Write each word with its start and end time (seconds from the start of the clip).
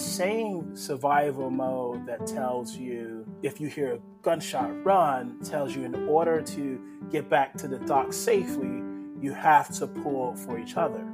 same 0.00 0.74
survival 0.74 1.50
mode 1.50 2.06
that 2.06 2.26
tells 2.26 2.76
you 2.76 3.26
if 3.42 3.60
you 3.60 3.68
hear 3.68 3.94
a 3.94 3.98
gunshot 4.22 4.84
run, 4.84 5.38
tells 5.42 5.76
you 5.76 5.84
in 5.84 5.94
order 6.08 6.42
to 6.42 6.80
get 7.10 7.28
back 7.28 7.54
to 7.58 7.68
the 7.68 7.78
dock 7.80 8.12
safely, 8.12 8.82
you 9.20 9.32
have 9.32 9.72
to 9.78 9.86
pull 9.86 10.34
for 10.34 10.58
each 10.58 10.76
other. 10.76 11.06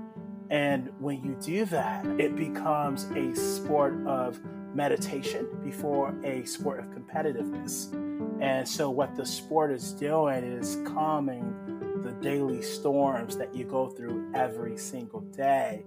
And 0.51 0.91
when 1.01 1.23
you 1.23 1.37
do 1.41 1.65
that, 1.67 2.07
it 2.21 2.37
becomes 2.37 3.05
a 3.17 3.35
sport 3.35 3.95
of 4.07 4.39
meditation 4.75 5.49
before 5.65 6.15
a 6.23 6.45
sport 6.45 6.81
of 6.81 6.87
competitiveness. 6.87 7.93
And 8.41 8.69
so, 8.69 8.91
what 8.91 9.17
the 9.17 9.27
sport 9.27 9.73
is 9.73 9.93
doing 9.93 10.45
is 10.45 10.79
calming 10.87 12.03
the 12.05 12.13
daily 12.13 12.63
storms 12.63 13.37
that 13.37 13.55
you 13.55 13.65
go 13.65 13.89
through 13.89 14.31
every 14.35 14.77
single 14.77 15.21
day 15.21 15.85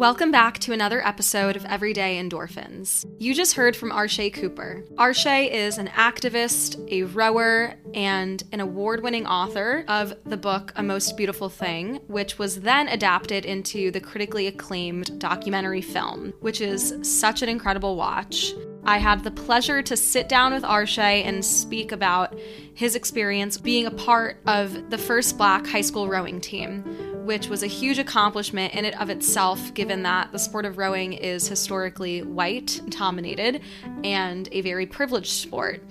Welcome 0.00 0.30
back 0.30 0.58
to 0.60 0.72
another 0.72 1.06
episode 1.06 1.56
of 1.56 1.66
Everyday 1.66 2.18
Endorphins. 2.18 3.04
You 3.18 3.34
just 3.34 3.52
heard 3.52 3.76
from 3.76 3.90
Arshay 3.90 4.32
Cooper. 4.32 4.82
Arshay 4.94 5.50
is 5.50 5.76
an 5.76 5.88
activist, 5.88 6.90
a 6.90 7.02
rower, 7.02 7.74
and 7.92 8.42
an 8.50 8.60
award 8.60 9.02
winning 9.02 9.26
author 9.26 9.84
of 9.88 10.14
the 10.24 10.38
book 10.38 10.72
A 10.76 10.82
Most 10.82 11.18
Beautiful 11.18 11.50
Thing, 11.50 11.96
which 12.06 12.38
was 12.38 12.62
then 12.62 12.88
adapted 12.88 13.44
into 13.44 13.90
the 13.90 14.00
critically 14.00 14.46
acclaimed 14.46 15.20
documentary 15.20 15.82
film, 15.82 16.32
which 16.40 16.62
is 16.62 16.94
such 17.02 17.42
an 17.42 17.50
incredible 17.50 17.94
watch. 17.94 18.54
I 18.84 18.96
had 18.96 19.22
the 19.22 19.30
pleasure 19.30 19.82
to 19.82 19.98
sit 19.98 20.30
down 20.30 20.54
with 20.54 20.62
Arshay 20.62 21.26
and 21.26 21.44
speak 21.44 21.92
about 21.92 22.40
his 22.72 22.94
experience 22.94 23.58
being 23.58 23.84
a 23.84 23.90
part 23.90 24.40
of 24.46 24.88
the 24.88 24.96
first 24.96 25.36
black 25.36 25.66
high 25.66 25.82
school 25.82 26.08
rowing 26.08 26.40
team 26.40 27.09
which 27.24 27.48
was 27.48 27.62
a 27.62 27.66
huge 27.66 27.98
accomplishment 27.98 28.74
in 28.74 28.84
and 28.84 28.94
of 28.96 29.10
itself, 29.10 29.72
given 29.74 30.02
that 30.02 30.32
the 30.32 30.38
sport 30.38 30.64
of 30.64 30.78
rowing 30.78 31.12
is 31.12 31.48
historically 31.48 32.22
white 32.22 32.80
dominated 32.88 33.60
and 34.04 34.48
a 34.52 34.60
very 34.60 34.86
privileged 34.86 35.30
sport. 35.30 35.82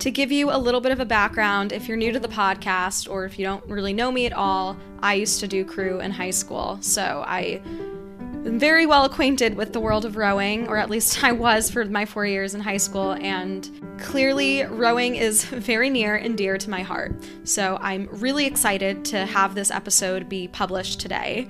To 0.00 0.10
give 0.10 0.30
you 0.30 0.50
a 0.50 0.58
little 0.58 0.80
bit 0.80 0.92
of 0.92 1.00
a 1.00 1.06
background, 1.06 1.72
if 1.72 1.88
you're 1.88 1.96
new 1.96 2.12
to 2.12 2.20
the 2.20 2.28
podcast 2.28 3.10
or 3.10 3.24
if 3.24 3.38
you 3.38 3.46
don't 3.46 3.64
really 3.66 3.94
know 3.94 4.12
me 4.12 4.26
at 4.26 4.32
all, 4.32 4.76
I 5.00 5.14
used 5.14 5.40
to 5.40 5.48
do 5.48 5.64
crew 5.64 6.00
in 6.00 6.10
high 6.10 6.30
school. 6.30 6.78
So 6.82 7.24
I 7.26 7.62
very 8.46 8.86
well 8.86 9.04
acquainted 9.04 9.56
with 9.56 9.72
the 9.72 9.80
world 9.80 10.04
of 10.04 10.16
rowing, 10.16 10.68
or 10.68 10.76
at 10.76 10.88
least 10.88 11.22
I 11.24 11.32
was 11.32 11.70
for 11.70 11.84
my 11.84 12.04
four 12.04 12.26
years 12.26 12.54
in 12.54 12.60
high 12.60 12.76
school, 12.76 13.12
and 13.12 13.68
clearly 13.98 14.62
rowing 14.64 15.16
is 15.16 15.44
very 15.46 15.90
near 15.90 16.16
and 16.16 16.36
dear 16.36 16.56
to 16.58 16.70
my 16.70 16.82
heart. 16.82 17.14
So 17.44 17.78
I'm 17.80 18.08
really 18.12 18.46
excited 18.46 19.04
to 19.06 19.26
have 19.26 19.54
this 19.54 19.70
episode 19.70 20.28
be 20.28 20.48
published 20.48 21.00
today. 21.00 21.48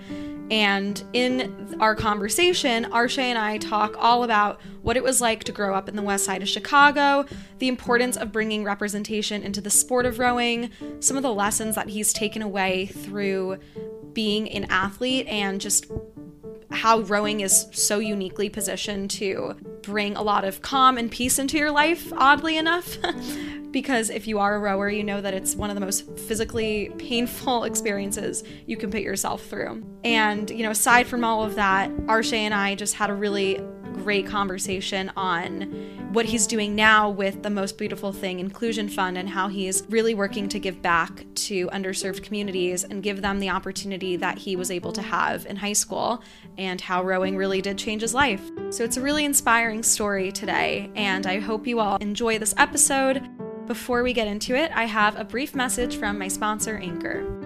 And 0.49 1.03
in 1.13 1.77
our 1.81 1.97
conversation, 1.97 2.85
Arshay 2.85 3.25
and 3.25 3.39
I 3.39 3.59
talk 3.59 3.97
all 3.99 4.23
about 4.23 4.61
what 4.83 4.97
it 4.97 5.03
was 5.03 5.21
like 5.21 5.43
to 5.45 5.53
grow 5.53 5.75
up 5.75 5.89
in 5.89 5.97
the 5.97 6.03
west 6.03 6.25
side 6.25 6.41
of 6.41 6.49
Chicago, 6.49 7.27
the 7.59 7.67
importance 7.67 8.17
of 8.17 8.31
bringing 8.31 8.63
representation 8.63 9.43
into 9.43 9.61
the 9.61 9.71
sport 9.71 10.07
of 10.07 10.21
rowing, 10.21 10.71
some 11.01 11.17
of 11.17 11.25
the 11.25 11.35
lessons 11.35 11.75
that 11.75 11.89
he's 11.89 12.13
taken 12.13 12.43
away 12.43 12.87
through 12.87 13.59
being 14.13 14.49
an 14.51 14.67
athlete, 14.71 15.27
and 15.27 15.61
just 15.61 15.87
how 16.77 17.01
rowing 17.01 17.41
is 17.41 17.67
so 17.73 17.99
uniquely 17.99 18.49
positioned 18.49 19.11
to 19.11 19.57
bring 19.83 20.17
a 20.17 20.23
lot 20.23 20.45
of 20.45 20.63
calm 20.63 20.99
and 20.99 21.11
peace 21.11 21.39
into 21.39 21.59
your 21.59 21.71
life, 21.71 22.13
oddly 22.17 22.57
enough. 22.57 22.99
because 23.71 24.09
if 24.09 24.27
you 24.27 24.39
are 24.39 24.55
a 24.55 24.59
rower, 24.59 24.89
you 24.89 25.05
know 25.05 25.21
that 25.21 25.35
it's 25.35 25.55
one 25.55 25.69
of 25.69 25.75
the 25.75 25.81
most 25.81 26.11
physically 26.21 26.91
painful 26.99 27.65
experiences 27.71 28.43
you 28.67 28.77
can 28.77 28.91
put 28.91 29.03
yourself 29.03 29.45
through. 29.45 29.85
And, 30.05 30.49
you 30.49 30.63
know, 30.63 30.71
aside 30.71 31.07
from 31.07 31.25
all 31.25 31.43
of 31.43 31.57
that, 31.57 31.91
Arshay 32.07 32.39
and 32.39 32.55
I 32.55 32.75
just 32.75 32.95
had 32.95 33.11
a 33.11 33.15
really 33.15 33.61
great 34.07 34.25
conversation 34.25 35.11
on 35.17 35.63
what 36.13 36.27
he's 36.27 36.47
doing 36.47 36.77
now 36.77 37.11
with 37.11 37.43
the 37.43 37.51
Most 37.51 37.77
Beautiful 37.77 38.13
Thing 38.13 38.39
Inclusion 38.39 38.89
Fund 38.89 39.19
and 39.19 39.29
how 39.29 39.49
he's 39.49 39.83
really 39.89 40.15
working 40.15 40.49
to 40.51 40.61
give 40.61 40.81
back 40.81 41.27
to 41.35 41.67
underserved 41.71 42.23
communities 42.23 42.85
and 42.85 43.03
give 43.03 43.21
them 43.21 43.41
the 43.41 43.51
opportunity 43.51 44.15
that 44.15 44.39
he 44.39 44.55
was 44.55 44.71
able 44.71 44.93
to 44.93 45.03
have 45.03 45.45
in 45.47 45.57
high 45.57 45.73
school 45.73 46.23
and 46.57 46.81
how 46.81 47.03
rowing 47.03 47.37
really 47.37 47.61
did 47.61 47.79
change 47.79 48.03
his 48.03 48.15
life. 48.15 48.49
So 48.71 48.85
it's 48.85 48.97
a 48.97 49.03
really 49.03 49.25
inspiring 49.25 49.83
story 49.83 50.31
today, 50.31 50.89
and 50.95 51.27
I 51.27 51.41
hope 51.41 51.67
you 51.67 51.81
all 51.81 51.97
enjoy 51.97 52.39
this 52.39 52.55
episode. 52.59 53.29
Before 53.67 54.05
we 54.05 54.13
get 54.13 54.29
into 54.29 54.55
it, 54.55 54.71
I 54.73 54.85
have 54.85 55.19
a 55.19 55.25
brief 55.25 55.53
message 55.57 55.97
from 55.97 56.17
my 56.17 56.29
sponsor, 56.29 56.77
Anchor. 56.77 57.46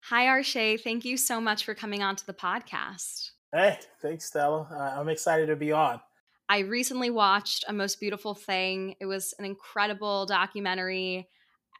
Hi, 0.00 0.26
Arshay. 0.26 0.80
Thank 0.80 1.04
you 1.04 1.16
so 1.16 1.40
much 1.40 1.64
for 1.64 1.74
coming 1.74 2.02
on 2.02 2.16
to 2.16 2.26
the 2.26 2.32
podcast. 2.32 3.30
Hey, 3.52 3.78
thanks, 4.00 4.24
Stella. 4.24 4.66
Uh, 4.70 4.98
I'm 5.00 5.08
excited 5.08 5.46
to 5.46 5.56
be 5.56 5.72
on. 5.72 6.00
I 6.48 6.60
recently 6.60 7.10
watched 7.10 7.64
A 7.68 7.72
Most 7.72 8.00
Beautiful 8.00 8.34
Thing. 8.34 8.96
It 9.00 9.06
was 9.06 9.34
an 9.38 9.44
incredible 9.44 10.26
documentary. 10.26 11.28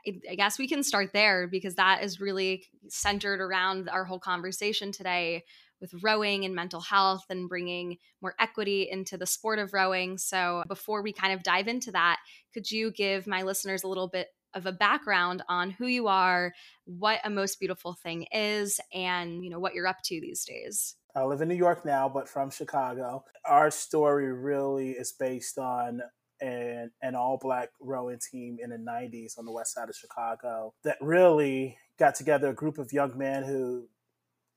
I 0.06 0.34
guess 0.34 0.58
we 0.58 0.68
can 0.68 0.82
start 0.82 1.12
there 1.12 1.46
because 1.46 1.74
that 1.76 2.02
is 2.02 2.20
really 2.20 2.64
centered 2.88 3.40
around 3.40 3.88
our 3.88 4.04
whole 4.04 4.18
conversation 4.18 4.92
today 4.92 5.44
with 5.80 5.92
rowing 6.02 6.44
and 6.44 6.54
mental 6.54 6.80
health 6.80 7.24
and 7.28 7.48
bringing 7.48 7.98
more 8.20 8.34
equity 8.38 8.88
into 8.90 9.18
the 9.18 9.26
sport 9.26 9.58
of 9.58 9.74
rowing. 9.74 10.16
So, 10.16 10.62
before 10.68 11.02
we 11.02 11.12
kind 11.12 11.32
of 11.32 11.42
dive 11.42 11.68
into 11.68 11.90
that, 11.92 12.18
could 12.54 12.70
you 12.70 12.92
give 12.92 13.26
my 13.26 13.42
listeners 13.42 13.82
a 13.82 13.88
little 13.88 14.08
bit 14.08 14.28
of 14.54 14.66
a 14.66 14.72
background 14.72 15.42
on 15.48 15.70
who 15.70 15.86
you 15.86 16.08
are, 16.08 16.52
what 16.84 17.20
a 17.24 17.30
most 17.30 17.58
beautiful 17.58 17.94
thing 17.94 18.26
is, 18.32 18.80
and 18.92 19.44
you 19.44 19.50
know 19.50 19.60
what 19.60 19.74
you're 19.74 19.86
up 19.86 20.02
to 20.04 20.20
these 20.20 20.44
days. 20.44 20.96
I 21.14 21.24
live 21.24 21.42
in 21.42 21.48
New 21.48 21.54
York 21.54 21.84
now, 21.84 22.08
but 22.08 22.28
from 22.28 22.50
Chicago. 22.50 23.24
Our 23.44 23.70
story 23.70 24.32
really 24.32 24.92
is 24.92 25.12
based 25.12 25.58
on 25.58 26.00
an, 26.40 26.90
an 27.02 27.14
all 27.14 27.38
black 27.40 27.68
rowing 27.80 28.18
team 28.18 28.58
in 28.62 28.70
the 28.70 28.76
90s 28.76 29.38
on 29.38 29.44
the 29.44 29.52
west 29.52 29.74
side 29.74 29.88
of 29.88 29.94
Chicago 29.94 30.74
that 30.84 30.96
really 31.00 31.76
got 31.98 32.14
together 32.14 32.48
a 32.48 32.54
group 32.54 32.78
of 32.78 32.92
young 32.92 33.16
men 33.16 33.44
who 33.44 33.88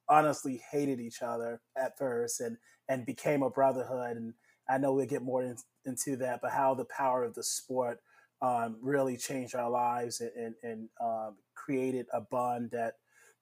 honestly 0.08 0.62
hated 0.72 1.00
each 1.00 1.22
other 1.22 1.62
at 1.78 1.98
first 1.98 2.40
and, 2.40 2.58
and 2.88 3.06
became 3.06 3.44
a 3.44 3.50
brotherhood. 3.50 4.18
And 4.18 4.34
I 4.70 4.78
know 4.78 4.94
we'll 4.94 5.06
get 5.06 5.22
more 5.22 5.44
in, 5.44 5.58
into 5.86 6.16
that, 6.18 6.40
but 6.42 6.52
how 6.52 6.74
the 6.74 6.86
power 6.86 7.24
of 7.24 7.36
the 7.36 7.44
sport 7.44 8.00
um, 8.46 8.78
really 8.80 9.18
changed 9.18 9.56
our 9.56 9.70
lives 9.70 10.22
and, 10.22 10.32
and, 10.36 10.56
and 10.62 10.90
um, 11.02 11.36
created 11.56 12.06
a 12.14 12.22
bond 12.22 12.70
that 12.72 12.94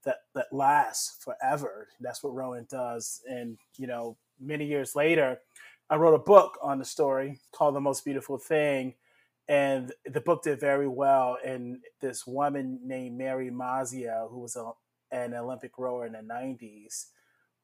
that 0.05 0.17
that 0.33 0.47
lasts 0.51 1.23
forever. 1.23 1.87
That's 1.99 2.23
what 2.23 2.33
Rowan 2.33 2.67
does. 2.69 3.21
And 3.29 3.57
you 3.77 3.87
know, 3.87 4.17
many 4.39 4.65
years 4.65 4.95
later, 4.95 5.39
I 5.89 5.95
wrote 5.97 6.15
a 6.15 6.19
book 6.19 6.57
on 6.61 6.79
the 6.79 6.85
story 6.85 7.39
called 7.51 7.75
"The 7.75 7.81
Most 7.81 8.05
Beautiful 8.05 8.37
Thing," 8.37 8.93
and 9.49 9.91
the 10.05 10.21
book 10.21 10.43
did 10.43 10.59
very 10.59 10.87
well. 10.87 11.37
And 11.45 11.79
this 12.01 12.25
woman 12.25 12.79
named 12.83 13.17
Mary 13.17 13.49
Mazzio, 13.49 14.29
who 14.29 14.39
was 14.39 14.55
a, 14.55 14.71
an 15.11 15.33
Olympic 15.33 15.77
rower 15.77 16.05
in 16.05 16.13
the 16.13 16.19
'90s, 16.19 17.07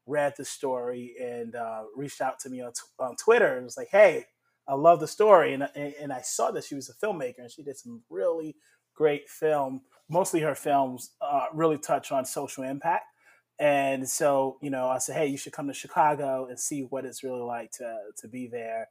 read 0.05 0.33
the 0.37 0.45
story 0.45 1.13
and 1.21 1.55
uh, 1.55 1.83
reached 1.95 2.19
out 2.19 2.39
to 2.41 2.49
me 2.49 2.61
on, 2.61 2.73
t- 2.73 2.81
on 2.99 3.15
Twitter 3.15 3.55
and 3.55 3.63
was 3.63 3.77
like, 3.77 3.89
"Hey." 3.91 4.25
I 4.69 4.75
love 4.75 4.99
the 4.99 5.07
story, 5.07 5.53
and, 5.53 5.67
and 5.75 6.13
I 6.13 6.21
saw 6.21 6.51
that 6.51 6.63
she 6.63 6.75
was 6.75 6.89
a 6.89 7.05
filmmaker, 7.05 7.39
and 7.39 7.51
she 7.51 7.63
did 7.63 7.77
some 7.77 8.03
really 8.09 8.55
great 8.93 9.27
film. 9.27 9.81
Mostly 10.09 10.41
her 10.41 10.55
films 10.55 11.11
uh, 11.21 11.47
really 11.53 11.79
touch 11.79 12.11
on 12.11 12.23
social 12.23 12.63
impact, 12.63 13.05
and 13.59 14.07
so 14.07 14.57
you 14.61 14.69
know, 14.69 14.87
I 14.87 14.99
said, 14.99 15.15
hey, 15.15 15.27
you 15.27 15.37
should 15.37 15.53
come 15.53 15.67
to 15.67 15.73
Chicago 15.73 16.45
and 16.47 16.59
see 16.59 16.81
what 16.83 17.05
it's 17.05 17.23
really 17.23 17.41
like 17.41 17.71
to 17.73 17.97
to 18.17 18.27
be 18.27 18.47
there, 18.47 18.89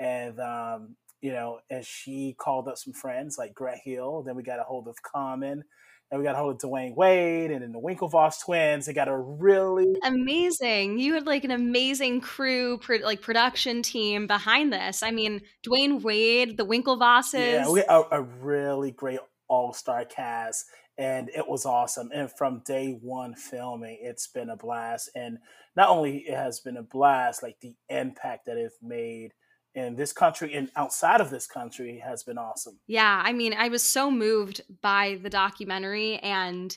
and 0.00 0.40
um, 0.40 0.96
you 1.20 1.32
know, 1.32 1.60
and 1.70 1.84
she 1.84 2.34
called 2.38 2.66
up 2.66 2.78
some 2.78 2.92
friends 2.92 3.38
like 3.38 3.54
Grant 3.54 3.80
Hill. 3.84 4.22
Then 4.24 4.34
we 4.34 4.42
got 4.42 4.58
a 4.58 4.64
hold 4.64 4.88
of 4.88 5.00
Common, 5.02 5.62
and 6.10 6.20
we 6.20 6.24
got 6.24 6.34
a 6.34 6.38
hold 6.38 6.54
of 6.54 6.70
Dwyane 6.70 6.96
Wade 6.96 7.50
and 7.52 7.62
then 7.62 7.72
the 7.72 7.80
Winklevoss 7.80 8.44
twins. 8.44 8.86
They 8.86 8.92
got 8.92 9.08
a 9.08 9.16
really 9.16 9.94
amazing. 10.02 10.98
You 10.98 11.14
had 11.14 11.26
like 11.26 11.44
an 11.44 11.52
amazing 11.52 12.20
crew, 12.20 12.78
pro- 12.78 12.98
like 12.98 13.22
production 13.22 13.82
team 13.82 14.26
behind 14.26 14.72
this. 14.72 15.02
I 15.02 15.12
mean, 15.12 15.42
Dwyane 15.64 16.02
Wade, 16.02 16.56
the 16.56 16.66
Winklevosses. 16.66 17.34
Yeah, 17.34 17.70
we 17.70 17.82
a, 17.88 18.02
a 18.10 18.22
really 18.22 18.90
great 18.90 19.20
all 19.48 19.72
star 19.72 20.04
cast. 20.04 20.66
and 20.98 21.30
it 21.30 21.48
was 21.48 21.64
awesome. 21.64 22.10
And 22.12 22.30
from 22.30 22.62
day 22.66 22.98
one 23.00 23.34
filming, 23.34 23.98
it's 24.02 24.26
been 24.26 24.50
a 24.50 24.56
blast. 24.56 25.10
And 25.14 25.38
not 25.76 25.88
only 25.88 26.18
it 26.18 26.34
has 26.34 26.60
been 26.60 26.76
a 26.76 26.82
blast, 26.82 27.42
like 27.42 27.58
the 27.60 27.74
impact 27.88 28.46
that 28.46 28.56
it's 28.56 28.76
made 28.82 29.32
in 29.74 29.94
this 29.94 30.12
country 30.12 30.54
and 30.54 30.70
outside 30.76 31.20
of 31.20 31.30
this 31.30 31.46
country 31.46 32.02
has 32.04 32.22
been 32.22 32.38
awesome. 32.38 32.78
Yeah, 32.86 33.22
I 33.24 33.32
mean, 33.32 33.54
I 33.54 33.68
was 33.68 33.82
so 33.82 34.10
moved 34.10 34.62
by 34.82 35.18
the 35.22 35.30
documentary 35.30 36.18
and 36.18 36.76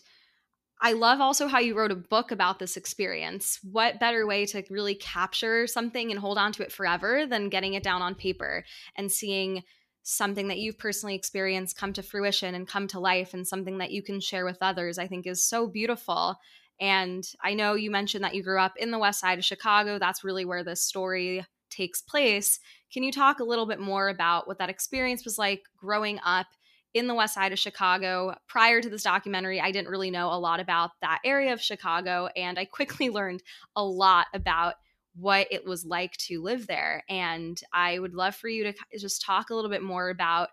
I 0.82 0.92
love 0.92 1.22
also 1.22 1.48
how 1.48 1.60
you 1.60 1.76
wrote 1.78 1.92
a 1.92 1.96
book 1.96 2.32
about 2.32 2.60
this 2.60 2.76
experience. 2.76 3.60
What 3.64 4.02
better 4.02 4.28
way 4.28 4.46
to 4.48 4.64
really 4.70 4.96
capture 4.96 5.66
something 5.66 6.12
and 6.12 6.20
hold 6.20 6.38
on 6.38 6.52
to 6.54 6.64
it 6.64 6.74
forever 6.74 7.26
than 7.26 7.50
getting 7.50 7.74
it 7.74 7.84
down 7.84 8.02
on 8.02 8.16
paper 8.16 8.66
and 8.98 9.12
seeing 9.12 9.64
something 10.04 10.50
that 10.50 10.58
you've 10.58 10.78
personally 10.78 11.16
experienced 11.16 11.78
come 11.78 11.94
to 11.94 12.04
fruition 12.04 12.54
and 12.54 12.68
come 12.68 12.88
to 12.88 13.00
life 13.00 13.34
and 13.34 13.48
something 13.48 13.78
that 13.78 13.92
you 13.92 14.04
can 14.04 14.20
share 14.20 14.44
with 14.44 14.58
others, 14.60 14.98
I 14.98 15.08
think 15.08 15.26
is 15.26 15.48
so 15.48 15.68
beautiful. 15.68 16.36
And 16.82 17.24
I 17.42 17.54
know 17.54 17.76
you 17.76 17.90
mentioned 17.90 18.26
that 18.26 18.36
you 18.36 18.44
grew 18.44 18.60
up 18.60 18.74
in 18.76 18.92
the 18.92 19.00
west 19.00 19.22
side 19.22 19.40
of 19.40 19.46
Chicago. 19.46 19.98
That's 19.98 20.26
really 20.26 20.44
where 20.44 20.66
this 20.66 20.84
story 20.84 21.46
takes 21.74 22.02
place. 22.02 22.60
Can 22.92 23.04
you 23.04 23.12
talk 23.12 23.40
a 23.40 23.44
little 23.44 23.66
bit 23.66 23.80
more 23.80 24.10
about 24.10 24.48
what 24.48 24.60
that 24.60 24.70
experience 24.70 25.26
was 25.26 25.38
like 25.38 25.64
growing 25.76 26.20
up 26.24 26.48
in 26.94 27.08
the 27.08 27.16
west 27.16 27.34
side 27.34 27.52
of 27.52 27.60
Chicago? 27.60 28.36
Prior 28.48 28.82
to 28.82 28.90
this 28.90 29.04
documentary, 29.04 29.60
I 29.60 29.72
didn't 29.72 29.92
really 29.92 30.12
know 30.12 30.28
a 30.32 30.40
lot 30.40 30.60
about 30.60 30.92
that 31.02 31.20
area 31.26 31.54
of 31.54 31.62
Chicago, 31.62 32.30
and 32.36 32.60
I 32.60 32.66
quickly 32.72 33.10
learned 33.10 33.44
a 33.76 33.84
lot 33.84 34.28
about 34.34 34.76
what 35.16 35.48
it 35.52 35.66
was 35.66 35.86
like 35.86 36.18
to 36.18 36.42
live 36.42 36.66
there. 36.68 37.04
And 37.08 37.60
I 37.72 38.00
would 38.00 38.16
love 38.16 38.36
for 38.36 38.48
you 38.48 38.64
to 38.64 38.74
just 38.98 39.22
talk 39.22 39.50
a 39.50 39.56
little 39.56 39.70
bit 39.70 39.84
more 39.84 40.10
about 40.10 40.50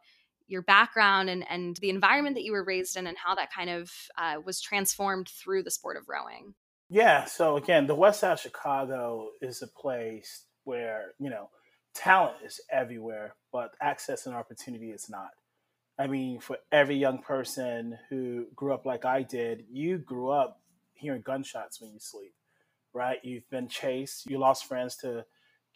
your 0.49 0.63
background 0.63 1.31
and, 1.31 1.45
and 1.49 1.77
the 1.77 1.91
environment 1.91 2.35
that 2.37 2.43
you 2.43 2.53
were 2.53 2.65
raised 2.65 2.97
in 2.97 3.07
and 3.07 3.17
how 3.17 3.35
that 3.37 3.53
kind 3.53 3.71
of 3.71 3.91
uh, 4.19 4.37
was 4.45 4.61
transformed 4.61 5.29
through 5.29 5.63
the 5.63 5.71
sport 5.71 5.97
of 5.97 6.09
rowing. 6.09 6.55
Yeah. 6.91 7.25
So, 7.25 7.57
again, 7.57 7.87
the 7.87 7.95
West 7.95 8.21
Side 8.21 8.33
of 8.33 8.41
Chicago 8.41 9.29
is 9.41 9.63
a 9.63 9.69
place 9.69 10.45
where, 10.65 11.13
you 11.19 11.31
know, 11.31 11.51
talent 11.95 12.37
is 12.45 12.61
everywhere, 12.71 13.35
but 13.53 13.73
access 13.81 14.27
and 14.27 14.35
opportunity 14.37 14.91
is 14.91 15.11
not. 15.11 15.31
I 15.99 16.07
mean, 16.09 16.41
for 16.41 16.59
every 16.73 16.97
young 16.97 17.19
person 17.19 17.99
who 18.11 18.47
grew 18.57 18.75
up 18.75 18.87
like 18.87 19.05
I 19.05 19.23
did, 19.23 19.65
you 19.71 19.99
grew 19.99 20.31
up 20.31 20.61
hearing 20.95 21.23
gunshots 21.23 21.81
when 21.81 21.93
you 21.93 22.01
sleep 22.01 22.33
right? 22.95 23.21
You've 23.25 23.51
been 23.51 23.69
chased. 23.69 24.31
You 24.31 24.39
lost 24.41 24.67
friends 24.67 24.97
to 24.99 25.27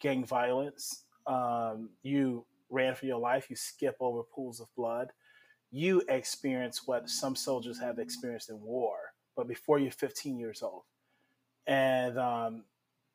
gang 0.01 0.25
violence. 0.25 1.05
Um, 1.27 1.91
you 2.03 2.45
ran 2.71 2.95
for 2.95 3.07
your 3.07 3.19
life. 3.19 3.47
You 3.49 3.57
skip 3.57 3.97
over 4.01 4.23
pools 4.23 4.61
of 4.61 4.67
blood. 4.77 5.09
You 5.71 6.03
experience 6.09 6.83
what 6.87 7.09
some 7.09 7.35
soldiers 7.35 7.79
have 7.81 7.99
experienced 7.99 8.51
in 8.51 8.61
war, 8.61 8.97
but 9.37 9.49
before 9.49 9.79
you're 9.79 9.91
15 9.91 10.39
years 10.39 10.63
old. 10.63 10.83
And, 11.67 12.19
um, 12.19 12.65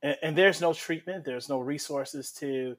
and, 0.03 0.17
and 0.23 0.39
there's 0.39 0.61
no 0.61 0.73
treatment. 0.73 1.25
There's 1.25 1.49
no 1.49 1.59
resources 1.59 2.33
to 2.33 2.77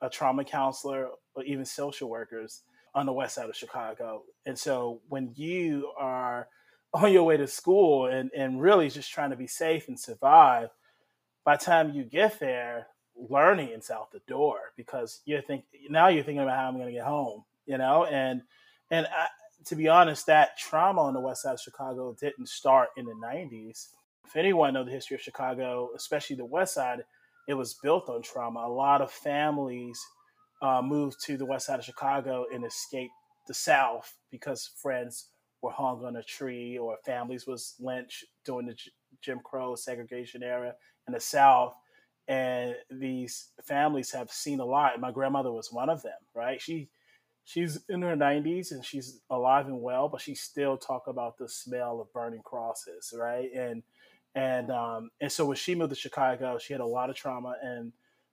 a 0.00 0.08
trauma 0.08 0.44
counselor 0.44 1.08
or 1.34 1.42
even 1.44 1.64
social 1.64 2.08
workers 2.08 2.62
on 2.94 3.06
the 3.06 3.12
west 3.12 3.34
side 3.34 3.48
of 3.48 3.56
Chicago. 3.56 4.22
And 4.46 4.58
so 4.58 5.00
when 5.08 5.32
you 5.34 5.90
are 5.98 6.48
on 6.94 7.12
your 7.12 7.24
way 7.24 7.36
to 7.36 7.46
school 7.46 8.06
and, 8.06 8.30
and 8.36 8.60
really 8.60 8.88
just 8.88 9.10
trying 9.10 9.30
to 9.30 9.36
be 9.36 9.48
safe 9.48 9.88
and 9.88 9.98
survive, 9.98 10.70
by 11.44 11.56
the 11.56 11.64
time 11.64 11.92
you 11.92 12.04
get 12.04 12.38
there, 12.38 12.86
learning 13.16 13.68
is 13.70 13.90
out 13.90 14.10
the 14.12 14.20
door 14.26 14.58
because 14.76 15.20
you're 15.24 15.42
think 15.42 15.64
now 15.88 16.08
you're 16.08 16.24
thinking 16.24 16.42
about 16.42 16.56
how 16.56 16.68
I'm 16.68 16.74
going 16.74 16.86
to 16.86 16.92
get 16.92 17.04
home, 17.04 17.44
you 17.66 17.78
know, 17.78 18.06
and 18.06 18.42
and 18.90 19.06
I, 19.06 19.26
to 19.66 19.76
be 19.76 19.88
honest, 19.88 20.26
that 20.26 20.58
trauma 20.58 21.02
on 21.02 21.14
the 21.14 21.20
west 21.20 21.42
side 21.42 21.54
of 21.54 21.60
Chicago 21.60 22.16
didn't 22.18 22.48
start 22.48 22.88
in 22.96 23.06
the 23.06 23.14
'90s. 23.14 23.88
If 24.24 24.36
anyone 24.36 24.74
know 24.74 24.84
the 24.84 24.90
history 24.90 25.14
of 25.14 25.20
Chicago, 25.20 25.90
especially 25.96 26.36
the 26.36 26.44
west 26.44 26.74
side, 26.74 27.04
it 27.46 27.54
was 27.54 27.74
built 27.74 28.08
on 28.08 28.22
trauma. 28.22 28.60
A 28.60 28.68
lot 28.68 29.02
of 29.02 29.10
families 29.10 30.00
uh, 30.62 30.80
moved 30.82 31.22
to 31.24 31.36
the 31.36 31.44
west 31.44 31.66
side 31.66 31.78
of 31.78 31.84
Chicago 31.84 32.46
and 32.52 32.64
escaped 32.64 33.12
the 33.46 33.54
South 33.54 34.14
because 34.30 34.70
friends 34.76 35.28
were 35.62 35.70
hung 35.70 36.04
on 36.04 36.16
a 36.16 36.22
tree 36.22 36.78
or 36.78 36.96
families 37.04 37.46
was 37.46 37.74
lynched 37.78 38.24
during 38.44 38.66
the 38.66 38.76
Jim 39.20 39.40
Crow 39.44 39.74
segregation 39.74 40.42
era 40.42 40.74
in 41.06 41.14
the 41.14 41.20
South. 41.20 41.74
And 42.26 42.74
these 42.90 43.50
families 43.62 44.10
have 44.12 44.30
seen 44.30 44.60
a 44.60 44.64
lot. 44.64 44.98
My 45.00 45.10
grandmother 45.10 45.52
was 45.52 45.70
one 45.70 45.90
of 45.90 46.02
them, 46.02 46.12
right? 46.34 46.60
She 46.60 46.88
she's 47.44 47.80
in 47.90 48.00
her 48.00 48.16
90s 48.16 48.72
and 48.72 48.84
she's 48.84 49.20
alive 49.30 49.66
and 49.66 49.82
well, 49.82 50.08
but 50.08 50.20
she 50.22 50.34
still 50.34 50.78
talk 50.78 51.06
about 51.06 51.36
the 51.36 51.48
smell 51.48 52.00
of 52.00 52.12
burning 52.12 52.40
crosses, 52.42 53.12
right? 53.16 53.50
And 53.54 53.82
and 54.34 54.70
um, 54.70 55.10
and 55.20 55.30
so 55.30 55.46
when 55.46 55.56
she 55.56 55.74
moved 55.74 55.90
to 55.90 55.96
Chicago, 55.98 56.58
she 56.58 56.72
had 56.72 56.80
a 56.80 56.86
lot 56.86 57.10
of 57.10 57.16
trauma, 57.16 57.56
and 57.62 57.92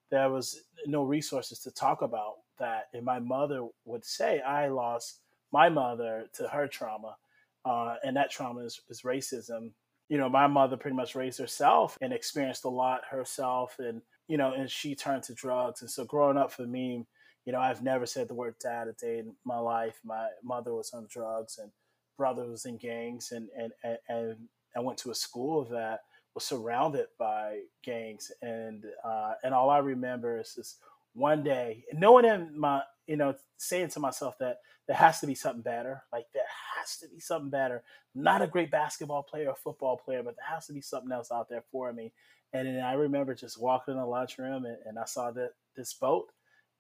there 0.09 0.29
was 0.29 0.61
no 0.85 1.03
resources 1.03 1.59
to 1.59 1.71
talk 1.71 2.01
about 2.01 2.35
that. 2.59 2.89
And 2.93 3.05
my 3.05 3.19
mother 3.19 3.67
would 3.85 4.03
say, 4.03 4.41
"I 4.41 4.67
lost 4.67 5.19
my 5.51 5.69
mother 5.69 6.27
to 6.33 6.47
her 6.47 6.67
trauma, 6.67 7.17
uh, 7.65 7.95
and 8.03 8.15
that 8.17 8.31
trauma 8.31 8.61
is, 8.61 8.81
is 8.89 9.01
racism. 9.03 9.71
You 10.09 10.17
know, 10.17 10.29
my 10.29 10.47
mother 10.47 10.75
pretty 10.75 10.95
much 10.95 11.15
raised 11.15 11.39
herself 11.39 11.97
and 12.01 12.11
experienced 12.13 12.65
a 12.65 12.69
lot 12.69 13.01
herself, 13.09 13.75
and 13.79 14.01
you 14.27 14.37
know, 14.37 14.53
and 14.53 14.69
she 14.69 14.95
turned 14.95 15.23
to 15.23 15.33
drugs. 15.33 15.81
And 15.81 15.89
so, 15.89 16.03
growing 16.05 16.37
up 16.37 16.51
for 16.51 16.65
me, 16.65 17.05
you 17.45 17.53
know, 17.53 17.59
I've 17.59 17.83
never 17.83 18.05
said 18.05 18.27
the 18.27 18.33
word 18.33 18.55
dad 18.59 18.87
a 18.87 18.93
day 18.93 19.19
in 19.19 19.35
my 19.45 19.59
life. 19.59 19.99
My 20.03 20.29
mother 20.43 20.73
was 20.73 20.93
on 20.93 21.07
drugs, 21.09 21.59
and 21.59 21.71
brother 22.17 22.47
was 22.47 22.65
in 22.65 22.77
gangs, 22.77 23.31
and 23.31 23.49
and 23.57 23.71
and, 23.83 23.97
and 24.09 24.37
I 24.75 24.79
went 24.79 24.97
to 24.99 25.11
a 25.11 25.15
school 25.15 25.65
that 25.65 26.01
was 26.33 26.43
surrounded 26.45 27.07
by 27.19 27.61
gangs, 27.83 28.31
and 28.41 28.85
uh, 29.03 29.33
and 29.43 29.53
all 29.53 29.69
I 29.69 29.79
remember 29.79 30.39
is 30.39 30.55
this 30.55 30.77
one 31.13 31.43
day, 31.43 31.83
knowing 31.93 32.25
in 32.25 32.57
my, 32.57 32.81
you 33.07 33.17
know, 33.17 33.35
saying 33.57 33.89
to 33.89 33.99
myself 33.99 34.37
that 34.39 34.57
there 34.87 34.95
has 34.95 35.19
to 35.19 35.27
be 35.27 35.35
something 35.35 35.61
better. 35.61 36.03
Like 36.11 36.25
there 36.33 36.43
has 36.77 36.97
to 36.99 37.07
be 37.09 37.19
something 37.19 37.49
better. 37.49 37.83
Not 38.15 38.41
a 38.41 38.47
great 38.47 38.71
basketball 38.71 39.23
player 39.23 39.49
or 39.49 39.55
football 39.55 39.97
player, 39.97 40.23
but 40.23 40.35
there 40.37 40.53
has 40.53 40.67
to 40.67 40.73
be 40.73 40.81
something 40.81 41.11
else 41.11 41.31
out 41.31 41.49
there 41.49 41.63
for 41.71 41.91
me. 41.93 42.13
And 42.53 42.67
then 42.67 42.79
I 42.81 42.93
remember 42.93 43.33
just 43.35 43.61
walking 43.61 43.93
in 43.93 43.99
the 43.99 44.05
lunchroom 44.05 44.65
and, 44.65 44.77
and 44.85 44.99
I 44.99 45.05
saw 45.05 45.31
that 45.31 45.51
this 45.75 45.93
boat, 45.93 46.29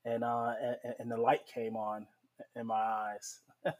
and 0.05 0.23
uh, 0.23 0.53
and, 0.83 0.95
and 0.99 1.11
the 1.11 1.17
light 1.17 1.45
came 1.45 1.75
on 1.75 2.07
in 2.55 2.67
my 2.67 2.75
eyes. 2.75 3.39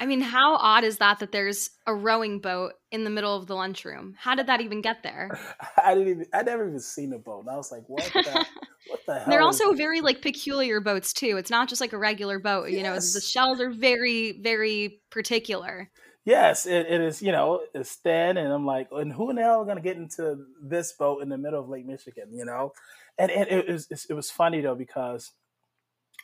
I 0.00 0.06
mean, 0.06 0.20
how 0.20 0.56
odd 0.56 0.82
is 0.82 0.98
that 0.98 1.20
that 1.20 1.30
there's 1.30 1.70
a 1.86 1.94
rowing 1.94 2.40
boat 2.40 2.72
in 2.90 3.04
the 3.04 3.10
middle 3.10 3.36
of 3.36 3.46
the 3.46 3.54
lunchroom? 3.54 4.14
How 4.18 4.34
did 4.34 4.48
that 4.48 4.60
even 4.60 4.80
get 4.80 5.02
there? 5.02 5.38
I 5.84 5.94
didn't 5.94 6.08
even 6.08 6.26
I 6.32 6.42
never 6.42 6.66
even 6.66 6.80
seen 6.80 7.12
a 7.12 7.18
boat. 7.18 7.40
And 7.40 7.50
I 7.50 7.56
was 7.56 7.70
like, 7.70 7.84
what 7.86 8.04
the 8.12 8.46
what 8.88 9.00
the 9.06 9.14
hell? 9.14 9.24
They're 9.28 9.42
also 9.42 9.72
very 9.72 10.00
like 10.00 10.20
peculiar 10.20 10.80
boats 10.80 11.12
too. 11.12 11.36
It's 11.36 11.50
not 11.50 11.68
just 11.68 11.80
like 11.80 11.92
a 11.92 11.98
regular 11.98 12.40
boat, 12.40 12.70
you 12.70 12.82
know, 12.82 12.94
the 12.94 13.20
shells 13.20 13.60
are 13.60 13.70
very, 13.70 14.40
very 14.42 15.00
particular. 15.10 15.90
Yes, 16.24 16.66
it, 16.66 16.86
it 16.88 17.00
is, 17.00 17.22
you 17.22 17.32
know, 17.32 17.62
it's 17.72 17.94
thin 17.94 18.36
and 18.36 18.52
I'm 18.52 18.66
like, 18.66 18.88
and 18.90 19.12
who 19.12 19.30
in 19.30 19.36
the 19.36 19.42
hell 19.42 19.62
are 19.62 19.64
gonna 19.64 19.80
get 19.80 19.96
into 19.96 20.44
this 20.60 20.92
boat 20.92 21.22
in 21.22 21.28
the 21.28 21.38
middle 21.38 21.60
of 21.60 21.68
Lake 21.68 21.86
Michigan, 21.86 22.28
you 22.32 22.44
know? 22.44 22.72
And, 23.16 23.30
and 23.30 23.48
it, 23.48 23.68
was, 23.68 24.06
it 24.10 24.14
was 24.14 24.30
funny 24.30 24.60
though 24.60 24.74
because, 24.74 25.30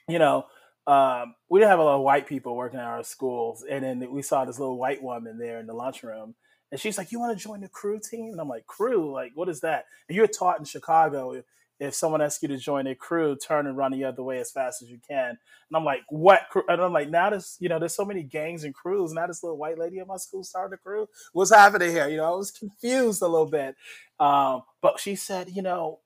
you 0.08 0.18
know, 0.18 0.46
um, 0.86 1.34
we 1.48 1.60
didn't 1.60 1.70
have 1.70 1.78
a 1.78 1.84
lot 1.84 1.96
of 1.96 2.02
white 2.02 2.26
people 2.26 2.56
working 2.56 2.78
at 2.78 2.86
our 2.86 3.04
schools, 3.04 3.64
and 3.68 3.84
then 3.84 4.10
we 4.10 4.22
saw 4.22 4.44
this 4.44 4.58
little 4.58 4.78
white 4.78 5.02
woman 5.02 5.38
there 5.38 5.58
in 5.58 5.66
the 5.66 5.72
lunchroom, 5.72 6.34
and 6.70 6.80
she's 6.80 6.98
like, 6.98 7.10
"You 7.10 7.20
want 7.20 7.36
to 7.36 7.42
join 7.42 7.60
the 7.62 7.68
crew 7.68 7.98
team?" 8.00 8.32
And 8.32 8.40
I'm 8.40 8.48
like, 8.48 8.66
"Crew? 8.66 9.12
Like, 9.12 9.32
what 9.34 9.48
is 9.48 9.60
that?" 9.60 9.86
And 10.08 10.16
you're 10.16 10.26
taught 10.26 10.58
in 10.58 10.64
Chicago 10.66 11.32
if, 11.32 11.44
if 11.80 11.94
someone 11.94 12.20
asks 12.20 12.42
you 12.42 12.48
to 12.48 12.58
join 12.58 12.86
a 12.86 12.94
crew, 12.94 13.34
turn 13.36 13.66
and 13.66 13.76
run 13.76 13.92
the 13.92 14.04
other 14.04 14.22
way 14.22 14.38
as 14.40 14.50
fast 14.52 14.82
as 14.82 14.90
you 14.90 14.98
can. 15.08 15.30
And 15.30 15.38
I'm 15.74 15.84
like, 15.84 16.02
"What?" 16.10 16.42
Crew? 16.50 16.64
And 16.68 16.82
I'm 16.82 16.92
like, 16.92 17.08
"Now 17.08 17.30
this, 17.30 17.56
you 17.60 17.70
know, 17.70 17.78
there's 17.78 17.96
so 17.96 18.04
many 18.04 18.22
gangs 18.22 18.64
and 18.64 18.74
crews. 18.74 19.12
Now 19.14 19.26
this 19.26 19.42
little 19.42 19.56
white 19.58 19.78
lady 19.78 20.00
at 20.00 20.06
my 20.06 20.18
school 20.18 20.44
started 20.44 20.74
a 20.74 20.78
crew. 20.78 21.08
What's 21.32 21.54
happening 21.54 21.92
here?" 21.92 22.08
You 22.08 22.18
know, 22.18 22.34
I 22.34 22.36
was 22.36 22.50
confused 22.50 23.22
a 23.22 23.28
little 23.28 23.46
bit, 23.46 23.74
um, 24.20 24.64
but 24.82 25.00
she 25.00 25.16
said, 25.16 25.48
"You 25.48 25.62
know, 25.62 26.00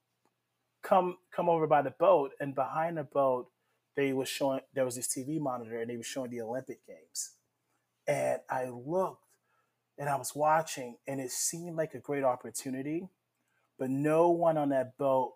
come 0.83 1.17
come 1.33 1.49
over 1.49 1.67
by 1.67 1.83
the 1.83 1.91
boat, 1.91 2.33
and 2.39 2.55
behind 2.55 2.97
the 2.97 3.05
boat." 3.05 3.49
They 3.99 4.13
was 4.13 4.29
showing 4.29 4.61
there 4.75 4.85
was 4.85 4.95
this 4.95 5.09
TV 5.09 5.41
monitor 5.41 5.81
and 5.81 5.91
they 5.91 5.97
were 5.97 6.05
showing 6.05 6.31
the 6.31 6.41
Olympic 6.41 6.87
Games. 6.87 7.33
And 8.07 8.39
I 8.49 8.67
looked 8.67 9.25
and 9.99 10.09
I 10.09 10.15
was 10.15 10.37
watching 10.37 10.99
and 11.09 11.21
it 11.21 11.33
seemed 11.33 11.77
like 11.77 11.95
a 11.95 11.99
great 11.99 12.23
opportunity, 12.23 13.09
but 13.77 13.91
no 13.91 14.31
one 14.31 14.57
on 14.57 14.69
that 14.69 14.97
boat 14.99 15.35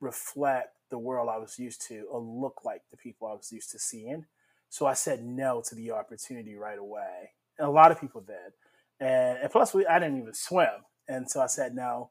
reflect 0.00 0.70
the 0.90 0.98
world 0.98 1.28
I 1.28 1.38
was 1.38 1.56
used 1.56 1.86
to 1.86 2.08
or 2.10 2.18
look 2.20 2.64
like 2.64 2.82
the 2.90 2.96
people 2.96 3.28
I 3.28 3.34
was 3.34 3.52
used 3.52 3.70
to 3.70 3.78
seeing. 3.78 4.26
So 4.70 4.86
I 4.86 4.94
said 4.94 5.22
no 5.22 5.62
to 5.68 5.76
the 5.76 5.92
opportunity 5.92 6.56
right 6.56 6.80
away. 6.80 7.30
And 7.60 7.68
a 7.68 7.70
lot 7.70 7.92
of 7.92 8.00
people 8.00 8.22
did. 8.22 8.52
And, 8.98 9.38
and 9.38 9.52
plus 9.52 9.72
we, 9.72 9.86
I 9.86 10.00
didn't 10.00 10.18
even 10.18 10.34
swim. 10.34 10.82
And 11.06 11.30
so 11.30 11.40
I 11.40 11.46
said 11.46 11.76
no. 11.76 12.10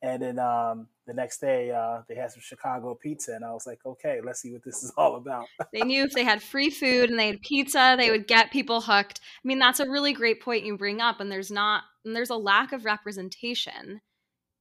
And 0.00 0.22
then 0.22 0.38
um, 0.38 0.86
the 1.06 1.14
next 1.14 1.40
day, 1.40 1.72
uh, 1.72 2.02
they 2.08 2.14
had 2.14 2.30
some 2.30 2.40
Chicago 2.40 2.94
pizza, 2.94 3.34
and 3.34 3.44
I 3.44 3.52
was 3.52 3.66
like, 3.66 3.80
okay, 3.84 4.20
let's 4.22 4.40
see 4.40 4.52
what 4.52 4.62
this 4.62 4.84
is 4.84 4.92
all 4.96 5.16
about. 5.16 5.46
they 5.72 5.80
knew 5.80 6.04
if 6.04 6.12
they 6.12 6.24
had 6.24 6.42
free 6.42 6.70
food 6.70 7.10
and 7.10 7.18
they 7.18 7.28
had 7.28 7.42
pizza, 7.42 7.96
they 7.98 8.10
would 8.10 8.28
get 8.28 8.52
people 8.52 8.80
hooked. 8.80 9.20
I 9.44 9.48
mean, 9.48 9.58
that's 9.58 9.80
a 9.80 9.90
really 9.90 10.12
great 10.12 10.40
point 10.40 10.64
you 10.64 10.76
bring 10.76 11.00
up. 11.00 11.20
And 11.20 11.30
there's 11.30 11.50
not, 11.50 11.82
and 12.04 12.14
there's 12.14 12.30
a 12.30 12.36
lack 12.36 12.72
of 12.72 12.84
representation. 12.84 14.00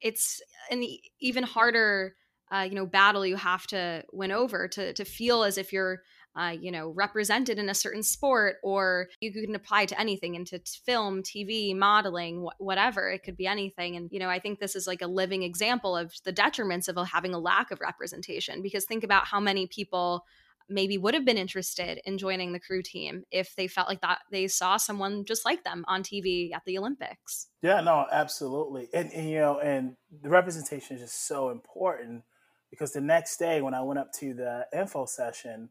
It's 0.02 0.42
an 0.72 0.84
even 1.20 1.44
harder, 1.44 2.16
uh, 2.52 2.66
you 2.68 2.76
know, 2.76 2.86
battle 2.86 3.26
you 3.26 3.36
have 3.36 3.68
to 3.68 4.04
win 4.12 4.32
over 4.32 4.68
to 4.70 4.94
to 4.94 5.06
feel 5.06 5.44
as 5.44 5.58
if 5.58 5.72
you're 5.72 6.02
uh, 6.38 6.54
you 6.60 6.72
know, 6.72 6.90
represented 6.90 7.58
in 7.58 7.68
a 7.68 7.74
certain 7.74 8.04
sport, 8.04 8.58
or 8.62 9.08
you 9.20 9.32
can 9.34 9.56
apply 9.56 9.86
to 9.86 10.00
anything 10.00 10.36
into 10.36 10.62
film, 10.86 11.24
TV, 11.24 11.76
modeling, 11.76 12.46
wh- 12.46 12.62
whatever. 12.62 13.10
It 13.10 13.24
could 13.24 13.36
be 13.36 13.48
anything. 13.48 13.96
And, 13.96 14.10
you 14.12 14.20
know, 14.20 14.30
I 14.30 14.40
think 14.40 14.60
this 14.60 14.76
is 14.76 14.86
like 14.86 15.02
a 15.02 15.08
living 15.08 15.42
example 15.42 15.98
of 15.98 16.14
the 16.24 16.34
detriments 16.34 16.88
of 16.88 17.08
having 17.08 17.34
a 17.34 17.40
lack 17.40 17.72
of 17.72 17.82
representation 17.82 18.62
because 18.62 18.86
think 18.86 19.04
about 19.04 19.26
how 19.26 19.40
many 19.40 19.66
people 19.66 20.26
maybe 20.70 20.98
would 20.98 21.14
have 21.14 21.26
been 21.26 21.38
interested 21.38 22.00
in 22.06 22.18
joining 22.18 22.52
the 22.52 22.60
crew 22.60 22.82
team 22.84 23.24
if 23.32 23.56
they 23.56 23.68
felt 23.68 23.88
like 23.88 24.02
that 24.02 24.20
they 24.32 24.48
saw 24.48 24.78
someone 24.78 25.24
just 25.26 25.46
like 25.46 25.64
them 25.64 25.86
on 25.88 26.04
TV 26.04 26.54
at 26.54 26.62
the 26.66 26.78
Olympics. 26.78 27.48
Yeah, 27.62 27.82
no, 27.82 28.06
absolutely. 28.12 28.90
And, 28.94 29.12
and, 29.14 29.30
you 29.30 29.40
know, 29.40 29.60
and 29.60 29.96
the 30.22 30.30
representation 30.30 30.98
is 30.98 31.04
just 31.04 31.28
so 31.28 31.50
important 31.50 32.24
because 32.70 32.92
the 32.92 33.02
next 33.02 33.38
day 33.38 33.62
when 33.62 33.74
I 33.74 33.82
went 33.82 34.00
up 34.00 34.12
to 34.20 34.34
the 34.34 34.68
info 34.78 35.06
session, 35.06 35.70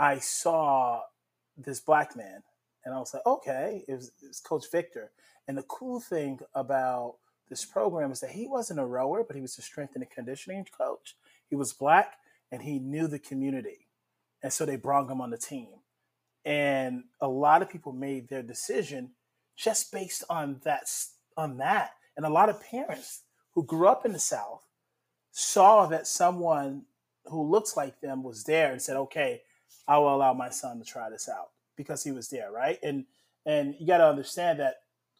I 0.00 0.18
saw 0.18 1.02
this 1.58 1.78
black 1.78 2.16
man 2.16 2.42
and 2.86 2.94
I 2.94 2.98
was 2.98 3.12
like, 3.12 3.26
okay, 3.26 3.84
it 3.86 3.92
was, 3.92 4.12
it 4.22 4.28
was, 4.28 4.40
Coach 4.40 4.64
Victor. 4.72 5.10
And 5.46 5.58
the 5.58 5.62
cool 5.64 6.00
thing 6.00 6.40
about 6.54 7.16
this 7.50 7.66
program 7.66 8.10
is 8.10 8.20
that 8.20 8.30
he 8.30 8.48
wasn't 8.48 8.80
a 8.80 8.84
rower, 8.86 9.22
but 9.22 9.36
he 9.36 9.42
was 9.42 9.58
a 9.58 9.62
strength 9.62 9.94
and 9.94 10.08
conditioning 10.08 10.66
coach. 10.76 11.16
He 11.50 11.54
was 11.54 11.74
black 11.74 12.14
and 12.50 12.62
he 12.62 12.78
knew 12.78 13.08
the 13.08 13.18
community. 13.18 13.88
And 14.42 14.50
so 14.50 14.64
they 14.64 14.76
brought 14.76 15.10
him 15.10 15.20
on 15.20 15.28
the 15.28 15.36
team. 15.36 15.68
And 16.46 17.04
a 17.20 17.28
lot 17.28 17.60
of 17.60 17.68
people 17.68 17.92
made 17.92 18.30
their 18.30 18.42
decision 18.42 19.10
just 19.54 19.92
based 19.92 20.24
on 20.30 20.62
that 20.64 20.88
on 21.36 21.58
that. 21.58 21.90
And 22.16 22.24
a 22.24 22.30
lot 22.30 22.48
of 22.48 22.64
parents 22.64 23.24
who 23.52 23.64
grew 23.64 23.86
up 23.86 24.06
in 24.06 24.14
the 24.14 24.18
South 24.18 24.64
saw 25.30 25.84
that 25.88 26.06
someone 26.06 26.84
who 27.26 27.42
looks 27.42 27.76
like 27.76 28.00
them 28.00 28.22
was 28.22 28.44
there 28.44 28.72
and 28.72 28.80
said, 28.80 28.96
okay, 28.96 29.42
I 29.88 29.98
will 29.98 30.14
allow 30.14 30.32
my 30.34 30.50
son 30.50 30.78
to 30.78 30.84
try 30.84 31.10
this 31.10 31.28
out 31.28 31.50
because 31.76 32.04
he 32.04 32.12
was 32.12 32.28
there, 32.28 32.50
right? 32.50 32.78
And 32.82 33.06
and 33.46 33.74
you 33.78 33.86
got 33.86 33.98
to 33.98 34.06
understand 34.08 34.60
that 34.60 34.76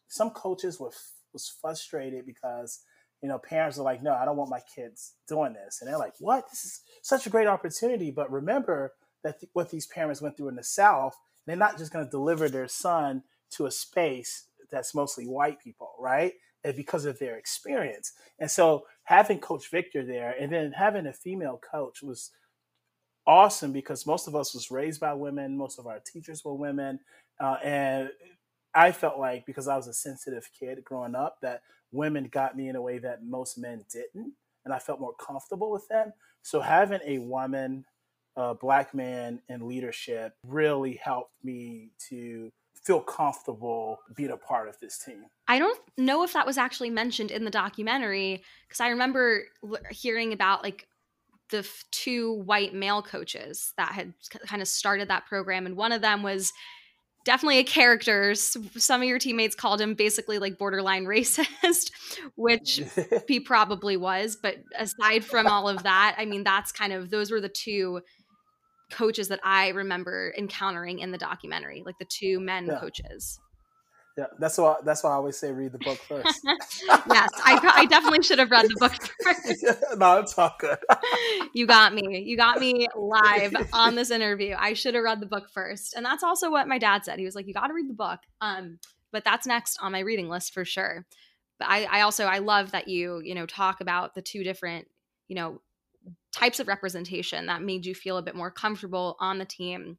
some 0.07 0.29
coaches 0.31 0.79
were 0.79 0.91
was 1.33 1.47
frustrated 1.61 2.25
because 2.25 2.81
you 3.21 3.29
know 3.29 3.37
parents 3.39 3.77
are 3.79 3.83
like, 3.83 4.03
no, 4.03 4.13
I 4.13 4.25
don't 4.25 4.37
want 4.37 4.49
my 4.49 4.61
kids 4.75 5.13
doing 5.27 5.53
this, 5.53 5.81
and 5.81 5.89
they're 5.89 5.97
like, 5.97 6.13
what? 6.19 6.49
This 6.49 6.65
is 6.65 6.81
such 7.01 7.25
a 7.27 7.29
great 7.29 7.47
opportunity. 7.47 8.11
But 8.11 8.31
remember 8.31 8.93
that 9.23 9.39
th- 9.39 9.49
what 9.53 9.71
these 9.71 9.87
parents 9.87 10.21
went 10.21 10.37
through 10.37 10.49
in 10.49 10.55
the 10.55 10.63
South, 10.63 11.15
they're 11.45 11.55
not 11.55 11.77
just 11.77 11.91
going 11.93 12.05
to 12.05 12.11
deliver 12.11 12.49
their 12.49 12.67
son 12.67 13.23
to 13.51 13.65
a 13.65 13.71
space 13.71 14.47
that's 14.71 14.95
mostly 14.95 15.25
white 15.25 15.61
people, 15.61 15.91
right? 15.99 16.33
And 16.63 16.75
because 16.75 17.05
of 17.05 17.19
their 17.19 17.37
experience. 17.37 18.13
And 18.39 18.49
so 18.49 18.85
having 19.03 19.39
Coach 19.39 19.69
Victor 19.69 20.05
there 20.05 20.35
and 20.39 20.51
then 20.51 20.71
having 20.71 21.07
a 21.07 21.13
female 21.13 21.59
coach 21.59 22.01
was 22.01 22.31
awesome 23.31 23.71
because 23.71 24.05
most 24.05 24.27
of 24.27 24.35
us 24.35 24.53
was 24.53 24.69
raised 24.69 24.99
by 24.99 25.13
women 25.13 25.57
most 25.57 25.79
of 25.79 25.87
our 25.87 25.99
teachers 25.99 26.43
were 26.43 26.53
women 26.53 26.99
uh, 27.39 27.55
and 27.63 28.09
i 28.75 28.91
felt 28.91 29.17
like 29.17 29.45
because 29.45 29.69
i 29.69 29.75
was 29.77 29.87
a 29.87 29.93
sensitive 29.93 30.49
kid 30.59 30.83
growing 30.83 31.15
up 31.15 31.37
that 31.41 31.61
women 31.93 32.27
got 32.29 32.57
me 32.57 32.67
in 32.67 32.75
a 32.75 32.81
way 32.81 32.97
that 32.97 33.23
most 33.23 33.57
men 33.57 33.85
didn't 33.89 34.33
and 34.65 34.73
i 34.73 34.77
felt 34.77 34.99
more 34.99 35.15
comfortable 35.15 35.71
with 35.71 35.87
them 35.87 36.11
so 36.41 36.59
having 36.59 36.99
a 37.05 37.19
woman 37.19 37.85
a 38.35 38.53
black 38.53 38.93
man 38.93 39.41
in 39.47 39.65
leadership 39.65 40.33
really 40.45 40.99
helped 41.01 41.33
me 41.41 41.89
to 42.09 42.51
feel 42.83 42.99
comfortable 42.99 43.99
being 44.15 44.31
a 44.31 44.37
part 44.37 44.67
of 44.67 44.79
this 44.79 44.97
team. 44.97 45.25
I 45.47 45.59
don't 45.59 45.79
know 45.97 46.23
if 46.23 46.33
that 46.33 46.45
was 46.45 46.57
actually 46.57 46.89
mentioned 46.89 47.29
in 47.29 47.45
the 47.45 47.51
documentary 47.51 48.41
because 48.67 48.79
I 48.79 48.89
remember 48.89 49.43
hearing 49.91 50.33
about 50.33 50.63
like 50.63 50.87
the 51.51 51.59
f- 51.59 51.85
two 51.91 52.33
white 52.33 52.73
male 52.73 53.01
coaches 53.01 53.73
that 53.77 53.91
had 53.91 54.13
kind 54.47 54.61
of 54.61 54.67
started 54.67 55.09
that 55.09 55.25
program 55.27 55.65
and 55.65 55.75
one 55.75 55.91
of 55.91 56.01
them 56.01 56.23
was 56.23 56.51
definitely 57.23 57.59
a 57.59 57.63
character 57.63 58.33
some 58.33 59.01
of 59.01 59.07
your 59.07 59.19
teammates 59.19 59.55
called 59.55 59.79
him 59.79 59.93
basically 59.93 60.39
like 60.39 60.57
borderline 60.57 61.05
racist 61.05 61.91
which 62.35 62.81
he 63.27 63.39
probably 63.39 63.95
was 63.95 64.37
but 64.41 64.55
aside 64.77 65.23
from 65.23 65.45
all 65.45 65.69
of 65.69 65.83
that 65.83 66.15
i 66.17 66.25
mean 66.25 66.43
that's 66.43 66.71
kind 66.71 66.93
of 66.93 67.09
those 67.09 67.31
were 67.31 67.41
the 67.41 67.49
two 67.49 68.01
coaches 68.91 69.27
that 69.27 69.39
i 69.43 69.69
remember 69.69 70.33
encountering 70.37 70.99
in 70.99 71.11
the 71.11 71.17
documentary 71.17 71.83
like 71.85 71.97
the 71.99 72.07
two 72.09 72.39
men 72.39 72.65
yeah. 72.65 72.79
coaches 72.79 73.39
yeah, 74.17 74.25
that's 74.39 74.57
why 74.57 74.75
that's 74.83 75.03
why 75.03 75.11
I 75.11 75.13
always 75.13 75.37
say 75.37 75.51
read 75.51 75.71
the 75.71 75.77
book 75.77 75.97
first. 75.97 76.41
yes, 76.45 77.29
I, 77.45 77.71
I 77.75 77.85
definitely 77.85 78.23
should 78.23 78.39
have 78.39 78.51
read 78.51 78.65
the 78.65 78.75
book 78.77 78.93
first. 79.23 79.65
no, 79.97 80.19
it's 80.19 80.37
all 80.37 80.53
good. 80.59 80.77
you 81.53 81.65
got 81.65 81.93
me. 81.93 82.19
You 82.19 82.35
got 82.35 82.59
me 82.59 82.87
live 82.95 83.55
on 83.71 83.95
this 83.95 84.11
interview. 84.11 84.55
I 84.57 84.73
should 84.73 84.95
have 84.95 85.03
read 85.03 85.21
the 85.21 85.27
book 85.27 85.49
first, 85.49 85.95
and 85.95 86.05
that's 86.05 86.23
also 86.23 86.51
what 86.51 86.67
my 86.67 86.77
dad 86.77 87.05
said. 87.05 87.19
He 87.19 87.25
was 87.25 87.35
like, 87.35 87.47
"You 87.47 87.53
got 87.53 87.67
to 87.67 87.73
read 87.73 87.89
the 87.89 87.93
book." 87.93 88.19
Um, 88.41 88.79
but 89.13 89.23
that's 89.23 89.47
next 89.47 89.77
on 89.81 89.93
my 89.93 89.99
reading 89.99 90.27
list 90.27 90.53
for 90.53 90.65
sure. 90.65 91.05
But 91.57 91.69
I, 91.69 91.85
I 91.85 92.01
also 92.01 92.25
I 92.25 92.39
love 92.39 92.71
that 92.71 92.89
you 92.89 93.21
you 93.23 93.33
know 93.33 93.45
talk 93.45 93.79
about 93.79 94.13
the 94.13 94.21
two 94.21 94.43
different 94.43 94.87
you 95.29 95.35
know 95.35 95.61
types 96.33 96.59
of 96.59 96.67
representation 96.67 97.45
that 97.45 97.61
made 97.61 97.85
you 97.85 97.95
feel 97.95 98.17
a 98.17 98.21
bit 98.21 98.35
more 98.35 98.51
comfortable 98.51 99.15
on 99.19 99.37
the 99.37 99.45
team 99.45 99.97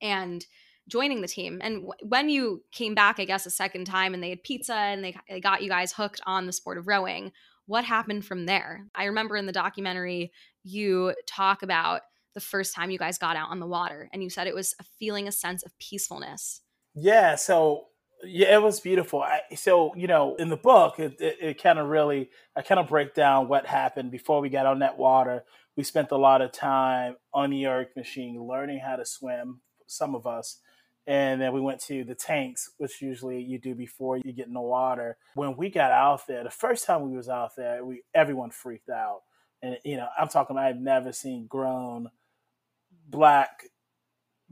and 0.00 0.44
joining 0.88 1.20
the 1.20 1.28
team. 1.28 1.60
And 1.62 1.76
w- 1.76 1.92
when 2.02 2.28
you 2.28 2.62
came 2.72 2.94
back, 2.94 3.18
I 3.18 3.24
guess, 3.24 3.46
a 3.46 3.50
second 3.50 3.84
time 3.84 4.14
and 4.14 4.22
they 4.22 4.30
had 4.30 4.42
pizza 4.42 4.74
and 4.74 5.04
they, 5.04 5.16
they 5.28 5.40
got 5.40 5.62
you 5.62 5.68
guys 5.68 5.92
hooked 5.92 6.20
on 6.26 6.46
the 6.46 6.52
sport 6.52 6.78
of 6.78 6.86
rowing, 6.86 7.32
what 7.66 7.84
happened 7.84 8.24
from 8.24 8.46
there? 8.46 8.86
I 8.94 9.04
remember 9.04 9.36
in 9.36 9.46
the 9.46 9.52
documentary, 9.52 10.32
you 10.64 11.14
talk 11.26 11.62
about 11.62 12.02
the 12.34 12.40
first 12.40 12.74
time 12.74 12.90
you 12.90 12.98
guys 12.98 13.18
got 13.18 13.36
out 13.36 13.50
on 13.50 13.60
the 13.60 13.66
water 13.66 14.08
and 14.12 14.22
you 14.22 14.30
said 14.30 14.46
it 14.46 14.54
was 14.54 14.74
a 14.80 14.84
feeling 14.98 15.28
a 15.28 15.32
sense 15.32 15.62
of 15.62 15.78
peacefulness. 15.78 16.60
Yeah. 16.94 17.36
So, 17.36 17.86
yeah, 18.24 18.54
it 18.54 18.62
was 18.62 18.80
beautiful. 18.80 19.22
I, 19.22 19.40
so, 19.54 19.94
you 19.96 20.06
know, 20.06 20.34
in 20.36 20.48
the 20.48 20.56
book, 20.56 20.98
it, 20.98 21.20
it, 21.20 21.36
it 21.40 21.62
kind 21.62 21.78
of 21.78 21.88
really, 21.88 22.30
I 22.56 22.62
kind 22.62 22.78
of 22.78 22.88
break 22.88 23.14
down 23.14 23.48
what 23.48 23.66
happened 23.66 24.10
before 24.10 24.40
we 24.40 24.48
got 24.48 24.66
on 24.66 24.80
that 24.80 24.98
water. 24.98 25.44
We 25.76 25.84
spent 25.84 26.10
a 26.10 26.16
lot 26.16 26.42
of 26.42 26.52
time 26.52 27.16
on 27.32 27.50
the 27.50 27.66
erg 27.66 27.88
machine 27.96 28.40
learning 28.40 28.80
how 28.80 28.96
to 28.96 29.04
swim, 29.04 29.60
some 29.86 30.14
of 30.14 30.26
us 30.26 30.58
and 31.06 31.40
then 31.40 31.52
we 31.52 31.60
went 31.60 31.80
to 31.80 32.04
the 32.04 32.14
tanks 32.14 32.70
which 32.78 33.02
usually 33.02 33.40
you 33.42 33.58
do 33.58 33.74
before 33.74 34.18
you 34.18 34.32
get 34.32 34.46
in 34.46 34.54
the 34.54 34.60
water. 34.60 35.16
When 35.34 35.56
we 35.56 35.70
got 35.70 35.92
out 35.92 36.26
there 36.26 36.44
the 36.44 36.50
first 36.50 36.86
time 36.86 37.10
we 37.10 37.16
was 37.16 37.28
out 37.28 37.56
there 37.56 37.84
we 37.84 38.02
everyone 38.14 38.50
freaked 38.50 38.90
out. 38.90 39.22
And 39.62 39.78
you 39.84 39.96
know 39.96 40.08
i'm 40.18 40.28
talking 40.28 40.56
i've 40.58 40.78
never 40.80 41.12
seen 41.12 41.46
grown 41.46 42.08
black 43.08 43.64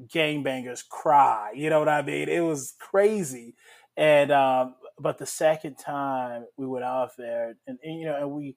gangbangers 0.06 0.86
cry. 0.88 1.52
You 1.54 1.70
know 1.70 1.78
what 1.80 1.88
i 1.88 2.02
mean? 2.02 2.28
It 2.28 2.40
was 2.40 2.74
crazy. 2.80 3.54
And 3.96 4.32
um 4.32 4.74
but 4.98 5.18
the 5.18 5.26
second 5.26 5.76
time 5.76 6.46
we 6.56 6.66
went 6.66 6.84
out 6.84 7.12
there 7.16 7.54
and, 7.66 7.78
and 7.82 8.00
you 8.00 8.06
know 8.06 8.16
and 8.16 8.30
we 8.32 8.56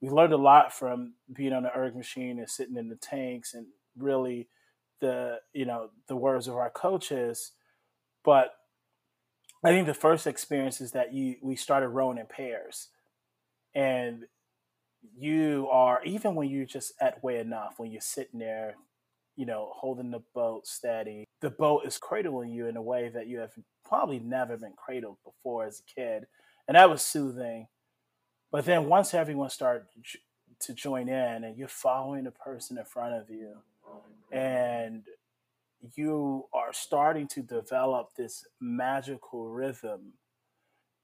we 0.00 0.10
learned 0.10 0.32
a 0.34 0.38
lot 0.38 0.72
from 0.72 1.14
being 1.32 1.52
on 1.52 1.62
the 1.64 1.76
erg 1.76 1.96
machine 1.96 2.38
and 2.38 2.50
sitting 2.50 2.76
in 2.76 2.88
the 2.88 2.96
tanks 2.96 3.54
and 3.54 3.66
really 3.96 4.48
the 5.04 5.40
you 5.52 5.66
know 5.66 5.90
the 6.08 6.16
words 6.16 6.48
of 6.48 6.56
our 6.56 6.70
coaches, 6.70 7.52
but 8.24 8.54
I 9.62 9.68
think 9.68 9.86
the 9.86 9.94
first 9.94 10.26
experience 10.26 10.80
is 10.80 10.92
that 10.92 11.12
you 11.12 11.36
we 11.42 11.56
started 11.56 11.88
rowing 11.88 12.18
in 12.18 12.26
pairs, 12.26 12.88
and 13.74 14.24
you 15.14 15.68
are 15.70 16.02
even 16.04 16.34
when 16.34 16.48
you're 16.48 16.64
just 16.64 16.94
at 17.00 17.22
way 17.22 17.38
enough 17.38 17.74
when 17.76 17.90
you're 17.90 18.00
sitting 18.00 18.40
there, 18.40 18.76
you 19.36 19.44
know, 19.44 19.72
holding 19.74 20.10
the 20.10 20.22
boat 20.34 20.66
steady. 20.66 21.26
The 21.42 21.50
boat 21.50 21.82
is 21.84 21.98
cradling 21.98 22.50
you 22.50 22.66
in 22.66 22.78
a 22.78 22.82
way 22.82 23.10
that 23.10 23.26
you 23.26 23.40
have 23.40 23.52
probably 23.86 24.18
never 24.18 24.56
been 24.56 24.72
cradled 24.72 25.18
before 25.22 25.66
as 25.66 25.80
a 25.80 26.00
kid, 26.00 26.26
and 26.66 26.76
that 26.76 26.88
was 26.88 27.02
soothing. 27.02 27.68
But 28.50 28.64
then 28.64 28.86
once 28.86 29.12
everyone 29.12 29.50
started 29.50 29.84
to 30.60 30.72
join 30.72 31.08
in 31.08 31.44
and 31.44 31.58
you're 31.58 31.68
following 31.68 32.24
the 32.24 32.30
person 32.30 32.78
in 32.78 32.84
front 32.84 33.14
of 33.14 33.28
you 33.28 33.56
and 34.30 35.04
you 35.94 36.44
are 36.52 36.72
starting 36.72 37.28
to 37.28 37.42
develop 37.42 38.10
this 38.16 38.44
magical 38.60 39.48
rhythm. 39.48 40.14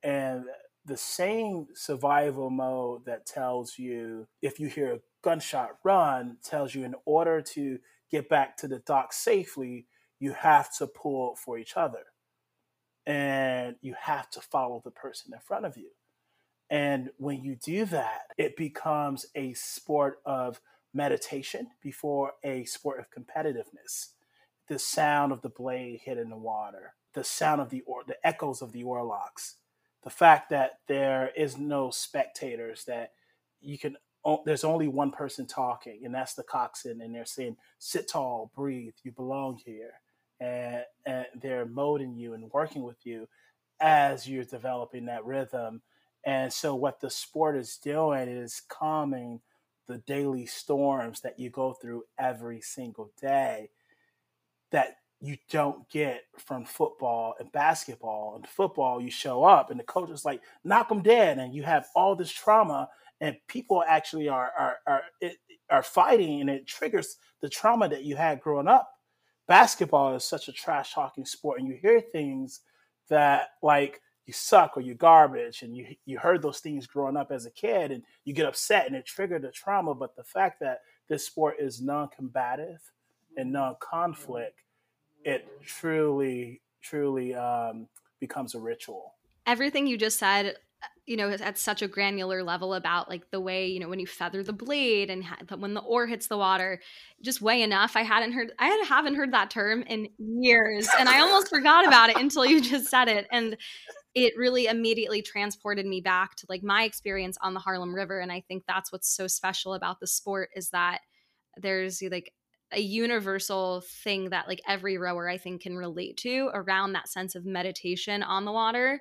And 0.02 0.44
the 0.84 0.96
same 0.96 1.66
survival 1.74 2.50
mode 2.50 3.04
that 3.04 3.26
tells 3.26 3.78
you 3.78 4.26
if 4.40 4.58
you 4.58 4.68
hear 4.68 4.94
a 4.94 5.00
gunshot 5.22 5.76
run 5.84 6.38
tells 6.42 6.74
you 6.74 6.84
in 6.84 6.94
order 7.04 7.42
to 7.42 7.78
get 8.10 8.28
back 8.28 8.56
to 8.56 8.68
the 8.68 8.78
dock 8.80 9.12
safely 9.12 9.86
you 10.20 10.34
have 10.34 10.72
to 10.76 10.86
pull 10.86 11.34
for 11.34 11.58
each 11.58 11.76
other. 11.76 12.04
And 13.06 13.76
you 13.80 13.94
have 13.98 14.30
to 14.30 14.40
follow 14.40 14.82
the 14.84 14.90
person 14.90 15.32
in 15.32 15.40
front 15.40 15.64
of 15.64 15.76
you. 15.76 15.88
And 16.68 17.10
when 17.16 17.42
you 17.42 17.56
do 17.56 17.86
that, 17.86 18.26
it 18.38 18.56
becomes 18.56 19.26
a 19.34 19.54
sport 19.54 20.18
of 20.24 20.60
meditation 20.92 21.68
before 21.82 22.32
a 22.44 22.64
sport 22.64 23.00
of 23.00 23.10
competitiveness. 23.10 24.10
The 24.68 24.78
sound 24.78 25.32
of 25.32 25.42
the 25.42 25.48
blade 25.48 26.00
hitting 26.04 26.30
the 26.30 26.36
water, 26.36 26.94
the 27.14 27.24
sound 27.24 27.60
of 27.60 27.70
the 27.70 27.82
or 27.82 28.02
the 28.06 28.24
echoes 28.26 28.62
of 28.62 28.72
the 28.72 28.84
oarlocks, 28.84 29.54
the 30.04 30.10
fact 30.10 30.50
that 30.50 30.80
there 30.88 31.30
is 31.36 31.58
no 31.58 31.90
spectators, 31.90 32.84
that 32.84 33.12
you 33.60 33.78
can 33.78 33.96
there's 34.44 34.64
only 34.64 34.88
one 34.88 35.10
person 35.10 35.46
talking, 35.46 36.02
and 36.04 36.14
that's 36.14 36.34
the 36.34 36.42
coxswain, 36.42 37.00
and 37.00 37.14
they're 37.14 37.24
saying, 37.24 37.56
"Sit 37.78 38.08
tall, 38.08 38.52
breathe. 38.54 38.94
You 39.02 39.12
belong 39.12 39.58
here," 39.64 39.94
and, 40.40 40.84
and 41.06 41.26
they're 41.40 41.66
molding 41.66 42.14
you 42.14 42.34
and 42.34 42.50
working 42.52 42.82
with 42.82 43.04
you 43.06 43.28
as 43.80 44.28
you're 44.28 44.44
developing 44.44 45.06
that 45.06 45.24
rhythm. 45.24 45.82
And 46.24 46.52
so, 46.52 46.74
what 46.74 47.00
the 47.00 47.10
sport 47.10 47.56
is 47.56 47.78
doing 47.78 48.28
is 48.28 48.62
calming 48.68 49.40
the 49.86 49.98
daily 49.98 50.46
storms 50.46 51.20
that 51.20 51.38
you 51.38 51.50
go 51.50 51.72
through 51.72 52.04
every 52.18 52.60
single 52.60 53.10
day 53.20 53.70
that 54.70 54.96
you 55.20 55.36
don't 55.50 55.88
get 55.90 56.22
from 56.38 56.64
football 56.64 57.34
and 57.38 57.52
basketball. 57.52 58.36
And 58.36 58.46
football, 58.46 59.00
you 59.00 59.10
show 59.10 59.44
up 59.44 59.70
and 59.70 59.78
the 59.78 59.84
coach 59.84 60.10
is 60.10 60.24
like, 60.24 60.40
knock 60.64 60.88
them 60.88 61.02
dead. 61.02 61.38
And 61.38 61.54
you 61.54 61.62
have 61.62 61.88
all 61.94 62.16
this 62.16 62.30
trauma 62.30 62.88
and 63.20 63.36
people 63.48 63.84
actually 63.86 64.28
are, 64.28 64.50
are, 64.58 64.76
are, 64.86 65.02
are 65.68 65.82
fighting 65.82 66.40
and 66.40 66.48
it 66.48 66.66
triggers 66.66 67.18
the 67.42 67.48
trauma 67.48 67.88
that 67.88 68.04
you 68.04 68.16
had 68.16 68.40
growing 68.40 68.68
up. 68.68 68.90
Basketball 69.46 70.14
is 70.14 70.24
such 70.24 70.48
a 70.48 70.52
trash 70.52 70.94
talking 70.94 71.26
sport 71.26 71.58
and 71.58 71.68
you 71.68 71.74
hear 71.74 72.00
things 72.00 72.60
that 73.08 73.48
like 73.62 74.00
you 74.30 74.34
suck 74.34 74.76
or 74.76 74.80
you 74.80 74.94
garbage 74.94 75.62
and 75.62 75.76
you, 75.76 75.84
you 76.06 76.16
heard 76.16 76.40
those 76.40 76.60
things 76.60 76.86
growing 76.86 77.16
up 77.16 77.32
as 77.32 77.46
a 77.46 77.50
kid 77.50 77.90
and 77.90 78.04
you 78.24 78.32
get 78.32 78.46
upset 78.46 78.86
and 78.86 78.94
it 78.94 79.04
triggered 79.04 79.42
the 79.42 79.50
trauma. 79.50 79.92
But 79.92 80.14
the 80.14 80.22
fact 80.22 80.60
that 80.60 80.82
this 81.08 81.26
sport 81.26 81.56
is 81.58 81.82
non-combative 81.82 82.80
and 83.36 83.50
non-conflict 83.52 84.60
it 85.24 85.48
truly, 85.66 86.60
truly 86.80 87.34
um, 87.34 87.88
becomes 88.20 88.54
a 88.54 88.60
ritual. 88.60 89.14
Everything 89.46 89.88
you 89.88 89.98
just 89.98 90.20
said, 90.20 90.54
you 91.10 91.16
know, 91.16 91.28
at 91.28 91.58
such 91.58 91.82
a 91.82 91.88
granular 91.88 92.44
level 92.44 92.72
about 92.72 93.10
like 93.10 93.28
the 93.32 93.40
way, 93.40 93.66
you 93.66 93.80
know, 93.80 93.88
when 93.88 93.98
you 93.98 94.06
feather 94.06 94.44
the 94.44 94.52
blade 94.52 95.10
and 95.10 95.24
ha- 95.24 95.38
when 95.58 95.74
the 95.74 95.80
oar 95.80 96.06
hits 96.06 96.28
the 96.28 96.36
water, 96.36 96.80
just 97.20 97.42
way 97.42 97.62
enough. 97.62 97.96
I 97.96 98.02
hadn't 98.02 98.30
heard, 98.30 98.52
I 98.60 98.68
haven't 98.88 99.16
heard 99.16 99.32
that 99.32 99.50
term 99.50 99.82
in 99.82 100.08
years, 100.18 100.88
and 101.00 101.08
I 101.08 101.18
almost 101.18 101.48
forgot 101.48 101.84
about 101.84 102.10
it 102.10 102.16
until 102.16 102.46
you 102.46 102.60
just 102.60 102.88
said 102.88 103.08
it, 103.08 103.26
and 103.32 103.56
it 104.14 104.34
really 104.36 104.66
immediately 104.66 105.20
transported 105.20 105.84
me 105.84 106.00
back 106.00 106.36
to 106.36 106.46
like 106.48 106.62
my 106.62 106.84
experience 106.84 107.36
on 107.42 107.54
the 107.54 107.60
Harlem 107.60 107.92
River, 107.92 108.20
and 108.20 108.30
I 108.30 108.44
think 108.46 108.62
that's 108.68 108.92
what's 108.92 109.12
so 109.12 109.26
special 109.26 109.74
about 109.74 109.98
the 109.98 110.06
sport 110.06 110.50
is 110.54 110.70
that 110.70 111.00
there's 111.56 112.00
like 112.02 112.32
a 112.70 112.80
universal 112.80 113.82
thing 114.04 114.30
that 114.30 114.46
like 114.46 114.60
every 114.68 114.96
rower 114.96 115.28
I 115.28 115.38
think 115.38 115.62
can 115.62 115.76
relate 115.76 116.18
to 116.18 116.50
around 116.54 116.92
that 116.92 117.08
sense 117.08 117.34
of 117.34 117.44
meditation 117.44 118.22
on 118.22 118.44
the 118.44 118.52
water 118.52 119.00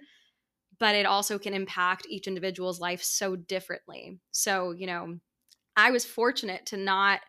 but 0.80 0.96
it 0.96 1.06
also 1.06 1.38
can 1.38 1.54
impact 1.54 2.08
each 2.10 2.28
individual's 2.28 2.80
life 2.80 3.04
so 3.04 3.36
differently. 3.36 4.20
So, 4.32 4.72
you 4.72 4.88
know, 4.88 5.20
I 5.76 5.92
was 5.92 6.06
fortunate 6.06 6.66
to 6.68 6.78
not 6.78 7.22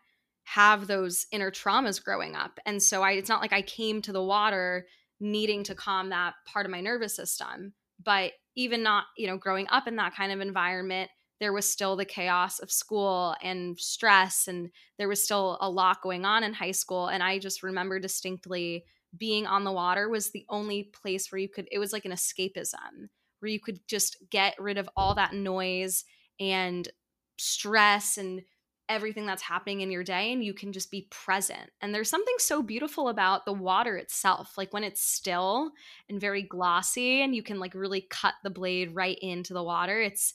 have 0.45 0.87
those 0.87 1.27
inner 1.31 1.51
traumas 1.51 2.03
growing 2.03 2.35
up. 2.35 2.59
And 2.67 2.83
so 2.83 3.03
I 3.03 3.13
it's 3.13 3.29
not 3.29 3.41
like 3.41 3.53
I 3.53 3.63
came 3.63 4.03
to 4.03 4.13
the 4.13 4.23
water 4.23 4.87
needing 5.21 5.65
to 5.65 5.75
calm 5.75 6.11
that 6.11 6.35
part 6.47 6.67
of 6.67 6.73
my 6.73 6.81
nervous 6.81 7.15
system, 7.15 7.75
but 8.03 8.33
even 8.57 8.83
not, 8.83 9.05
you 9.17 9.27
know, 9.27 9.37
growing 9.37 9.67
up 9.71 9.87
in 9.87 9.97
that 9.97 10.15
kind 10.15 10.33
of 10.33 10.41
environment, 10.41 11.11
there 11.41 11.53
was 11.53 11.71
still 11.71 11.97
the 11.97 12.05
chaos 12.05 12.59
of 12.59 12.71
school 12.71 13.35
and 13.43 13.79
stress 13.79 14.47
and 14.47 14.71
there 14.99 15.09
was 15.09 15.25
still 15.25 15.57
a 15.61 15.71
lot 15.71 16.03
going 16.03 16.25
on 16.25 16.45
in 16.45 16.53
high 16.53 16.71
school 16.71 17.09
and 17.09 17.23
i 17.23 17.39
just 17.39 17.63
remember 17.63 17.99
distinctly 17.99 18.85
being 19.17 19.47
on 19.47 19.65
the 19.65 19.73
water 19.73 20.09
was 20.09 20.31
the 20.31 20.45
only 20.49 20.85
place 20.85 21.33
where 21.33 21.39
you 21.39 21.49
could 21.49 21.67
it 21.73 21.79
was 21.79 21.93
like 21.93 22.05
an 22.05 22.13
escapism 22.13 23.09
where 23.41 23.51
you 23.51 23.61
could 23.61 23.81
just 23.89 24.17
get 24.31 24.55
rid 24.59 24.79
of 24.79 24.89
all 24.97 25.15
that 25.15 25.35
noise 25.35 26.05
and 26.39 26.89
stress 27.37 28.17
and 28.17 28.43
everything 28.89 29.25
that's 29.25 29.43
happening 29.43 29.83
in 29.83 29.91
your 29.91 30.03
day 30.03 30.33
and 30.33 30.45
you 30.45 30.53
can 30.53 30.73
just 30.73 30.91
be 30.91 31.07
present. 31.11 31.71
And 31.81 31.95
there's 31.95 32.11
something 32.11 32.35
so 32.39 32.61
beautiful 32.61 33.09
about 33.09 33.45
the 33.45 33.53
water 33.53 33.97
itself. 33.97 34.59
Like 34.59 34.73
when 34.73 34.83
it's 34.83 35.01
still 35.01 35.71
and 36.09 36.21
very 36.21 36.43
glossy 36.43 37.23
and 37.23 37.35
you 37.35 37.43
can 37.43 37.61
like 37.61 37.75
really 37.75 38.07
cut 38.11 38.35
the 38.43 38.51
blade 38.51 38.95
right 38.95 39.19
into 39.21 39.55
the 39.55 39.63
water. 39.63 40.01
It's 40.01 40.35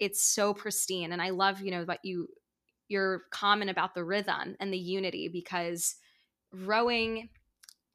it's 0.00 0.22
so 0.22 0.52
pristine 0.54 1.12
and 1.12 1.22
i 1.22 1.30
love 1.30 1.60
you 1.60 1.70
know 1.70 1.84
what 1.84 2.04
you 2.04 2.28
your 2.88 3.22
comment 3.30 3.70
about 3.70 3.94
the 3.94 4.04
rhythm 4.04 4.56
and 4.60 4.72
the 4.72 4.78
unity 4.78 5.28
because 5.28 5.96
rowing 6.52 7.28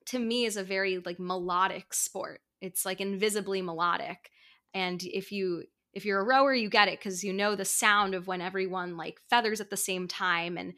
to 0.05 0.19
me 0.19 0.45
is 0.45 0.57
a 0.57 0.63
very 0.63 1.01
like 1.05 1.19
melodic 1.19 1.93
sport 1.93 2.41
it's 2.61 2.85
like 2.85 3.01
invisibly 3.01 3.61
melodic 3.61 4.29
and 4.73 5.01
if 5.03 5.31
you 5.31 5.63
if 5.93 6.05
you're 6.05 6.21
a 6.21 6.25
rower 6.25 6.53
you 6.53 6.69
get 6.69 6.87
it 6.87 6.99
because 6.99 7.23
you 7.23 7.33
know 7.33 7.55
the 7.55 7.65
sound 7.65 8.13
of 8.13 8.27
when 8.27 8.41
everyone 8.41 8.97
like 8.97 9.19
feathers 9.29 9.59
at 9.59 9.69
the 9.69 9.77
same 9.77 10.07
time 10.07 10.57
and 10.57 10.73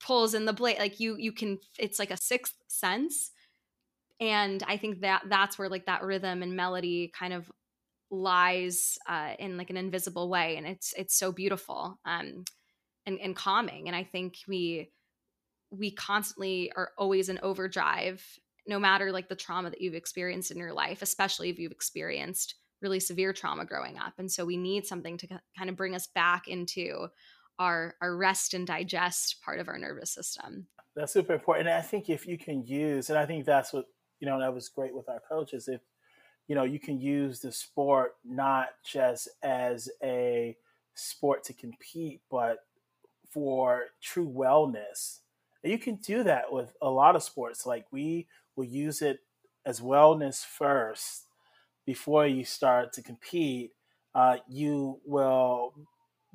pulls 0.00 0.34
in 0.34 0.44
the 0.44 0.52
blade 0.52 0.78
like 0.78 1.00
you 1.00 1.16
you 1.16 1.32
can 1.32 1.58
it's 1.78 1.98
like 1.98 2.10
a 2.10 2.16
sixth 2.16 2.54
sense 2.68 3.30
and 4.20 4.62
i 4.66 4.76
think 4.76 5.00
that 5.00 5.22
that's 5.28 5.58
where 5.58 5.68
like 5.68 5.86
that 5.86 6.02
rhythm 6.02 6.42
and 6.42 6.56
melody 6.56 7.12
kind 7.18 7.32
of 7.32 7.50
lies 8.10 8.96
uh, 9.08 9.32
in 9.40 9.56
like 9.56 9.70
an 9.70 9.76
invisible 9.76 10.28
way 10.28 10.56
and 10.56 10.66
it's 10.66 10.94
it's 10.96 11.16
so 11.16 11.32
beautiful 11.32 11.98
um, 12.04 12.44
and, 13.06 13.18
and 13.18 13.34
calming 13.34 13.88
and 13.88 13.96
i 13.96 14.04
think 14.04 14.36
we 14.46 14.90
we 15.70 15.90
constantly 15.90 16.70
are 16.76 16.90
always 16.96 17.28
in 17.28 17.40
overdrive 17.42 18.22
no 18.66 18.78
matter 18.78 19.12
like 19.12 19.28
the 19.28 19.36
trauma 19.36 19.70
that 19.70 19.80
you've 19.80 19.94
experienced 19.94 20.50
in 20.50 20.58
your 20.58 20.72
life 20.72 21.02
especially 21.02 21.50
if 21.50 21.58
you've 21.58 21.72
experienced 21.72 22.56
really 22.82 23.00
severe 23.00 23.32
trauma 23.32 23.64
growing 23.64 23.98
up 23.98 24.12
and 24.18 24.30
so 24.30 24.44
we 24.44 24.56
need 24.56 24.86
something 24.86 25.16
to 25.16 25.26
kind 25.56 25.70
of 25.70 25.76
bring 25.76 25.94
us 25.94 26.08
back 26.14 26.48
into 26.48 27.06
our 27.58 27.94
our 28.00 28.16
rest 28.16 28.54
and 28.54 28.66
digest 28.66 29.36
part 29.44 29.60
of 29.60 29.68
our 29.68 29.78
nervous 29.78 30.12
system 30.12 30.66
that's 30.96 31.12
super 31.12 31.34
important 31.34 31.68
and 31.68 31.76
i 31.76 31.82
think 31.82 32.08
if 32.10 32.26
you 32.26 32.36
can 32.36 32.64
use 32.64 33.10
and 33.10 33.18
i 33.18 33.24
think 33.24 33.44
that's 33.44 33.72
what 33.72 33.86
you 34.20 34.26
know 34.26 34.38
that 34.40 34.52
was 34.52 34.68
great 34.68 34.94
with 34.94 35.08
our 35.08 35.20
coaches 35.28 35.68
if 35.68 35.80
you 36.46 36.54
know, 36.54 36.64
you 36.64 36.78
can 36.78 37.00
use 37.00 37.40
the 37.40 37.52
sport 37.52 38.12
not 38.24 38.68
just 38.84 39.28
as 39.42 39.88
a 40.02 40.56
sport 40.94 41.44
to 41.44 41.54
compete, 41.54 42.20
but 42.30 42.58
for 43.30 43.84
true 44.02 44.28
wellness. 44.28 45.20
And 45.62 45.72
you 45.72 45.78
can 45.78 45.96
do 45.96 46.22
that 46.24 46.52
with 46.52 46.74
a 46.82 46.90
lot 46.90 47.16
of 47.16 47.22
sports. 47.22 47.64
Like 47.64 47.86
we 47.90 48.28
will 48.56 48.64
use 48.64 49.02
it 49.02 49.20
as 49.66 49.80
wellness 49.80 50.44
first 50.44 51.26
before 51.86 52.26
you 52.26 52.44
start 52.44 52.92
to 52.94 53.02
compete. 53.02 53.72
Uh, 54.14 54.36
you 54.48 55.00
will 55.04 55.74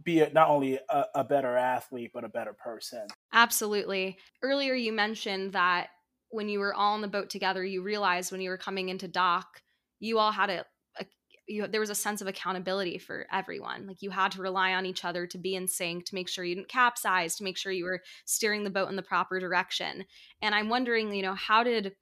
be 0.03 0.25
not 0.33 0.49
only 0.49 0.79
a, 0.89 1.05
a 1.15 1.23
better 1.23 1.55
athlete, 1.55 2.11
but 2.13 2.23
a 2.23 2.29
better 2.29 2.53
person. 2.53 3.07
Absolutely. 3.33 4.17
Earlier, 4.41 4.73
you 4.73 4.91
mentioned 4.93 5.53
that 5.53 5.87
when 6.29 6.49
you 6.49 6.59
were 6.59 6.73
all 6.73 6.93
on 6.93 7.01
the 7.01 7.07
boat 7.07 7.29
together, 7.29 7.63
you 7.63 7.81
realized 7.81 8.31
when 8.31 8.41
you 8.41 8.49
were 8.49 8.57
coming 8.57 8.89
into 8.89 9.07
dock 9.07 9.61
you 9.99 10.17
all 10.17 10.31
had 10.31 10.49
a, 10.49 10.65
a 10.99 11.05
you, 11.47 11.67
there 11.67 11.81
was 11.81 11.89
a 11.89 11.95
sense 11.95 12.21
of 12.21 12.27
accountability 12.27 12.97
for 12.97 13.27
everyone. 13.31 13.87
Like 13.87 14.01
you 14.01 14.09
had 14.09 14.31
to 14.33 14.41
rely 14.41 14.73
on 14.73 14.85
each 14.85 15.05
other 15.05 15.27
to 15.27 15.37
be 15.37 15.55
in 15.55 15.67
sync, 15.67 16.05
to 16.05 16.15
make 16.15 16.29
sure 16.29 16.43
you 16.43 16.55
didn't 16.55 16.69
capsize, 16.69 17.35
to 17.35 17.43
make 17.43 17.57
sure 17.57 17.71
you 17.71 17.85
were 17.85 18.01
steering 18.25 18.63
the 18.63 18.69
boat 18.69 18.89
in 18.89 18.95
the 18.95 19.01
proper 19.01 19.39
direction. 19.39 20.05
And 20.41 20.55
I'm 20.55 20.69
wondering, 20.69 21.13
you 21.13 21.21
know, 21.21 21.35
how 21.35 21.63
did 21.63 21.95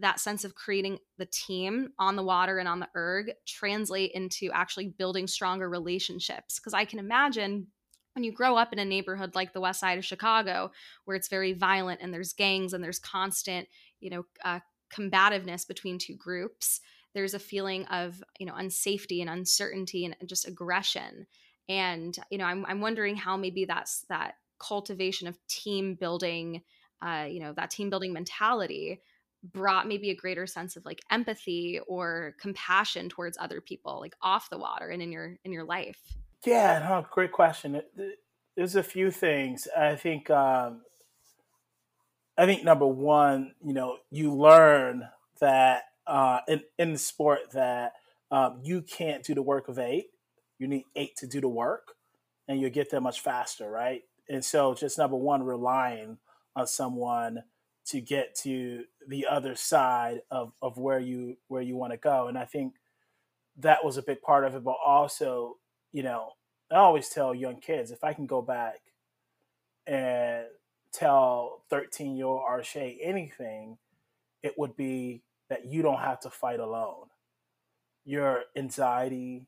that 0.00 0.20
sense 0.20 0.44
of 0.44 0.54
creating 0.54 0.98
the 1.16 1.26
team 1.26 1.90
on 1.98 2.16
the 2.16 2.22
water 2.22 2.58
and 2.58 2.68
on 2.68 2.80
the 2.80 2.88
erg 2.96 3.32
translate 3.46 4.12
into 4.12 4.50
actually 4.52 4.88
building 4.88 5.26
stronger 5.26 5.68
relationships? 5.68 6.58
Because 6.58 6.74
I 6.74 6.84
can 6.84 6.98
imagine 6.98 7.68
when 8.14 8.24
you 8.24 8.32
grow 8.32 8.56
up 8.56 8.72
in 8.72 8.78
a 8.78 8.84
neighborhood 8.84 9.34
like 9.34 9.52
the 9.52 9.60
west 9.60 9.80
side 9.80 9.98
of 9.98 10.04
Chicago, 10.04 10.72
where 11.04 11.16
it's 11.16 11.28
very 11.28 11.52
violent 11.52 12.00
and 12.02 12.12
there's 12.12 12.32
gangs 12.32 12.72
and 12.72 12.82
there's 12.82 12.98
constant, 12.98 13.68
you 14.00 14.10
know, 14.10 14.24
uh, 14.44 14.60
combativeness 14.90 15.66
between 15.66 15.98
two 15.98 16.16
groups 16.16 16.80
there's 17.14 17.34
a 17.34 17.38
feeling 17.38 17.84
of 17.86 18.22
you 18.38 18.46
know 18.46 18.54
unsafety 18.54 19.20
and 19.20 19.30
uncertainty 19.30 20.04
and 20.04 20.16
just 20.26 20.46
aggression 20.46 21.26
and 21.68 22.16
you 22.30 22.38
know 22.38 22.44
i'm, 22.44 22.64
I'm 22.66 22.80
wondering 22.80 23.16
how 23.16 23.36
maybe 23.36 23.64
that's 23.64 24.04
that 24.08 24.34
cultivation 24.58 25.28
of 25.28 25.38
team 25.48 25.94
building 25.94 26.62
uh, 27.00 27.26
you 27.28 27.40
know 27.40 27.52
that 27.52 27.70
team 27.70 27.90
building 27.90 28.12
mentality 28.12 29.00
brought 29.42 29.86
maybe 29.86 30.10
a 30.10 30.16
greater 30.16 30.46
sense 30.46 30.76
of 30.76 30.84
like 30.84 31.00
empathy 31.10 31.80
or 31.86 32.34
compassion 32.40 33.08
towards 33.08 33.38
other 33.38 33.60
people 33.60 34.00
like 34.00 34.14
off 34.20 34.50
the 34.50 34.58
water 34.58 34.88
and 34.88 35.00
in 35.00 35.12
your 35.12 35.36
in 35.44 35.52
your 35.52 35.64
life 35.64 36.00
yeah 36.44 36.78
no, 36.80 37.06
great 37.12 37.32
question 37.32 37.80
there's 38.56 38.76
a 38.76 38.82
few 38.82 39.10
things 39.10 39.68
i 39.76 39.94
think 39.94 40.28
um 40.30 40.80
i 42.36 42.46
think 42.46 42.64
number 42.64 42.86
one 42.86 43.52
you 43.64 43.72
know 43.72 43.98
you 44.10 44.34
learn 44.34 45.08
that 45.40 45.84
uh, 46.08 46.40
in 46.48 46.62
in 46.78 46.92
the 46.92 46.98
sport 46.98 47.52
that 47.52 47.92
um, 48.30 48.60
you 48.62 48.82
can't 48.82 49.22
do 49.22 49.34
the 49.34 49.42
work 49.42 49.68
of 49.68 49.78
eight. 49.78 50.06
you 50.58 50.66
need 50.66 50.84
eight 50.96 51.14
to 51.16 51.26
do 51.26 51.40
the 51.40 51.48
work, 51.48 51.94
and 52.48 52.60
you 52.60 52.68
get 52.70 52.90
there 52.90 53.00
much 53.00 53.20
faster, 53.20 53.70
right? 53.70 54.02
And 54.28 54.44
so, 54.44 54.74
just 54.74 54.98
number 54.98 55.16
one, 55.16 55.42
relying 55.42 56.18
on 56.56 56.66
someone 56.66 57.44
to 57.88 58.00
get 58.00 58.34
to 58.34 58.84
the 59.06 59.26
other 59.26 59.54
side 59.54 60.20
of, 60.30 60.52
of 60.60 60.76
where 60.76 60.98
you 60.98 61.36
where 61.48 61.62
you 61.62 61.76
want 61.76 61.92
to 61.92 61.98
go. 61.98 62.28
And 62.28 62.38
I 62.38 62.44
think 62.44 62.74
that 63.58 63.84
was 63.84 63.96
a 63.96 64.02
big 64.02 64.20
part 64.22 64.44
of 64.44 64.54
it. 64.54 64.62
But 64.62 64.76
also, 64.84 65.56
you 65.92 66.02
know, 66.02 66.32
I 66.70 66.76
always 66.76 67.08
tell 67.08 67.34
young 67.34 67.60
kids 67.60 67.90
if 67.90 68.04
I 68.04 68.12
can 68.12 68.26
go 68.26 68.42
back 68.42 68.80
and 69.86 70.44
tell 70.92 71.62
13 71.70 72.16
year 72.16 72.26
old 72.26 72.42
Arshay 72.42 72.98
anything, 73.02 73.78
it 74.42 74.54
would 74.58 74.76
be 74.76 75.22
that 75.48 75.64
you 75.64 75.82
don't 75.82 76.00
have 76.00 76.20
to 76.20 76.30
fight 76.30 76.60
alone. 76.60 77.06
Your 78.04 78.44
anxiety, 78.54 79.46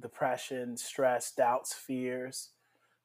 depression, 0.00 0.76
stress, 0.76 1.32
doubts, 1.32 1.74
fears, 1.74 2.50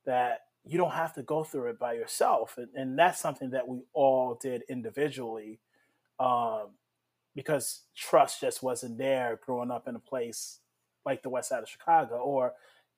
that 0.05 0.41
you 0.65 0.77
don't 0.77 0.91
have 0.91 1.13
to 1.13 1.23
go 1.23 1.43
through 1.43 1.69
it 1.69 1.79
by 1.79 1.93
yourself. 1.93 2.57
And, 2.57 2.69
and 2.75 2.97
that's 2.99 3.19
something 3.19 3.51
that 3.51 3.67
we 3.67 3.81
all 3.93 4.37
did 4.41 4.63
individually 4.69 5.59
um, 6.19 6.69
because 7.35 7.81
trust 7.95 8.41
just 8.41 8.61
wasn't 8.61 8.97
there 8.97 9.39
growing 9.43 9.71
up 9.71 9.87
in 9.87 9.95
a 9.95 9.99
place 9.99 10.59
like 11.05 11.23
the 11.23 11.29
west 11.29 11.49
side 11.49 11.63
of 11.63 11.69
Chicago 11.69 12.17
or 12.17 12.53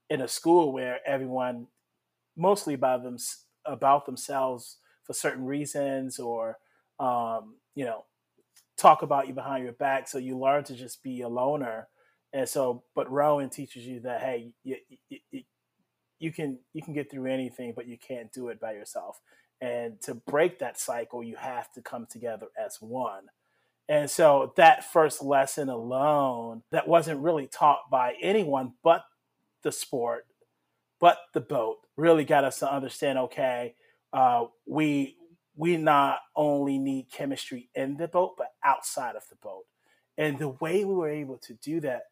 in 0.10 0.22
a 0.22 0.28
school 0.28 0.74
where 0.74 1.00
everyone 1.06 1.68
mostly 2.36 2.76
by 2.76 2.98
them 2.98 3.18
about 3.66 4.06
themselves 4.06 4.78
for 5.04 5.14
certain 5.14 5.46
reasons 5.46 6.20
or 6.20 6.58
um, 7.00 7.56
you 7.76 7.86
know 7.86 8.06
talk 8.78 9.02
about 9.02 9.28
you 9.28 9.34
behind 9.34 9.64
your 9.64 9.74
back 9.74 10.08
so 10.08 10.18
you 10.18 10.38
learn 10.38 10.64
to 10.64 10.76
just 10.76 11.04
be 11.04 11.22
a 11.22 11.30
loner 11.30 11.88
and 12.34 12.50
so 12.50 12.84
but 12.96 13.10
rowan 13.12 13.50
teaches 13.50 13.86
you 13.86 14.00
that 14.00 14.22
hey 14.22 14.52
you, 14.64 14.76
you, 15.10 15.44
you 16.24 16.32
can 16.32 16.58
you 16.72 16.82
can 16.82 16.94
get 16.94 17.12
through 17.12 17.30
anything, 17.30 17.74
but 17.76 17.88
you 17.88 17.98
can't 17.98 18.32
do 18.32 18.48
it 18.48 18.60
by 18.60 18.72
yourself. 18.72 19.20
And 19.60 20.02
to 20.02 20.16
break 20.16 20.60
that 20.60 20.80
cycle, 20.80 21.24
you 21.24 21.36
have 21.36 21.72
to 21.74 21.82
come 21.82 22.08
together 22.10 22.48
as 22.58 22.78
one. 22.82 23.26
And 23.90 24.10
so 24.10 24.54
that 24.56 24.92
first 24.92 25.22
lesson 25.22 25.70
alone, 25.70 26.64
that 26.72 26.88
wasn't 26.88 27.20
really 27.20 27.48
taught 27.48 27.90
by 27.92 28.16
anyone 28.22 28.74
but 28.84 29.04
the 29.62 29.72
sport, 29.72 30.26
but 31.00 31.18
the 31.34 31.42
boat, 31.42 31.78
really 31.98 32.24
got 32.24 32.46
us 32.46 32.60
to 32.60 32.74
understand. 32.74 33.20
Okay, 33.20 33.76
uh, 34.14 34.46
we 34.66 35.18
we 35.56 35.76
not 35.76 36.20
only 36.36 36.78
need 36.78 37.12
chemistry 37.12 37.70
in 37.76 37.98
the 37.98 38.08
boat, 38.08 38.36
but 38.38 38.54
outside 38.64 39.18
of 39.18 39.28
the 39.30 39.36
boat. 39.36 39.66
And 40.18 40.40
the 40.40 40.50
way 40.50 40.86
we 40.86 40.94
were 40.94 41.10
able 41.10 41.38
to 41.40 41.54
do 41.56 41.82
that 41.82 42.04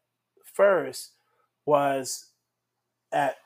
first 0.44 1.12
was 1.64 2.26
at 3.12 3.36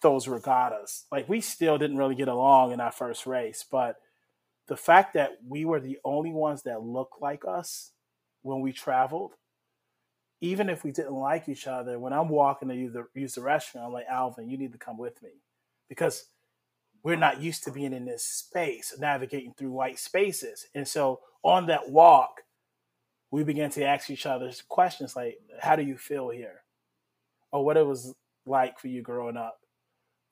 those 0.00 0.28
regattas. 0.28 1.06
Like 1.10 1.28
we 1.28 1.40
still 1.40 1.78
didn't 1.78 1.96
really 1.96 2.14
get 2.14 2.28
along 2.28 2.72
in 2.72 2.80
our 2.80 2.92
first 2.92 3.26
race, 3.26 3.64
but 3.70 3.96
the 4.66 4.76
fact 4.76 5.14
that 5.14 5.38
we 5.46 5.64
were 5.64 5.80
the 5.80 5.98
only 6.04 6.30
ones 6.32 6.62
that 6.62 6.82
looked 6.82 7.20
like 7.20 7.44
us 7.46 7.92
when 8.42 8.60
we 8.60 8.72
traveled, 8.72 9.32
even 10.40 10.70
if 10.70 10.84
we 10.84 10.92
didn't 10.92 11.12
like 11.12 11.48
each 11.48 11.66
other, 11.66 11.98
when 11.98 12.12
I'm 12.12 12.28
walking 12.28 12.68
to 12.68 12.74
use 12.74 12.92
the, 12.92 13.06
use 13.14 13.34
the 13.34 13.40
restroom, 13.40 13.84
I'm 13.84 13.92
like, 13.92 14.06
Alvin, 14.08 14.48
you 14.48 14.56
need 14.56 14.72
to 14.72 14.78
come 14.78 14.96
with 14.96 15.20
me. 15.22 15.30
Because 15.88 16.26
we're 17.02 17.16
not 17.16 17.40
used 17.40 17.64
to 17.64 17.72
being 17.72 17.92
in 17.92 18.04
this 18.04 18.24
space, 18.24 18.94
navigating 18.98 19.54
through 19.54 19.72
white 19.72 19.98
spaces. 19.98 20.66
And 20.74 20.86
so 20.86 21.20
on 21.42 21.66
that 21.66 21.90
walk, 21.90 22.42
we 23.30 23.44
began 23.44 23.70
to 23.70 23.84
ask 23.84 24.10
each 24.10 24.26
other 24.26 24.50
questions 24.68 25.16
like, 25.16 25.38
how 25.60 25.76
do 25.76 25.82
you 25.82 25.96
feel 25.96 26.30
here? 26.30 26.62
Or 27.52 27.64
what 27.64 27.76
it 27.76 27.86
was 27.86 28.14
like 28.46 28.78
for 28.78 28.88
you 28.88 29.02
growing 29.02 29.36
up 29.36 29.59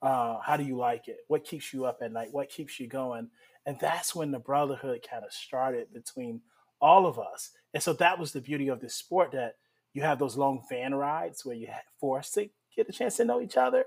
uh, 0.01 0.39
how 0.39 0.57
do 0.57 0.63
you 0.63 0.77
like 0.77 1.07
it? 1.07 1.19
What 1.27 1.43
keeps 1.43 1.73
you 1.73 1.85
up 1.85 1.99
at 2.01 2.11
night? 2.11 2.29
What 2.31 2.49
keeps 2.49 2.79
you 2.79 2.87
going? 2.87 3.29
And 3.65 3.77
that's 3.79 4.15
when 4.15 4.31
the 4.31 4.39
brotherhood 4.39 5.05
kind 5.09 5.25
of 5.25 5.33
started 5.33 5.93
between 5.93 6.41
all 6.81 7.05
of 7.05 7.19
us. 7.19 7.51
And 7.73 7.83
so 7.83 7.93
that 7.93 8.17
was 8.17 8.31
the 8.31 8.41
beauty 8.41 8.69
of 8.69 8.79
this 8.79 8.95
sport 8.95 9.31
that 9.33 9.55
you 9.93 10.01
have 10.01 10.19
those 10.19 10.37
long 10.37 10.63
van 10.69 10.95
rides 10.95 11.45
where 11.45 11.55
you're 11.55 11.69
forced 11.99 12.35
to 12.35 12.49
get 12.75 12.89
a 12.89 12.91
chance 12.91 13.17
to 13.17 13.25
know 13.25 13.41
each 13.41 13.57
other, 13.57 13.83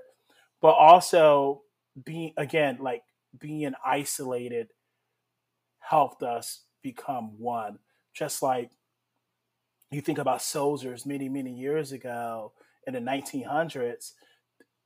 but 0.61 0.71
also 0.71 1.63
being, 2.03 2.33
again, 2.37 2.77
like 2.79 3.03
being 3.39 3.73
isolated 3.85 4.69
helped 5.79 6.21
us 6.21 6.61
become 6.81 7.39
one. 7.39 7.79
Just 8.13 8.43
like 8.43 8.69
you 9.89 10.01
think 10.01 10.19
about 10.19 10.41
soldiers 10.41 11.05
many, 11.05 11.29
many 11.29 11.51
years 11.51 11.91
ago 11.91 12.53
in 12.85 12.93
the 12.93 12.99
1900s 12.99 14.11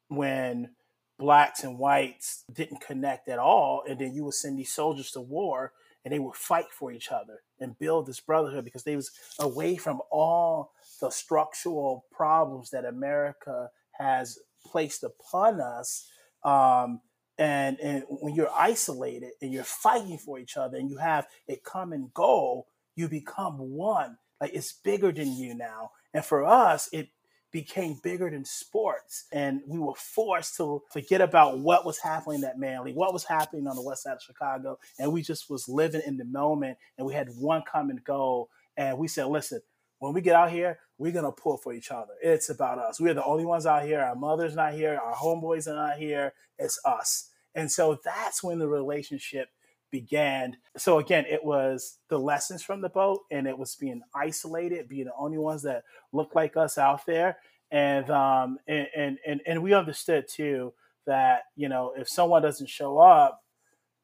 when 0.07 0.69
blacks 1.17 1.63
and 1.63 1.79
whites 1.79 2.43
didn't 2.51 2.81
connect 2.81 3.27
at 3.29 3.39
all. 3.39 3.83
And 3.87 3.99
then 3.99 4.13
you 4.13 4.23
would 4.25 4.33
send 4.33 4.57
these 4.57 4.73
soldiers 4.73 5.11
to 5.11 5.21
war 5.21 5.73
and 6.05 6.13
they 6.13 6.19
would 6.19 6.35
fight 6.35 6.71
for 6.71 6.91
each 6.91 7.11
other 7.11 7.41
and 7.59 7.77
build 7.79 8.05
this 8.05 8.19
brotherhood 8.19 8.63
because 8.63 8.83
they 8.83 8.95
was 8.95 9.11
away 9.39 9.75
from 9.75 10.01
all 10.09 10.71
the 11.01 11.09
structural 11.09 12.05
problems 12.11 12.69
that 12.69 12.85
America 12.85 13.69
has 13.91 14.39
placed 14.65 15.03
upon 15.03 15.59
us. 15.59 16.09
Um, 16.43 17.01
and, 17.37 17.79
and 17.79 18.03
when 18.07 18.35
you're 18.35 18.53
isolated 18.55 19.31
and 19.41 19.51
you're 19.51 19.63
fighting 19.63 20.17
for 20.17 20.39
each 20.39 20.55
other 20.55 20.77
and 20.77 20.89
you 20.89 20.97
have 20.97 21.27
a 21.49 21.57
common 21.57 22.09
goal, 22.13 22.67
you 22.95 23.07
become 23.07 23.57
one. 23.57 24.17
Like 24.39 24.51
it's 24.53 24.71
bigger 24.73 25.11
than 25.11 25.35
you 25.35 25.55
now. 25.55 25.91
And 26.13 26.23
for 26.23 26.45
us, 26.45 26.89
it 26.93 27.09
became 27.57 27.99
bigger 28.03 28.29
than 28.29 28.45
sports. 28.45 29.25
And 29.31 29.61
we 29.65 29.79
were 29.79 29.95
forced 29.95 30.57
to 30.57 30.83
forget 30.91 31.21
about 31.21 31.57
what 31.57 31.87
was 31.87 31.97
happening 31.97 32.43
at 32.43 32.59
Manley, 32.59 32.93
what 32.93 33.13
was 33.13 33.23
happening 33.23 33.65
on 33.65 33.75
the 33.75 33.81
west 33.81 34.03
side 34.03 34.13
of 34.13 34.21
Chicago. 34.21 34.77
And 34.99 35.11
we 35.11 35.23
just 35.23 35.49
was 35.49 35.67
living 35.67 36.03
in 36.05 36.17
the 36.17 36.25
moment 36.25 36.77
and 36.99 37.07
we 37.07 37.15
had 37.15 37.29
one 37.35 37.63
common 37.67 37.99
goal. 38.05 38.49
And 38.77 38.99
we 38.99 39.07
said, 39.07 39.25
listen, 39.25 39.61
when 39.97 40.13
we 40.13 40.21
get 40.21 40.35
out 40.35 40.51
here, 40.51 40.77
we're 40.99 41.11
gonna 41.11 41.31
pull 41.31 41.57
for 41.57 41.73
each 41.73 41.89
other. 41.89 42.13
It's 42.21 42.51
about 42.51 42.77
us. 42.77 42.99
We're 42.99 43.15
the 43.15 43.25
only 43.25 43.45
ones 43.45 43.65
out 43.65 43.85
here. 43.85 44.01
Our 44.01 44.15
mother's 44.15 44.55
not 44.55 44.73
here. 44.73 44.99
Our 45.03 45.15
homeboys 45.15 45.67
are 45.67 45.75
not 45.75 45.97
here. 45.97 46.33
It's 46.59 46.79
us. 46.85 47.31
And 47.55 47.71
so 47.71 47.99
that's 48.05 48.43
when 48.43 48.59
the 48.59 48.67
relationship 48.67 49.49
began. 49.91 50.57
So 50.77 50.99
again, 50.99 51.25
it 51.29 51.43
was 51.43 51.97
the 52.09 52.19
lessons 52.19 52.63
from 52.63 52.81
the 52.81 52.89
boat, 52.89 53.21
and 53.31 53.47
it 53.47 53.57
was 53.57 53.75
being 53.75 54.01
isolated, 54.15 54.87
being 54.87 55.05
the 55.05 55.13
only 55.17 55.37
ones 55.37 55.63
that 55.63 55.83
looked 56.11 56.35
like 56.35 56.57
us 56.57 56.77
out 56.77 57.05
there, 57.05 57.37
and 57.71 58.09
um, 58.09 58.57
and 58.67 58.87
and 59.25 59.41
and, 59.45 59.63
we 59.63 59.73
understood 59.73 60.27
too 60.27 60.73
that 61.05 61.43
you 61.55 61.69
know 61.69 61.93
if 61.97 62.07
someone 62.07 62.41
doesn't 62.41 62.69
show 62.69 62.97
up, 62.97 63.43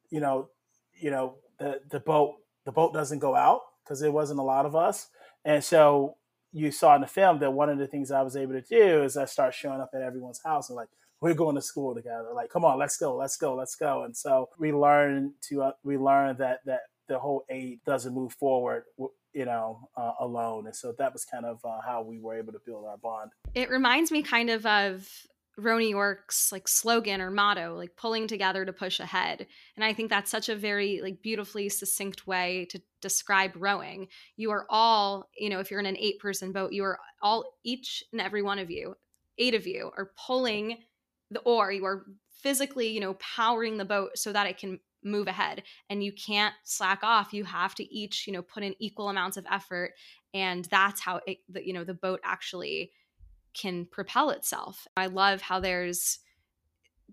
you 0.10 0.19
know, 0.19 0.50
you 1.00 1.12
know 1.12 1.36
the 1.60 1.82
the 1.89 2.00
boat 2.00 2.36
the 2.65 2.72
boat 2.72 2.93
doesn't 2.93 3.19
go 3.19 3.36
out 3.36 3.62
because 3.84 4.00
there 4.00 4.12
wasn't 4.12 4.39
a 4.39 4.43
lot 4.43 4.65
of 4.65 4.76
us, 4.76 5.10
and 5.46 5.63
so 5.63 6.15
you 6.54 6.72
saw 6.72 6.96
in 6.96 7.02
the 7.02 7.08
film 7.08 7.39
that 7.39 7.52
one 7.52 7.69
of 7.69 7.80
the 7.80 7.88
things 7.88 8.12
I 8.12 8.22
was 8.22 8.36
able 8.36 8.54
to 8.54 8.62
do 8.62 9.04
is 9.04 9.17
I 9.17 9.26
start 9.26 9.56
showing 9.56 9.82
up 9.82 9.89
at 9.96 10.04
everyone's 10.04 10.41
house 10.43 10.69
and 10.69 10.76
like 10.76 10.89
we're 11.24 11.34
going 11.34 11.56
to 11.56 11.62
school 11.62 11.96
together. 11.96 12.28
Like, 12.36 12.50
come 12.50 12.66
on, 12.66 12.78
let's 12.78 12.98
go, 12.98 13.16
let's 13.16 13.38
go, 13.38 13.56
let's 13.56 13.76
go. 13.76 14.04
And 14.04 14.16
so 14.16 14.50
we 14.60 14.74
learn 14.74 15.34
to 15.50 15.64
uh, 15.64 15.72
we 15.82 15.98
learn 15.98 16.36
that 16.38 16.60
that 16.66 16.82
the 17.08 17.18
whole 17.18 17.46
aid 17.50 17.80
doesn't 17.86 18.14
move 18.14 18.34
forward, 18.34 18.84
you 19.34 19.46
know, 19.46 19.88
uh, 19.96 20.12
alone. 20.20 20.66
And 20.66 20.76
so 20.76 20.94
that 20.98 21.14
was 21.14 21.24
kind 21.24 21.46
of 21.46 21.60
uh, 21.64 21.80
how 21.86 22.04
we 22.04 22.20
were 22.20 22.36
able 22.36 22.52
to 22.52 22.60
build 22.66 22.86
our 22.86 22.98
bond. 22.98 23.32
It 23.56 23.70
reminds 23.70 24.12
me 24.12 24.22
kind 24.22 24.50
of 24.50 24.66
of 24.66 25.10
Row 25.58 25.78
New 25.78 25.88
York's 25.88 26.52
like 26.52 26.68
slogan 26.68 27.22
or 27.22 27.32
motto, 27.32 27.76
like 27.78 27.96
pulling 27.96 28.28
together 28.28 28.66
to 28.66 28.74
push 28.74 29.00
ahead. 29.00 29.48
And 29.78 29.86
I 29.86 29.94
think 29.94 30.10
that's 30.10 30.32
such 30.32 30.50
a 30.50 30.56
very 30.58 31.00
like 31.02 31.22
beautifully 31.22 31.70
succinct 31.70 32.28
way 32.28 32.68
to 32.72 32.82
describe 33.00 33.52
rowing. 33.56 34.08
You 34.36 34.52
are 34.52 34.66
all, 34.70 35.30
you 35.38 35.50
know, 35.50 35.60
if 35.60 35.72
you're 35.72 35.80
in 35.80 35.86
an 35.86 35.98
eight 35.98 36.20
person 36.20 36.52
boat, 36.52 36.74
you 36.74 36.84
are 36.84 37.00
all 37.22 37.46
each 37.64 38.04
and 38.12 38.20
every 38.20 38.42
one 38.42 38.60
of 38.60 38.70
you, 38.70 38.96
eight 39.38 39.54
of 39.54 39.68
you 39.68 39.92
are 39.96 40.12
pulling 40.28 40.80
the 41.34 41.41
oar 41.41 41.72
you 41.72 41.86
are 41.86 42.06
physically 42.41 42.88
you 42.88 43.00
know 43.00 43.15
powering 43.15 43.78
the 43.78 43.86
boat 43.86 44.12
so 44.15 44.32
that 44.32 44.48
it 44.48 44.58
can 44.58 44.80
move 45.06 45.28
ahead 45.28 45.63
and 45.89 46.04
you 46.04 46.13
can't 46.13 46.54
slack 46.63 47.00
off 47.04 47.34
you 47.34 47.43
have 47.43 47.76
to 47.76 47.84
each 47.93 48.26
you 48.26 48.32
know 48.34 48.41
put 48.41 48.63
in 48.63 48.74
equal 48.80 49.10
amounts 49.10 49.36
of 49.36 49.46
effort 49.52 49.93
and 50.34 50.65
that's 50.65 51.02
how 51.02 51.19
it 51.28 51.39
the, 51.50 51.65
you 51.65 51.74
know 51.74 51.84
the 51.84 51.93
boat 51.93 52.19
actually 52.24 52.91
can 53.54 53.86
propel 53.86 54.32
itself. 54.32 54.88
I 54.98 55.08
love 55.08 55.41
how 55.41 55.60
there's 55.60 56.19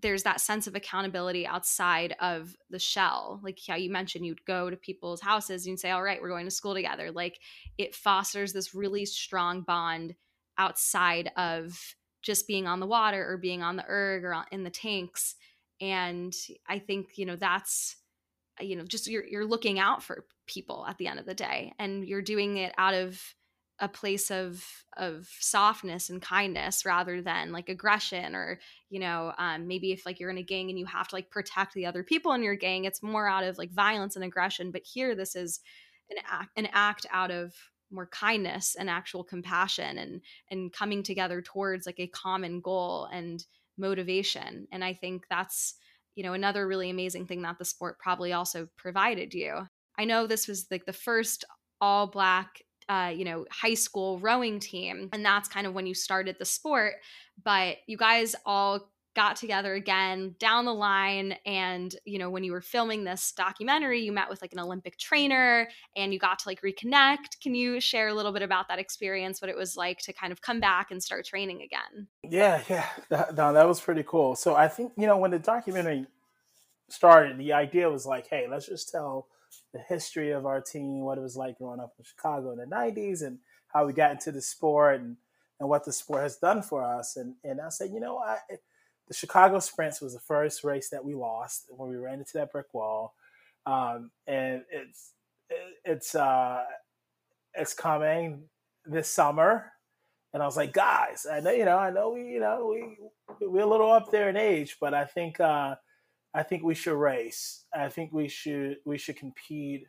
there's 0.01 0.23
that 0.23 0.41
sense 0.41 0.65
of 0.65 0.73
accountability 0.73 1.45
outside 1.45 2.15
of 2.19 2.55
the 2.71 2.79
shell. 2.79 3.39
Like 3.43 3.59
how 3.67 3.75
you 3.75 3.91
mentioned 3.91 4.25
you'd 4.25 4.43
go 4.45 4.69
to 4.69 4.75
people's 4.75 5.21
houses 5.21 5.67
and 5.67 5.79
say 5.79 5.91
all 5.91 6.01
right 6.01 6.21
we're 6.21 6.29
going 6.29 6.45
to 6.45 6.51
school 6.51 6.73
together. 6.73 7.11
Like 7.11 7.39
it 7.77 7.95
fosters 7.95 8.53
this 8.53 8.73
really 8.73 9.05
strong 9.05 9.61
bond 9.61 10.15
outside 10.57 11.31
of 11.37 11.95
just 12.21 12.47
being 12.47 12.67
on 12.67 12.79
the 12.79 12.87
water 12.87 13.29
or 13.29 13.37
being 13.37 13.63
on 13.63 13.75
the 13.75 13.85
erg 13.87 14.23
or 14.23 14.45
in 14.51 14.63
the 14.63 14.69
tanks. 14.69 15.35
And 15.79 16.33
i 16.67 16.77
think 16.77 17.17
you 17.17 17.25
know 17.25 17.35
that's 17.35 17.95
you 18.59 18.75
know 18.75 18.83
just 18.83 19.07
you're 19.07 19.25
you're 19.25 19.45
looking 19.45 19.79
out 19.79 20.03
for 20.03 20.25
people 20.45 20.85
at 20.87 20.97
the 20.97 21.07
end 21.07 21.19
of 21.19 21.25
the 21.25 21.33
day 21.33 21.73
and 21.79 22.05
you're 22.05 22.21
doing 22.21 22.57
it 22.57 22.73
out 22.77 22.93
of 22.93 23.19
a 23.79 23.87
place 23.87 24.29
of 24.29 24.63
of 24.95 25.27
softness 25.39 26.09
and 26.09 26.21
kindness 26.21 26.85
rather 26.85 27.21
than 27.21 27.51
like 27.51 27.67
aggression 27.67 28.35
or 28.35 28.59
you 28.89 28.99
know 28.99 29.33
um, 29.39 29.67
maybe 29.67 29.91
if 29.91 30.05
like 30.05 30.19
you're 30.19 30.29
in 30.29 30.37
a 30.37 30.43
gang 30.43 30.69
and 30.69 30.77
you 30.77 30.85
have 30.85 31.07
to 31.07 31.15
like 31.15 31.31
protect 31.31 31.73
the 31.73 31.85
other 31.85 32.03
people 32.03 32.33
in 32.33 32.43
your 32.43 32.55
gang 32.55 32.85
it's 32.85 33.01
more 33.01 33.27
out 33.27 33.43
of 33.43 33.57
like 33.57 33.71
violence 33.71 34.15
and 34.15 34.23
aggression. 34.23 34.71
But 34.71 34.83
here 34.83 35.15
this 35.15 35.35
is 35.35 35.61
an 36.11 36.17
act 36.29 36.49
an 36.55 36.67
act 36.71 37.07
out 37.11 37.31
of 37.31 37.53
more 37.91 38.07
kindness 38.07 38.75
and 38.79 38.89
actual 38.89 39.23
compassion 39.23 39.97
and 39.97 40.21
and 40.49 40.73
coming 40.73 41.03
together 41.03 41.41
towards 41.41 41.85
like 41.85 41.99
a 41.99 42.07
common 42.07 42.61
goal 42.61 43.07
and 43.11 43.45
motivation 43.77 44.67
and 44.71 44.83
i 44.83 44.93
think 44.93 45.25
that's 45.29 45.75
you 46.15 46.23
know 46.23 46.33
another 46.33 46.67
really 46.67 46.89
amazing 46.89 47.25
thing 47.25 47.41
that 47.41 47.57
the 47.57 47.65
sport 47.65 47.99
probably 47.99 48.33
also 48.33 48.67
provided 48.77 49.33
you. 49.33 49.67
I 49.97 50.05
know 50.05 50.27
this 50.27 50.47
was 50.47 50.67
like 50.71 50.85
the 50.85 50.93
first 50.93 51.45
all 51.79 52.07
black 52.07 52.61
uh, 52.89 53.11
you 53.15 53.23
know 53.23 53.45
high 53.49 53.75
school 53.75 54.19
rowing 54.19 54.59
team 54.59 55.09
and 55.13 55.23
that's 55.23 55.47
kind 55.47 55.65
of 55.65 55.73
when 55.73 55.85
you 55.85 55.93
started 55.93 56.35
the 56.37 56.45
sport 56.45 56.95
but 57.43 57.77
you 57.87 57.95
guys 57.95 58.35
all 58.45 58.91
got 59.15 59.35
together 59.35 59.73
again 59.73 60.35
down 60.39 60.63
the 60.65 60.73
line 60.73 61.35
and 61.45 61.95
you 62.05 62.17
know 62.17 62.29
when 62.29 62.43
you 62.43 62.51
were 62.51 62.61
filming 62.61 63.03
this 63.03 63.33
documentary 63.33 64.01
you 64.01 64.11
met 64.11 64.29
with 64.29 64.41
like 64.41 64.53
an 64.53 64.59
olympic 64.59 64.97
trainer 64.97 65.67
and 65.95 66.13
you 66.13 66.19
got 66.19 66.39
to 66.39 66.47
like 66.47 66.61
reconnect. 66.61 67.39
Can 67.41 67.53
you 67.53 67.79
share 67.81 68.07
a 68.07 68.13
little 68.13 68.31
bit 68.31 68.41
about 68.41 68.67
that 68.69 68.79
experience 68.79 69.41
what 69.41 69.49
it 69.49 69.57
was 69.57 69.75
like 69.75 69.99
to 69.99 70.13
kind 70.13 70.31
of 70.31 70.41
come 70.41 70.59
back 70.59 70.91
and 70.91 71.03
start 71.03 71.25
training 71.25 71.61
again? 71.61 72.07
Yeah 72.23 72.63
yeah. 72.69 72.87
That, 73.09 73.35
no, 73.35 73.51
that 73.53 73.67
was 73.67 73.81
pretty 73.81 74.03
cool. 74.03 74.35
So 74.35 74.55
i 74.55 74.67
think 74.67 74.93
you 74.97 75.07
know 75.07 75.17
when 75.17 75.31
the 75.31 75.39
documentary 75.39 76.07
started 76.89 77.37
the 77.37 77.53
idea 77.53 77.89
was 77.89 78.05
like 78.05 78.27
hey 78.27 78.47
let's 78.49 78.67
just 78.67 78.89
tell 78.89 79.27
the 79.73 79.79
history 79.79 80.31
of 80.31 80.45
our 80.45 80.61
team 80.61 81.01
what 81.01 81.17
it 81.17 81.21
was 81.21 81.37
like 81.37 81.57
growing 81.57 81.79
up 81.79 81.93
in 81.97 82.03
chicago 82.03 82.51
in 82.51 82.57
the 82.57 82.65
90s 82.65 83.25
and 83.25 83.39
how 83.67 83.85
we 83.85 83.93
got 83.93 84.11
into 84.11 84.31
the 84.31 84.41
sport 84.41 84.99
and 84.99 85.17
and 85.59 85.69
what 85.69 85.85
the 85.85 85.93
sport 85.93 86.23
has 86.23 86.37
done 86.37 86.61
for 86.61 86.83
us. 86.83 87.15
And 87.15 87.35
and 87.43 87.61
i 87.61 87.69
said 87.69 87.91
you 87.91 87.99
know 87.99 88.17
i 88.17 88.37
the 89.11 89.17
Chicago 89.17 89.59
Sprints 89.59 89.99
was 89.99 90.13
the 90.13 90.21
first 90.21 90.63
race 90.63 90.87
that 90.87 91.03
we 91.03 91.13
lost 91.13 91.65
when 91.67 91.89
we 91.89 91.97
ran 91.97 92.19
into 92.19 92.31
that 92.35 92.49
brick 92.49 92.73
wall, 92.73 93.13
um, 93.65 94.09
and 94.25 94.61
it's 94.71 95.11
it's 95.83 96.15
uh, 96.15 96.63
it's 97.53 97.73
coming 97.73 98.43
this 98.85 99.09
summer. 99.09 99.69
And 100.33 100.41
I 100.41 100.45
was 100.45 100.55
like, 100.55 100.71
guys, 100.71 101.27
I 101.29 101.41
know 101.41 101.51
you 101.51 101.65
know, 101.65 101.77
I 101.77 101.91
know 101.91 102.11
we 102.11 102.21
you 102.21 102.39
know 102.39 102.73
we 102.73 103.45
we're 103.45 103.63
a 103.63 103.69
little 103.69 103.91
up 103.91 104.11
there 104.11 104.29
in 104.29 104.37
age, 104.37 104.77
but 104.79 104.93
I 104.93 105.03
think 105.03 105.41
uh, 105.41 105.75
I 106.33 106.43
think 106.43 106.63
we 106.63 106.73
should 106.73 106.97
race. 106.97 107.65
I 107.75 107.89
think 107.89 108.13
we 108.13 108.29
should 108.29 108.77
we 108.85 108.97
should 108.97 109.17
compete 109.17 109.87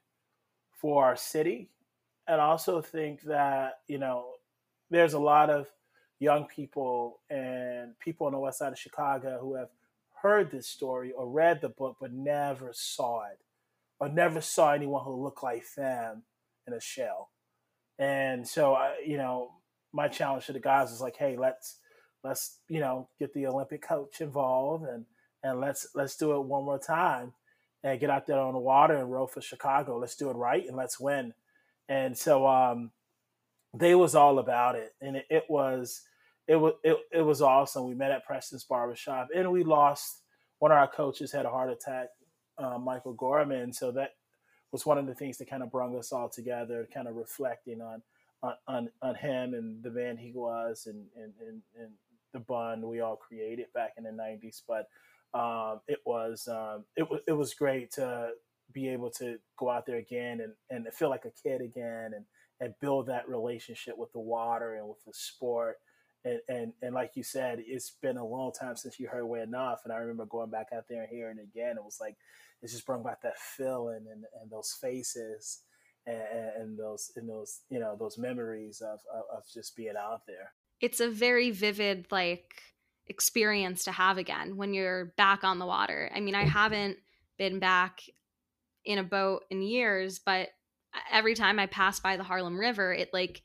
for 0.73 1.05
our 1.05 1.15
city, 1.15 1.71
and 2.27 2.41
also 2.41 2.83
think 2.83 3.23
that 3.23 3.75
you 3.87 3.99
know 3.99 4.33
there's 4.91 5.15
a 5.15 5.21
lot 5.21 5.49
of 5.49 5.69
young 6.23 6.47
people 6.47 7.19
and 7.29 7.99
people 7.99 8.29
on 8.29 8.33
the 8.33 8.39
west 8.39 8.59
side 8.59 8.73
of 8.73 8.79
Chicago 8.79 9.39
who 9.41 9.57
have 9.57 9.71
heard 10.23 10.53
this 10.53 10.69
story 10.69 11.11
or 11.11 11.29
read 11.29 11.61
the 11.61 11.69
book 11.69 11.97
but 12.01 12.13
never 12.13 12.71
saw 12.73 13.25
it 13.25 13.41
or 13.99 14.09
never 14.09 14.41
saw 14.41 14.73
anyone 14.73 15.05
who 15.05 15.21
looked 15.21 15.43
like 15.43 15.65
them 15.75 16.23
in 16.67 16.75
a 16.75 16.81
shell. 16.81 17.31
And 17.99 18.47
so, 18.47 18.75
I, 18.75 18.95
you 19.05 19.17
know, 19.17 19.51
my 19.93 20.07
challenge 20.07 20.47
to 20.47 20.53
the 20.53 20.61
guys 20.61 20.93
is 20.93 21.01
like, 21.01 21.17
hey, 21.17 21.37
let's 21.37 21.79
let's 22.23 22.59
you 22.69 22.79
know 22.79 23.09
get 23.19 23.35
the 23.35 23.49
Olympic 23.49 23.83
coach 23.83 24.21
involved 24.21 24.85
and 24.85 25.05
and 25.43 25.61
let's 25.61 25.89
let's 25.95 26.17
do 26.17 26.37
it 26.37 26.45
one 26.45 26.65
more 26.65 26.79
time 26.79 27.33
and 27.83 27.99
get 27.99 28.11
out 28.11 28.29
there 28.29 28.39
on 28.39 28.55
the 28.55 28.61
water 28.61 28.95
and 28.95 29.11
row 29.11 29.27
for 29.27 29.41
Chicago. 29.41 29.99
Let's 29.99 30.15
do 30.15 30.31
it 30.31 30.37
right 30.37 30.67
and 30.67 30.77
let's 30.77 31.01
win. 31.01 31.35
And 31.89 32.17
so 32.17 32.47
um, 32.47 32.93
they 33.75 33.95
was 33.95 34.15
all 34.15 34.39
about 34.39 34.77
it, 34.77 34.95
and 35.01 35.17
it, 35.17 35.27
it 35.29 35.45
was 35.49 36.03
it 36.53 36.57
was 36.61 36.75
it, 36.85 36.97
it 37.11 37.23
was 37.23 37.41
awesome. 37.41 37.87
We 37.87 37.95
met 37.95 38.11
at 38.11 38.27
Preston's 38.27 38.65
barbershop, 38.65 39.29
and 39.35 39.51
we 39.51 39.65
lost 39.65 40.21
one 40.59 40.71
of 40.71 40.77
our 40.77 40.87
coaches 40.87 41.33
had 41.33 41.47
a 41.47 41.51
heart 41.51 41.73
attack, 41.73 42.09
uh, 42.59 42.77
Michael 42.77 43.15
Gorman. 43.15 43.73
So 43.73 43.91
that 43.93 44.11
was 44.71 44.85
one 44.85 44.99
of 44.99 45.07
the 45.07 45.15
things 45.15 45.39
that 45.39 45.49
kind 45.49 45.63
of 45.63 45.71
brought 45.71 45.97
us 45.97 46.13
all 46.13 46.29
together, 46.29 46.87
kind 46.93 47.09
of 47.09 47.17
reflecting 47.17 47.81
on 47.81 48.03
on 48.69 48.91
on, 49.01 49.15
him 49.15 49.55
and 49.55 49.83
the 49.83 49.91
man 49.91 50.19
he 50.19 50.33
was, 50.35 50.87
and 50.87 51.07
and, 51.17 51.33
and, 51.41 51.63
and 51.81 51.91
the 52.35 52.41
bond 52.41 52.85
we 52.85 53.01
all 53.01 53.17
created 53.17 53.73
back 53.73 53.95
in 53.97 54.05
the 54.05 54.11
'90s. 54.11 54.61
But 54.69 54.89
um, 55.33 55.81
it 55.89 56.01
was 56.05 56.49
um, 56.49 56.85
it 56.97 57.11
was 57.11 57.21
it 57.27 57.33
was 57.33 57.55
great 57.55 57.93
to 57.93 58.33
be 58.75 58.91
able 58.91 59.11
to 59.11 59.39
go 59.57 59.71
out 59.71 59.87
there 59.87 59.97
again 59.97 60.43
and, 60.43 60.53
and 60.69 60.93
feel 60.93 61.09
like 61.09 61.25
a 61.25 61.43
kid 61.43 61.63
again 61.63 62.13
and 62.15 62.27
and 62.61 62.75
build 62.79 63.07
that 63.07 63.27
relationship 63.27 63.97
with 63.97 64.13
the 64.13 64.21
water 64.21 64.75
and 64.75 64.87
with 64.87 65.03
the 65.07 65.15
sport 65.15 65.79
and, 66.25 66.41
and 66.49 66.73
and 66.83 66.95
like 66.95 67.13
you 67.17 67.23
said, 67.23 67.63
it's 67.67 67.91
been 67.91 68.17
a 68.17 68.27
long 68.27 68.53
time 68.53 68.77
since 68.77 68.99
you 68.99 69.09
heard 69.09 69.25
"Way 69.25 69.43
Enough," 69.43 69.81
and 69.85 69.93
I 69.93 69.97
remember 69.97 70.27
going 70.27 70.51
back 70.51 70.69
out 70.75 70.85
there 70.89 71.03
and 71.03 71.11
hearing 71.11 71.39
it 71.39 71.49
again. 71.53 71.77
It 71.77 71.85
was 71.85 71.99
like 72.01 72.17
it 72.63 72.71
just 72.71 72.87
brought 72.87 73.05
back 73.05 73.23
that 73.23 73.39
feeling 73.39 74.07
and, 74.11 74.25
and 74.41 74.51
those 74.51 74.77
faces 74.81 75.63
and, 76.07 76.23
and 76.59 76.79
those 76.79 77.11
and 77.17 77.29
those 77.29 77.61
you 77.71 77.81
know 77.81 77.97
those 77.99 78.19
memories 78.19 78.81
of, 78.81 79.01
of, 79.13 79.39
of 79.39 79.43
just 79.53 79.77
being 79.77 79.95
out 79.99 80.27
there. 80.27 80.53
It's 80.81 81.01
a 81.01 81.11
very 81.11 81.51
vivid 81.51 82.07
like 82.11 82.63
experience 83.07 83.85
to 83.85 83.93
have 83.93 84.19
again 84.19 84.57
when 84.57 84.75
you're 84.75 85.07
back 85.17 85.45
on 85.45 85.59
the 85.59 85.67
water. 85.67 86.11
I 86.15 86.21
mean, 86.21 86.35
I 86.35 86.43
mm-hmm. 86.43 86.51
haven't 86.51 86.97
been 87.39 87.59
back 87.59 88.03
in 88.85 88.99
a 88.99 89.05
boat 89.05 89.45
in 89.51 89.63
years, 89.63 90.19
but 90.19 90.49
uh, 90.95 91.01
every 91.11 91.35
time 91.35 91.59
I 91.59 91.67
pass 91.67 92.01
by 92.01 92.17
the 92.17 92.25
Harlem 92.25 92.59
River, 92.59 92.93
it 92.93 93.11
like 93.13 93.43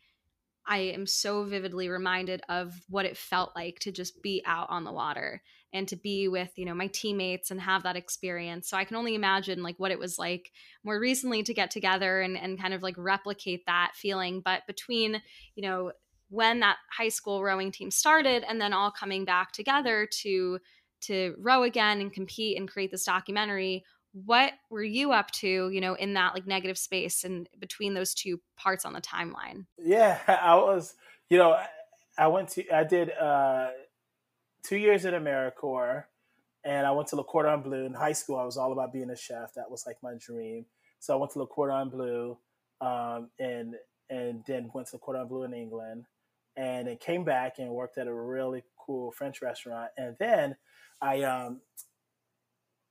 I 0.68 0.80
am 0.80 1.08
so 1.08 1.44
vividly 1.44 1.90
reminded 1.90 2.42
of 2.50 2.74
what 2.90 3.06
it 3.06 3.18
felt 3.18 3.56
like 3.56 3.80
to 3.80 3.92
just 3.92 4.22
be 4.22 4.44
out 4.46 4.70
on 4.70 4.84
the 4.84 4.92
water 4.92 5.42
and 5.74 5.88
to 5.88 5.96
be 5.96 6.28
with, 6.28 6.52
you 6.56 6.66
know, 6.66 6.74
my 6.74 6.88
teammates 6.88 7.52
and 7.52 7.62
have 7.62 7.84
that 7.84 7.96
experience. 7.96 8.70
So 8.70 8.78
I 8.78 8.84
can 8.84 8.98
only 8.98 9.16
imagine 9.16 9.64
like 9.64 9.76
what 9.78 9.92
it 9.92 10.00
was 10.00 10.18
like 10.18 10.52
more 10.84 11.00
recently 11.00 11.44
to 11.44 11.54
get 11.54 11.72
together 11.72 12.22
and, 12.22 12.38
and 12.38 12.60
kind 12.60 12.74
of 12.74 12.84
like 12.84 12.96
replicate 12.98 13.66
that 13.66 13.94
feeling. 13.96 14.42
But 14.44 14.68
between, 14.68 15.22
you 15.56 15.64
know, 15.64 15.92
when 16.30 16.60
that 16.60 16.78
high 16.92 17.10
school 17.10 17.44
rowing 17.44 17.72
team 17.72 17.92
started 17.92 18.44
and 18.48 18.60
then 18.60 18.74
all 18.74 18.92
coming 18.92 19.26
back 19.26 19.52
together 19.52 20.08
to 20.22 20.60
to 21.00 21.36
row 21.38 21.64
again 21.64 22.02
and 22.02 22.12
compete 22.12 22.58
and 22.58 22.68
create 22.68 22.90
this 22.90 23.06
documentary 23.06 23.84
what 24.26 24.54
were 24.70 24.84
you 24.84 25.12
up 25.12 25.32
to 25.32 25.70
you 25.70 25.82
know 25.82 25.94
in 25.94 26.14
that 26.14 26.34
like 26.34 26.48
negative 26.48 26.78
space 26.78 27.24
and 27.24 27.48
between 27.60 27.94
those 27.94 28.14
two 28.14 28.40
parts 28.56 28.86
on 28.86 28.94
the 28.94 29.02
timeline? 29.02 29.66
Yeah 29.78 30.20
i 30.28 30.56
was 30.56 30.96
you 31.30 31.38
know 31.38 31.58
i 32.18 32.28
went 32.28 32.50
to 32.50 32.70
i 32.74 32.84
did 32.84 33.12
uh 33.12 33.70
two 34.64 34.78
years 34.78 35.06
at 35.06 35.14
americorps 35.14 36.04
and 36.64 36.88
i 36.88 36.92
went 36.92 37.08
to 37.10 37.16
le 37.16 37.24
cordon 37.24 37.62
bleu 37.62 37.86
in 37.86 37.94
high 37.94 38.12
school 38.14 38.38
i 38.38 38.46
was 38.46 38.58
all 38.58 38.72
about 38.72 38.94
being 38.94 39.10
a 39.10 39.16
chef. 39.16 39.54
That 39.56 39.70
was 39.70 39.86
like 39.86 39.98
my 40.02 40.16
dream. 40.18 40.66
So 41.00 41.14
i 41.14 41.18
went 41.18 41.34
to 41.34 41.40
le 41.40 41.48
cordon 41.48 41.90
bleu 41.90 42.38
um, 42.82 43.30
and 43.40 43.76
and 44.10 44.44
then 44.48 44.72
went 44.74 44.88
to 44.88 44.96
le 44.96 45.00
cordon 45.00 45.28
bleu 45.28 45.44
in 45.44 45.54
england 45.54 46.06
and 46.56 46.88
then 46.88 46.98
came 46.98 47.24
back 47.24 47.60
and 47.60 47.70
worked 47.70 47.98
at 48.00 48.08
a 48.08 48.14
really 48.14 48.64
cool 48.78 49.12
french 49.12 49.42
restaurant. 49.42 49.92
And 49.98 50.16
then 50.20 50.56
i 51.02 51.22
um 51.22 51.62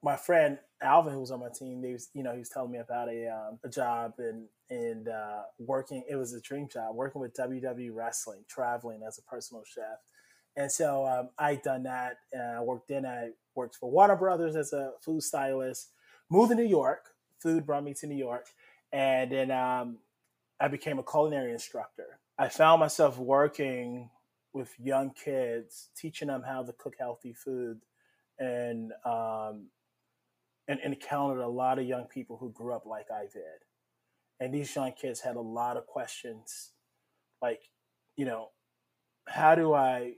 my 0.03 0.17
friend 0.17 0.59
Alvin, 0.83 1.13
who 1.15 1.21
was 1.21 1.31
on 1.31 1.41
my 1.41 1.49
team, 1.49 1.81
they 1.81 1.93
was, 1.93 2.09
you 2.13 2.23
know, 2.23 2.33
he 2.33 2.39
was 2.39 2.49
telling 2.49 2.71
me 2.71 2.79
about 2.79 3.09
a 3.09 3.29
um, 3.29 3.59
a 3.65 3.69
job 3.69 4.15
and 4.19 4.47
and 4.69 5.09
uh, 5.09 5.43
working. 5.59 6.05
It 6.09 6.17
was 6.17 6.35
a 6.35 6.41
dream 6.41 6.69
job, 6.71 6.95
working 6.95 7.21
with 7.21 7.35
WWE 7.35 7.91
Wrestling, 7.95 8.45
traveling 8.49 9.03
as 9.07 9.19
a 9.19 9.23
personal 9.23 9.63
chef. 9.65 9.99
And 10.57 10.71
so 10.71 11.07
um, 11.07 11.31
I 11.39 11.57
done 11.57 11.85
that. 11.85 12.17
I 12.35 12.61
worked 12.61 12.91
in. 12.91 13.07
I 13.07 13.31
worked 13.55 13.77
for 13.77 13.91
Warner 13.91 14.17
Brothers 14.17 14.57
as 14.57 14.73
a 14.73 14.93
food 15.03 15.23
stylist. 15.23 15.91
Moved 16.31 16.51
to 16.51 16.57
New 16.57 16.65
York. 16.65 17.11
Food 17.41 17.67
brought 17.67 17.85
me 17.85 17.95
to 17.95 18.07
New 18.07 18.17
York, 18.17 18.47
and 18.93 19.31
then 19.31 19.51
um, 19.51 19.99
I 20.59 20.69
became 20.69 20.99
a 20.99 21.03
culinary 21.03 21.53
instructor. 21.53 22.19
I 22.39 22.49
found 22.49 22.81
myself 22.81 23.19
working 23.19 24.11
with 24.53 24.73
young 24.79 25.11
kids, 25.13 25.91
teaching 25.97 26.29
them 26.29 26.43
how 26.47 26.63
to 26.63 26.73
cook 26.73 26.95
healthy 26.99 27.35
food, 27.35 27.81
and 28.39 28.93
um, 29.05 29.67
and, 30.69 30.81
encountered 30.81 31.41
a 31.41 31.49
lot 31.49 31.79
of 31.79 31.87
young 31.87 32.07
people 32.07 32.37
who 32.37 32.51
grew 32.53 32.75
up 32.75 32.87
like 32.87 33.07
I 33.11 33.23
did. 33.23 33.65
And 34.41 34.53
these 34.53 34.75
young 34.75 34.93
kids 34.93 35.21
had 35.21 35.37
a 35.37 35.41
lot 35.41 35.77
of 35.77 35.87
questions 35.87 36.73
like, 37.41 37.61
you 38.17 38.25
know, 38.25 38.49
how 39.29 39.55
do 39.55 39.75
I 39.75 40.15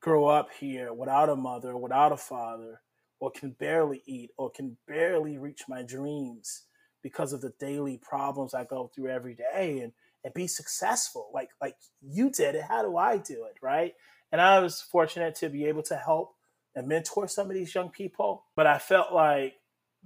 grow 0.00 0.26
up 0.26 0.48
here 0.58 0.92
without 0.92 1.28
a 1.28 1.36
mother, 1.36 1.76
without 1.76 2.12
a 2.12 2.16
father, 2.16 2.80
or 3.20 3.30
can 3.30 3.50
barely 3.50 4.02
eat, 4.06 4.30
or 4.38 4.50
can 4.50 4.76
barely 4.88 5.38
reach 5.38 5.62
my 5.68 5.82
dreams 5.82 6.64
because 7.02 7.32
of 7.32 7.40
the 7.40 7.52
daily 7.58 7.98
problems 7.98 8.54
I 8.54 8.64
go 8.64 8.90
through 8.94 9.08
every 9.08 9.34
day 9.34 9.80
and, 9.80 9.92
and 10.24 10.34
be 10.34 10.46
successful 10.46 11.30
like 11.32 11.50
like 11.60 11.76
you 12.00 12.30
did 12.30 12.54
it. 12.54 12.64
How 12.68 12.82
do 12.82 12.96
I 12.96 13.16
do 13.18 13.44
it? 13.44 13.56
Right. 13.62 13.94
And 14.32 14.40
I 14.40 14.60
was 14.60 14.80
fortunate 14.80 15.34
to 15.36 15.48
be 15.48 15.66
able 15.66 15.82
to 15.84 15.96
help 15.96 16.34
and 16.80 16.88
mentor 16.88 17.28
some 17.28 17.48
of 17.48 17.54
these 17.54 17.74
young 17.74 17.90
people. 17.90 18.44
But 18.56 18.66
I 18.66 18.78
felt 18.78 19.12
like 19.12 19.54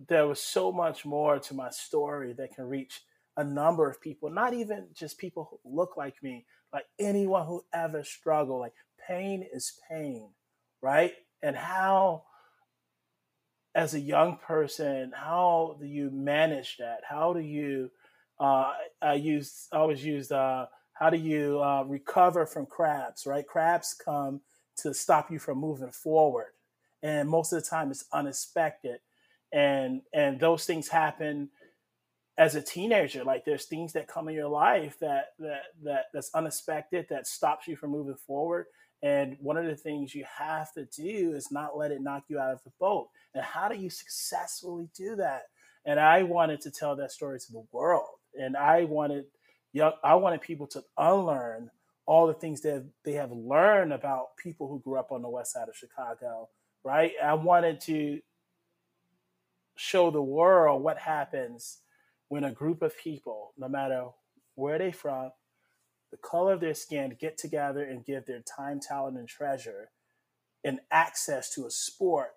there 0.08 0.26
was 0.26 0.40
so 0.40 0.72
much 0.72 1.06
more 1.06 1.38
to 1.38 1.54
my 1.54 1.70
story 1.70 2.32
that 2.34 2.54
can 2.54 2.64
reach 2.64 3.02
a 3.37 3.44
number 3.44 3.88
of 3.88 4.00
people, 4.00 4.28
not 4.28 4.52
even 4.54 4.88
just 4.92 5.18
people 5.18 5.48
who 5.50 5.58
look 5.64 5.96
like 5.96 6.20
me, 6.22 6.46
like 6.72 6.84
anyone 6.98 7.46
who 7.46 7.64
ever 7.72 8.02
struggled. 8.02 8.60
Like 8.60 8.74
pain 9.08 9.46
is 9.52 9.78
pain, 9.88 10.30
right? 10.82 11.14
And 11.42 11.54
how, 11.54 12.24
as 13.74 13.94
a 13.94 14.00
young 14.00 14.37
person, 14.37 15.12
how 15.14 15.76
do 15.80 15.87
you 15.87 16.10
manage 16.10 16.76
that? 16.78 17.00
How 17.08 17.32
do 17.32 17.40
you, 17.40 17.90
uh, 18.40 18.72
I 19.00 19.14
use, 19.14 19.68
I 19.72 19.76
always 19.76 20.04
use, 20.04 20.32
uh, 20.32 20.66
how 20.92 21.10
do 21.10 21.18
you 21.18 21.60
uh, 21.62 21.84
recover 21.84 22.46
from 22.46 22.66
crabs, 22.66 23.26
right? 23.26 23.46
Crabs 23.46 23.94
come 23.94 24.40
to 24.78 24.92
stop 24.92 25.30
you 25.30 25.38
from 25.38 25.58
moving 25.58 25.92
forward. 25.92 26.52
And 27.04 27.28
most 27.28 27.52
of 27.52 27.62
the 27.62 27.68
time 27.68 27.92
it's 27.92 28.06
unexpected. 28.12 28.98
And, 29.52 30.02
and 30.12 30.40
those 30.40 30.64
things 30.66 30.88
happen 30.88 31.50
as 32.36 32.56
a 32.56 32.62
teenager 32.62 33.22
like 33.22 33.44
there's 33.44 33.66
things 33.66 33.92
that 33.92 34.08
come 34.08 34.28
in 34.28 34.34
your 34.34 34.48
life 34.48 34.98
that 34.98 35.34
that 35.38 35.66
that 35.84 36.06
that's 36.12 36.30
unexpected 36.34 37.06
that 37.08 37.26
stops 37.26 37.68
you 37.68 37.76
from 37.76 37.90
moving 37.90 38.16
forward. 38.26 38.66
And 39.02 39.36
one 39.38 39.56
of 39.56 39.66
the 39.66 39.76
things 39.76 40.14
you 40.14 40.24
have 40.38 40.72
to 40.72 40.86
do 40.86 41.34
is 41.34 41.52
not 41.52 41.76
let 41.76 41.92
it 41.92 42.00
knock 42.00 42.24
you 42.28 42.38
out 42.38 42.54
of 42.54 42.62
the 42.64 42.72
boat. 42.80 43.08
And 43.34 43.44
how 43.44 43.68
do 43.68 43.76
you 43.76 43.90
successfully 43.90 44.88
do 44.96 45.14
that? 45.16 45.42
And 45.84 46.00
i 46.00 46.22
wanted 46.22 46.60
to 46.62 46.70
tell 46.70 46.96
that 46.96 47.12
story 47.12 47.38
to 47.38 47.52
the 47.52 47.66
world. 47.70 48.08
And 48.40 48.56
i 48.56 48.84
wanted 48.84 49.26
young 49.72 49.92
i 50.02 50.14
wanted 50.14 50.40
people 50.40 50.66
to 50.68 50.82
unlearn 50.98 51.70
all 52.06 52.26
the 52.26 52.34
things 52.34 52.60
that 52.62 52.84
they 53.04 53.12
have 53.12 53.30
learned 53.30 53.92
about 53.92 54.36
people 54.36 54.68
who 54.68 54.80
grew 54.80 54.98
up 54.98 55.12
on 55.12 55.22
the 55.22 55.28
west 55.28 55.52
side 55.52 55.68
of 55.68 55.76
chicago 55.76 56.48
right 56.84 57.12
i 57.22 57.34
wanted 57.34 57.80
to 57.80 58.20
show 59.76 60.10
the 60.10 60.22
world 60.22 60.82
what 60.82 60.98
happens 60.98 61.78
when 62.28 62.44
a 62.44 62.52
group 62.52 62.82
of 62.82 62.96
people, 62.98 63.52
no 63.58 63.68
matter 63.68 64.06
where 64.54 64.78
they're 64.78 64.92
from, 64.92 65.30
the 66.10 66.16
color 66.18 66.52
of 66.52 66.60
their 66.60 66.74
skin, 66.74 67.16
get 67.18 67.36
together 67.36 67.82
and 67.82 68.04
give 68.04 68.24
their 68.26 68.40
time, 68.40 68.80
talent, 68.80 69.18
and 69.18 69.28
treasure 69.28 69.90
and 70.64 70.80
access 70.90 71.54
to 71.54 71.66
a 71.66 71.70
sport 71.70 72.30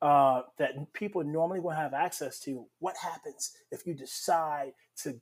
uh, 0.00 0.42
that 0.58 0.92
people 0.92 1.24
normally 1.24 1.58
won't 1.58 1.76
have 1.76 1.94
access 1.94 2.38
to. 2.40 2.66
What 2.78 2.96
happens 3.02 3.52
if 3.72 3.86
you 3.86 3.94
decide 3.94 4.72
to 5.02 5.20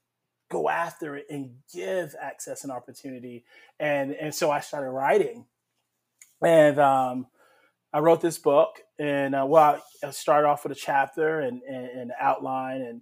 go 0.50 0.68
after 0.68 1.16
it 1.16 1.26
and 1.30 1.54
give 1.72 2.14
access 2.20 2.62
and 2.62 2.72
opportunity? 2.72 3.44
And 3.80 4.12
and 4.12 4.34
so 4.34 4.50
I 4.50 4.60
started 4.60 4.90
writing, 4.90 5.46
and 6.42 6.78
um, 6.78 7.26
I 7.96 8.00
wrote 8.00 8.20
this 8.20 8.36
book. 8.36 8.82
And 8.98 9.34
uh, 9.34 9.46
well, 9.48 9.82
I 10.04 10.10
started 10.10 10.46
off 10.46 10.64
with 10.64 10.72
a 10.72 10.78
chapter 10.78 11.40
and, 11.40 11.62
and, 11.62 11.86
and 11.86 12.12
outline 12.20 12.82
and 12.82 13.00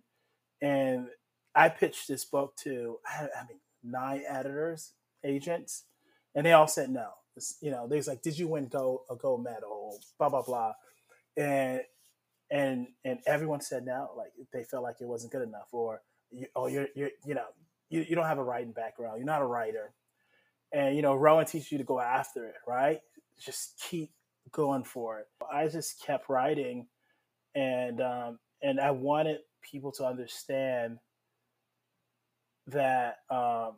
and 0.62 1.08
I 1.52 1.68
pitched 1.68 2.06
this 2.06 2.24
book 2.24 2.54
to 2.62 2.98
I, 3.04 3.22
mean 3.48 3.58
nine 3.82 4.22
editors, 4.26 4.92
agents, 5.24 5.84
and 6.34 6.46
they 6.46 6.52
all 6.52 6.68
said 6.68 6.90
no. 6.90 7.10
It's, 7.36 7.58
you 7.60 7.72
know, 7.72 7.88
they 7.88 7.96
was 7.96 8.06
like, 8.06 8.22
"Did 8.22 8.38
you 8.38 8.46
win 8.46 8.68
gold 8.68 9.00
a 9.10 9.16
gold 9.16 9.42
medal?" 9.42 9.98
Blah 10.16 10.28
blah 10.28 10.42
blah, 10.42 10.72
and 11.36 11.80
and 12.50 12.86
and 13.04 13.18
everyone 13.26 13.60
said 13.60 13.84
no. 13.84 14.10
Like 14.16 14.32
they 14.52 14.62
felt 14.62 14.84
like 14.84 14.96
it 15.00 15.08
wasn't 15.08 15.32
good 15.32 15.42
enough, 15.42 15.68
or 15.72 16.02
oh, 16.54 16.68
you're 16.68 16.88
you're 16.94 17.10
you 17.26 17.34
know 17.34 17.46
you, 17.90 18.04
you 18.08 18.14
don't 18.14 18.26
have 18.26 18.38
a 18.38 18.44
writing 18.44 18.72
background. 18.72 19.18
You're 19.18 19.26
not 19.26 19.42
a 19.42 19.46
writer, 19.46 19.92
and 20.72 20.96
you 20.96 21.02
know 21.02 21.14
rowing 21.14 21.46
teaches 21.46 21.70
you 21.72 21.78
to 21.78 21.84
go 21.84 22.00
after 22.00 22.46
it, 22.46 22.54
right? 22.66 23.00
Just 23.38 23.82
keep 23.90 24.10
going 24.54 24.84
for 24.84 25.18
it. 25.18 25.26
I 25.52 25.68
just 25.68 26.02
kept 26.02 26.28
writing, 26.30 26.86
and 27.54 28.00
um, 28.00 28.38
and 28.62 28.80
I 28.80 28.92
wanted 28.92 29.38
people 29.60 29.92
to 29.92 30.06
understand 30.06 30.98
that 32.68 33.18
um, 33.30 33.72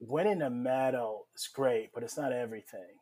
winning 0.00 0.42
a 0.42 0.50
medal 0.50 1.26
is 1.34 1.48
great, 1.48 1.90
but 1.94 2.02
it's 2.02 2.18
not 2.18 2.32
everything. 2.32 2.98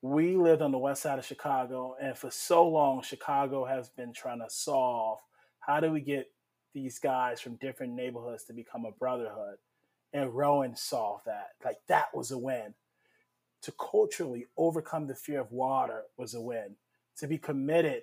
We 0.00 0.36
lived 0.36 0.62
on 0.62 0.72
the 0.72 0.78
west 0.78 1.02
side 1.02 1.18
of 1.18 1.26
Chicago, 1.26 1.96
and 2.00 2.16
for 2.16 2.30
so 2.30 2.66
long, 2.66 3.02
Chicago 3.02 3.64
has 3.66 3.90
been 3.90 4.12
trying 4.14 4.38
to 4.40 4.48
solve 4.48 5.18
how 5.58 5.80
do 5.80 5.90
we 5.90 6.00
get 6.00 6.30
these 6.72 6.98
guys 6.98 7.40
from 7.40 7.56
different 7.56 7.94
neighborhoods 7.94 8.44
to 8.44 8.52
become 8.52 8.84
a 8.86 8.92
brotherhood. 8.92 9.56
And 10.14 10.34
rowing 10.34 10.74
solved 10.74 11.26
that. 11.26 11.48
Like, 11.62 11.76
that 11.88 12.06
was 12.14 12.30
a 12.30 12.38
win. 12.38 12.72
To 13.62 13.72
culturally 13.72 14.46
overcome 14.56 15.06
the 15.06 15.14
fear 15.14 15.40
of 15.40 15.52
water 15.52 16.04
was 16.16 16.34
a 16.34 16.40
win. 16.40 16.76
To 17.18 17.26
be 17.26 17.38
committed 17.38 18.02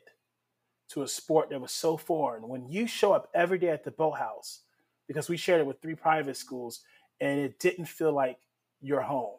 to 0.90 1.04
a 1.04 1.08
sport 1.08 1.50
that 1.50 1.62
was 1.62 1.72
so 1.72 1.98
foreign. 1.98 2.48
When 2.48 2.70
you 2.70 2.88
show 2.88 3.14
up 3.14 3.30
every 3.34 3.58
day 3.58 3.70
at 3.70 3.84
the 3.84 3.92
boathouse, 3.92 4.62
because 5.08 5.30
we 5.30 5.38
shared 5.38 5.62
it 5.62 5.68
with 5.68 5.82
three 5.82 5.96
private 5.96 6.38
schools, 6.38 6.82
and 7.22 7.40
it 7.40 7.60
didn't 7.60 7.86
feel 7.86 8.12
like 8.12 8.38
your 8.82 9.02
home, 9.02 9.38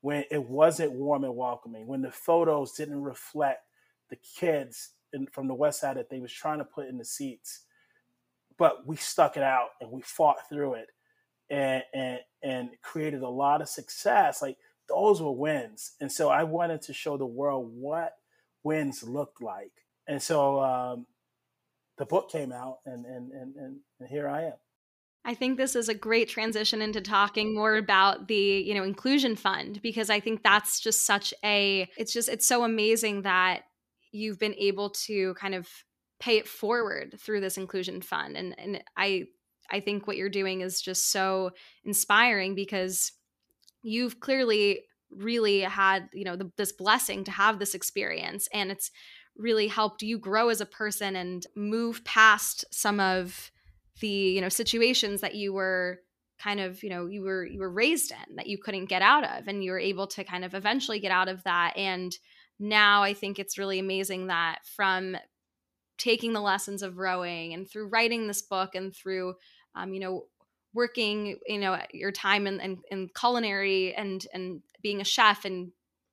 when 0.00 0.24
it 0.30 0.42
wasn't 0.42 0.92
warm 0.92 1.24
and 1.24 1.36
welcoming, 1.36 1.86
when 1.86 2.02
the 2.02 2.10
photos 2.10 2.72
didn't 2.72 3.02
reflect 3.02 3.66
the 4.10 4.16
kids 4.16 4.90
in, 5.12 5.26
from 5.26 5.48
the 5.48 5.54
west 5.54 5.80
side 5.80 5.96
that 5.96 6.10
they 6.10 6.20
was 6.20 6.32
trying 6.32 6.58
to 6.58 6.64
put 6.64 6.88
in 6.88 6.98
the 6.98 7.04
seats, 7.04 7.62
but 8.56 8.86
we 8.86 8.96
stuck 8.96 9.36
it 9.36 9.42
out 9.42 9.70
and 9.80 9.90
we 9.90 10.02
fought 10.02 10.48
through 10.48 10.74
it, 10.74 10.88
and 11.50 11.82
and 11.92 12.20
and 12.42 12.70
created 12.82 13.22
a 13.22 13.28
lot 13.28 13.60
of 13.60 13.68
success. 13.68 14.40
Like 14.40 14.56
those 14.88 15.22
were 15.22 15.32
wins, 15.32 15.92
and 16.00 16.10
so 16.10 16.28
I 16.28 16.44
wanted 16.44 16.82
to 16.82 16.92
show 16.92 17.16
the 17.16 17.26
world 17.26 17.70
what 17.74 18.14
wins 18.62 19.02
looked 19.02 19.42
like. 19.42 19.72
And 20.06 20.22
so 20.22 20.60
um, 20.60 21.06
the 21.98 22.06
book 22.06 22.30
came 22.30 22.52
out, 22.52 22.78
and, 22.84 23.04
and 23.06 23.32
and 23.32 23.56
and 23.56 23.76
and 24.00 24.08
here 24.08 24.28
I 24.28 24.44
am. 24.44 24.54
I 25.24 25.34
think 25.34 25.56
this 25.56 25.74
is 25.74 25.88
a 25.88 25.94
great 25.94 26.28
transition 26.28 26.82
into 26.82 27.00
talking 27.00 27.54
more 27.54 27.76
about 27.76 28.28
the, 28.28 28.34
you 28.34 28.74
know, 28.74 28.84
inclusion 28.84 29.36
fund 29.36 29.80
because 29.82 30.10
I 30.10 30.20
think 30.20 30.42
that's 30.42 30.80
just 30.80 31.06
such 31.06 31.32
a 31.42 31.88
it's 31.96 32.12
just 32.12 32.28
it's 32.28 32.46
so 32.46 32.62
amazing 32.62 33.22
that 33.22 33.62
you've 34.12 34.38
been 34.38 34.54
able 34.58 34.90
to 34.90 35.32
kind 35.34 35.54
of 35.54 35.68
pay 36.20 36.36
it 36.36 36.46
forward 36.46 37.18
through 37.18 37.40
this 37.40 37.56
inclusion 37.56 38.02
fund. 38.02 38.36
And 38.36 38.54
and 38.58 38.84
I 38.96 39.24
I 39.70 39.80
think 39.80 40.06
what 40.06 40.18
you're 40.18 40.28
doing 40.28 40.60
is 40.60 40.82
just 40.82 41.10
so 41.10 41.52
inspiring 41.84 42.54
because 42.54 43.12
you've 43.84 44.18
clearly 44.18 44.80
really 45.10 45.60
had, 45.60 46.08
you 46.12 46.24
know, 46.24 46.34
the, 46.34 46.50
this 46.56 46.72
blessing 46.72 47.22
to 47.24 47.30
have 47.30 47.60
this 47.60 47.74
experience 47.74 48.48
and 48.52 48.72
it's 48.72 48.90
really 49.36 49.68
helped 49.68 50.02
you 50.02 50.18
grow 50.18 50.48
as 50.48 50.60
a 50.60 50.66
person 50.66 51.16
and 51.16 51.46
move 51.56 52.04
past 52.04 52.64
some 52.70 53.00
of 53.00 53.50
the 54.00 54.08
you 54.08 54.40
know 54.40 54.48
situations 54.48 55.20
that 55.20 55.34
you 55.34 55.52
were 55.52 56.00
kind 56.38 56.60
of 56.60 56.82
you 56.82 56.90
know 56.90 57.06
you 57.06 57.22
were 57.22 57.44
you 57.44 57.60
were 57.60 57.70
raised 57.70 58.10
in 58.10 58.36
that 58.36 58.46
you 58.46 58.58
couldn't 58.58 58.86
get 58.86 59.02
out 59.02 59.24
of 59.24 59.46
and 59.46 59.62
you 59.62 59.70
were 59.70 59.78
able 59.78 60.06
to 60.06 60.24
kind 60.24 60.44
of 60.44 60.54
eventually 60.54 60.98
get 60.98 61.12
out 61.12 61.28
of 61.28 61.42
that 61.44 61.76
and 61.76 62.16
now 62.58 63.02
i 63.02 63.14
think 63.14 63.38
it's 63.38 63.58
really 63.58 63.78
amazing 63.78 64.26
that 64.26 64.58
from 64.64 65.16
taking 65.96 66.32
the 66.32 66.40
lessons 66.40 66.82
of 66.82 66.98
rowing 66.98 67.54
and 67.54 67.70
through 67.70 67.88
writing 67.88 68.26
this 68.26 68.42
book 68.42 68.74
and 68.74 68.94
through 68.94 69.34
um, 69.76 69.94
you 69.94 70.00
know 70.00 70.24
working 70.74 71.38
you 71.46 71.58
know 71.58 71.78
your 71.92 72.12
time 72.12 72.46
in, 72.46 72.60
in, 72.60 72.78
in 72.90 73.08
culinary 73.18 73.94
and 73.94 74.26
and 74.34 74.60
being 74.82 75.00
a 75.00 75.04
chef 75.04 75.44
and 75.44 75.70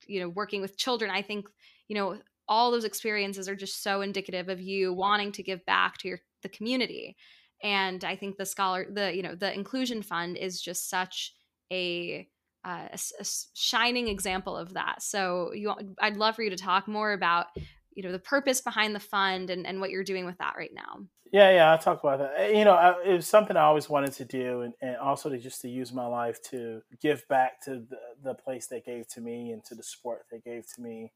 you 0.07 0.19
know 0.19 0.29
working 0.29 0.61
with 0.61 0.77
children 0.77 1.09
i 1.11 1.21
think 1.21 1.47
you 1.87 1.95
know 1.95 2.17
all 2.51 2.69
those 2.69 2.83
experiences 2.83 3.47
are 3.47 3.55
just 3.55 3.81
so 3.81 4.01
indicative 4.01 4.49
of 4.49 4.59
you 4.59 4.93
wanting 4.93 5.31
to 5.31 5.41
give 5.41 5.65
back 5.65 5.97
to 5.97 6.09
your 6.09 6.19
the 6.43 6.49
community. 6.49 7.15
And 7.63 8.03
i 8.03 8.15
think 8.15 8.37
the 8.37 8.45
scholar 8.45 8.87
the 8.91 9.15
you 9.15 9.21
know 9.21 9.35
the 9.35 9.53
inclusion 9.53 10.01
fund 10.01 10.37
is 10.37 10.61
just 10.61 10.89
such 10.89 11.33
a 11.71 12.27
uh, 12.63 12.87
a, 12.91 12.99
a, 13.19 13.25
shining 13.55 14.07
example 14.07 14.55
of 14.55 14.73
that. 14.73 15.01
So 15.01 15.51
you 15.53 15.73
i'd 16.01 16.17
love 16.17 16.35
for 16.35 16.43
you 16.43 16.49
to 16.49 16.57
talk 16.57 16.87
more 16.87 17.13
about 17.13 17.47
you 17.93 18.03
know 18.03 18.11
the 18.11 18.19
purpose 18.19 18.61
behind 18.61 18.95
the 18.95 18.99
fund 18.99 19.49
and, 19.49 19.65
and 19.65 19.79
what 19.79 19.91
you're 19.91 20.03
doing 20.03 20.25
with 20.25 20.37
that 20.39 20.55
right 20.57 20.73
now 20.73 21.05
yeah 21.31 21.51
yeah 21.51 21.71
i'll 21.71 21.77
talk 21.77 22.03
about 22.03 22.19
that 22.19 22.33
eh, 22.37 22.57
you 22.57 22.65
know 22.65 22.73
I, 22.73 23.01
it 23.03 23.13
was 23.13 23.27
something 23.27 23.57
i 23.57 23.61
always 23.61 23.89
wanted 23.89 24.13
to 24.13 24.25
do 24.25 24.61
and, 24.61 24.73
and 24.81 24.97
also 24.97 25.29
to 25.29 25.37
just 25.37 25.61
to 25.61 25.69
use 25.69 25.93
my 25.93 26.05
life 26.05 26.41
to 26.51 26.81
give 27.01 27.27
back 27.27 27.61
to 27.63 27.83
the, 27.89 27.99
the 28.23 28.33
place 28.33 28.67
they 28.67 28.81
gave 28.81 29.07
to 29.09 29.21
me 29.21 29.51
and 29.51 29.63
to 29.65 29.75
the 29.75 29.83
sport 29.83 30.25
they 30.31 30.39
gave 30.39 30.65
to 30.75 30.81
me 30.81 31.11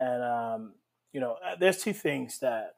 and 0.00 0.22
um, 0.22 0.74
you 1.12 1.20
know, 1.20 1.36
uh, 1.46 1.54
there's 1.58 1.82
two 1.82 1.92
things 1.92 2.40
that 2.40 2.74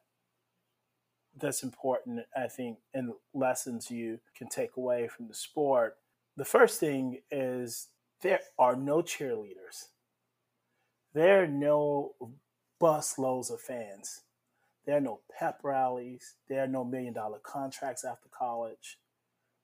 that's 1.39 1.63
important, 1.63 2.21
I 2.35 2.47
think, 2.47 2.77
and 2.93 3.11
lessons 3.33 3.91
you 3.91 4.19
can 4.35 4.47
take 4.47 4.77
away 4.77 5.07
from 5.07 5.27
the 5.27 5.33
sport. 5.33 5.97
The 6.35 6.45
first 6.45 6.79
thing 6.79 7.21
is 7.31 7.87
there 8.21 8.39
are 8.57 8.75
no 8.75 9.01
cheerleaders. 9.01 9.85
There 11.13 11.43
are 11.43 11.47
no 11.47 12.13
bus 12.79 13.17
loads 13.17 13.49
of 13.49 13.59
fans. 13.59 14.21
There 14.87 14.95
are 14.95 15.01
no 15.01 15.19
pep 15.37 15.59
rallies. 15.63 16.35
There 16.47 16.63
are 16.63 16.67
no 16.67 16.85
million 16.85 17.13
dollar 17.13 17.39
contracts 17.39 18.05
after 18.05 18.29
college, 18.29 18.97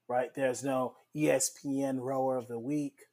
right? 0.09 0.35
There's 0.35 0.65
no 0.65 0.95
ESPN 1.15 2.01
rower 2.01 2.35
of 2.35 2.49
the 2.49 2.59
week. 2.59 3.05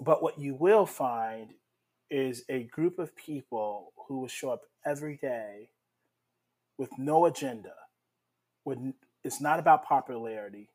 But 0.00 0.22
what 0.22 0.38
you 0.38 0.54
will 0.54 0.86
find 0.86 1.50
is 2.10 2.44
a 2.48 2.62
group 2.62 2.98
of 2.98 3.14
people 3.14 3.92
who 4.08 4.20
will 4.20 4.28
show 4.28 4.50
up 4.50 4.62
every 4.86 5.16
day 5.16 5.68
with 6.78 6.98
no 6.98 7.26
agenda, 7.26 7.74
with 8.64 8.78
it's 9.22 9.40
not 9.40 9.58
about 9.58 9.84
popularity. 9.84 10.70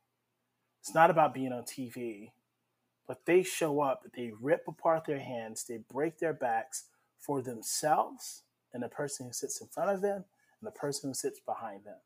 It's 0.81 0.93
not 0.93 1.09
about 1.09 1.33
being 1.33 1.51
on 1.51 1.63
TV, 1.63 2.29
but 3.07 3.25
they 3.25 3.41
show 3.41 3.81
up, 3.81 4.03
they 4.15 4.31
rip 4.39 4.65
apart 4.67 5.05
their 5.05 5.19
hands, 5.19 5.65
they 5.67 5.77
break 5.77 6.19
their 6.19 6.33
backs 6.33 6.85
for 7.19 7.41
themselves 7.41 8.43
and 8.74 8.84
the 8.84 8.89
person 8.89 9.26
who 9.26 9.34
sits 9.34 9.61
in 9.61 9.68
front 9.68 9.91
of 9.91 10.01
them 10.01 10.26
and 10.61 10.68
the 10.68 10.72
person 10.72 11.09
who 11.09 11.13
sits 11.13 11.39
behind 11.39 11.84
them. 11.86 11.97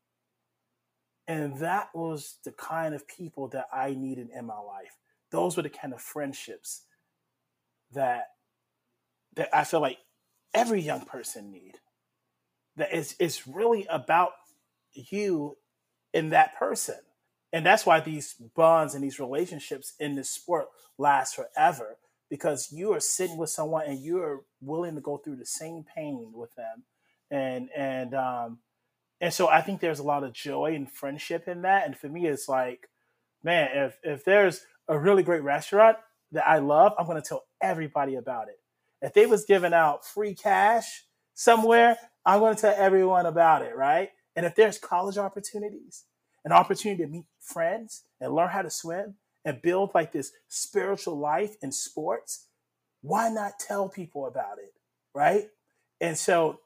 And 1.26 1.58
that 1.58 1.88
was 1.94 2.38
the 2.44 2.52
kind 2.52 2.94
of 2.94 3.06
people 3.06 3.48
that 3.48 3.66
I 3.72 3.94
needed 3.94 4.28
in 4.34 4.46
my 4.46 4.58
life. 4.58 4.96
Those 5.30 5.56
were 5.56 5.62
the 5.62 5.70
kind 5.70 5.94
of 5.94 6.00
friendships 6.00 6.82
that 7.92 8.26
that 9.34 9.48
I 9.52 9.64
feel 9.64 9.80
like 9.80 9.98
every 10.52 10.82
young 10.82 11.04
person 11.06 11.50
need. 11.50 11.78
That 12.76 12.88
it's 12.92 13.14
it's 13.18 13.46
really 13.46 13.86
about 13.88 14.32
you 14.92 15.56
and 16.12 16.32
that 16.32 16.56
person. 16.58 16.96
And 17.52 17.64
that's 17.64 17.86
why 17.86 18.00
these 18.00 18.34
bonds 18.54 18.94
and 18.94 19.04
these 19.04 19.20
relationships 19.20 19.94
in 20.00 20.14
this 20.14 20.30
sport 20.30 20.66
last 20.98 21.36
forever 21.36 21.98
because 22.32 22.72
you 22.72 22.94
are 22.94 22.98
sitting 22.98 23.36
with 23.36 23.50
someone 23.50 23.84
and 23.86 24.02
you're 24.02 24.40
willing 24.62 24.94
to 24.94 25.02
go 25.02 25.18
through 25.18 25.36
the 25.36 25.44
same 25.44 25.84
pain 25.94 26.32
with 26.34 26.48
them. 26.54 26.82
And 27.30 27.68
and 27.76 28.14
um 28.14 28.60
and 29.20 29.34
so 29.34 29.48
I 29.48 29.60
think 29.60 29.80
there's 29.80 29.98
a 29.98 30.02
lot 30.02 30.24
of 30.24 30.32
joy 30.32 30.74
and 30.74 30.90
friendship 30.90 31.46
in 31.46 31.60
that. 31.60 31.84
And 31.84 31.94
for 31.94 32.08
me, 32.08 32.26
it's 32.26 32.48
like, 32.48 32.88
man, 33.44 33.68
if 33.74 33.98
if 34.02 34.24
there's 34.24 34.64
a 34.88 34.98
really 34.98 35.22
great 35.22 35.42
restaurant 35.42 35.98
that 36.32 36.48
I 36.48 36.60
love, 36.60 36.94
I'm 36.98 37.04
going 37.04 37.20
to 37.20 37.28
tell 37.28 37.44
everybody 37.60 38.14
about 38.14 38.48
it. 38.48 38.58
If 39.02 39.12
they 39.12 39.26
was 39.26 39.44
giving 39.44 39.74
out 39.74 40.06
free 40.06 40.34
cash 40.34 41.04
somewhere, 41.34 41.98
I'm 42.24 42.40
going 42.40 42.54
to 42.54 42.60
tell 42.62 42.74
everyone 42.74 43.26
about 43.26 43.60
it, 43.60 43.76
right? 43.76 44.08
And 44.36 44.46
if 44.46 44.54
there's 44.54 44.78
college 44.78 45.18
opportunities, 45.18 46.04
an 46.46 46.52
opportunity 46.52 47.02
to 47.02 47.10
meet 47.10 47.26
friends 47.42 48.04
and 48.22 48.34
learn 48.34 48.48
how 48.48 48.62
to 48.62 48.70
swim 48.70 49.16
and 49.44 49.62
build 49.62 49.90
like 49.94 50.12
this 50.12 50.32
spiritual 50.48 51.18
life 51.18 51.56
in 51.62 51.72
sports, 51.72 52.46
why 53.00 53.28
not 53.28 53.58
tell 53.58 53.88
people 53.88 54.26
about 54.26 54.58
it, 54.58 54.72
right? 55.14 55.48
And 56.00 56.16
so 56.16 56.60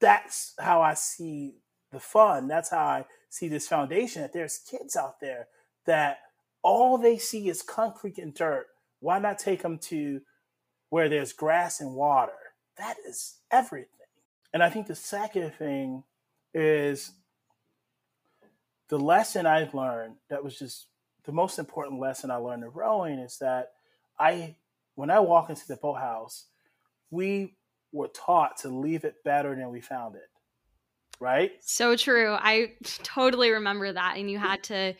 that's 0.00 0.54
how 0.58 0.82
I 0.82 0.94
see 0.94 1.56
the 1.90 2.00
fun. 2.00 2.48
That's 2.48 2.70
how 2.70 2.84
I 2.84 3.06
see 3.28 3.48
this 3.48 3.68
foundation 3.68 4.22
that 4.22 4.32
there's 4.32 4.58
kids 4.58 4.96
out 4.96 5.20
there 5.20 5.48
that 5.86 6.18
all 6.62 6.98
they 6.98 7.18
see 7.18 7.48
is 7.48 7.62
concrete 7.62 8.18
and 8.18 8.34
dirt. 8.34 8.66
Why 9.00 9.18
not 9.18 9.38
take 9.38 9.62
them 9.62 9.78
to 9.78 10.20
where 10.90 11.08
there's 11.08 11.32
grass 11.32 11.80
and 11.80 11.94
water? 11.94 12.32
That 12.78 12.96
is 13.06 13.38
everything. 13.50 13.88
And 14.52 14.62
I 14.62 14.70
think 14.70 14.86
the 14.86 14.94
second 14.94 15.54
thing 15.54 16.04
is 16.54 17.12
the 18.88 18.98
lesson 18.98 19.46
I've 19.46 19.74
learned 19.74 20.16
that 20.28 20.44
was 20.44 20.58
just 20.58 20.86
the 21.24 21.32
most 21.32 21.58
important 21.58 22.00
lesson 22.00 22.30
I 22.30 22.36
learned 22.36 22.64
in 22.64 22.70
rowing 22.70 23.18
is 23.18 23.38
that 23.38 23.72
I, 24.18 24.56
when 24.94 25.10
I 25.10 25.20
walk 25.20 25.50
into 25.50 25.66
the 25.66 25.76
boathouse, 25.76 26.46
we 27.10 27.54
were 27.92 28.08
taught 28.08 28.56
to 28.58 28.68
leave 28.68 29.04
it 29.04 29.22
better 29.24 29.54
than 29.54 29.70
we 29.70 29.80
found 29.80 30.16
it 30.16 30.28
right? 31.22 31.52
So 31.60 31.96
true. 31.96 32.36
I 32.38 32.72
totally 33.04 33.50
remember 33.50 33.92
that. 33.92 34.16
And 34.16 34.28
you 34.28 34.38
had 34.38 34.64
to, 34.64 34.94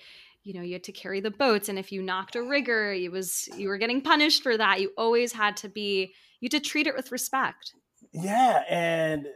you 0.45 0.55
know, 0.55 0.63
you 0.63 0.75
had 0.75 0.85
to 0.85 0.93
carry 0.93 1.21
the 1.21 1.33
boats. 1.33 1.69
And 1.69 1.79
if 1.79 1.91
you 1.91 2.01
knocked 2.01 2.37
a 2.37 2.43
rigger, 2.43 2.93
it 2.93 3.11
was 3.11 3.49
you 3.57 3.69
were 3.69 3.77
getting 3.77 4.01
punished 4.01 4.43
for 4.43 4.57
that. 4.57 4.81
You 4.81 4.93
always 4.97 5.33
had 5.33 5.57
to 5.59 5.69
be 5.69 6.15
you 6.41 6.47
had 6.47 6.63
to 6.63 6.69
treat 6.69 6.87
it 6.87 6.95
with 6.95 7.13
respect. 7.13 7.75
Yeah. 8.13 8.63
And 8.69 9.27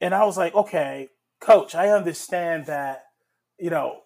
and 0.00 0.14
I 0.14 0.24
was 0.24 0.38
like, 0.38 0.54
okay, 0.54 1.08
coach, 1.40 1.74
I 1.74 1.90
understand 1.90 2.66
that, 2.66 3.04
you 3.58 3.70
know, 3.70 4.00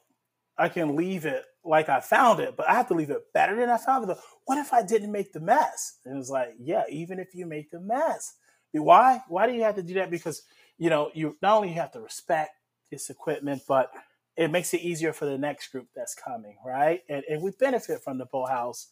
I 0.59 0.69
can 0.69 0.97
leave 0.97 1.25
it 1.25 1.45
like 1.65 1.89
I 1.89 2.01
found 2.01 2.41
it, 2.41 2.57
but 2.57 2.69
I 2.69 2.75
have 2.75 2.89
to 2.89 2.95
leave 2.95 3.11
it 3.11 3.33
better 3.35 3.57
than 3.57 3.69
I 3.69 3.77
found 3.77 4.09
it. 4.09 4.17
What 4.47 4.59
if 4.59 4.73
I 4.73 4.83
didn't 4.83 5.13
make 5.13 5.33
the 5.33 5.41
mess? 5.41 5.99
And 6.05 6.15
it 6.15 6.19
was 6.19 6.31
like, 6.31 6.55
yeah, 6.59 6.85
even 6.91 7.19
if 7.19 7.35
you 7.35 7.47
make 7.47 7.71
the 7.71 7.81
mess. 7.81 8.35
Why? 8.73 9.21
Why 9.29 9.47
do 9.47 9.53
you 9.53 9.65
have 9.65 9.75
to 9.77 9.83
do 9.83 9.95
that? 9.95 10.11
Because 10.11 10.43
you 10.81 10.89
know, 10.89 11.11
you 11.13 11.37
not 11.43 11.57
only 11.57 11.73
have 11.73 11.93
to 11.93 12.01
respect 12.01 12.53
this 12.91 13.11
equipment, 13.11 13.63
but 13.69 13.93
it 14.37 14.51
makes 14.51 14.73
it 14.73 14.81
easier 14.81 15.13
for 15.13 15.27
the 15.27 15.37
next 15.37 15.69
group 15.69 15.89
that's 15.95 16.15
coming, 16.15 16.57
right? 16.65 17.03
And, 17.09 17.23
and 17.29 17.43
we 17.43 17.51
benefit 17.51 18.03
from 18.03 18.17
the 18.17 18.25
boathouse. 18.25 18.89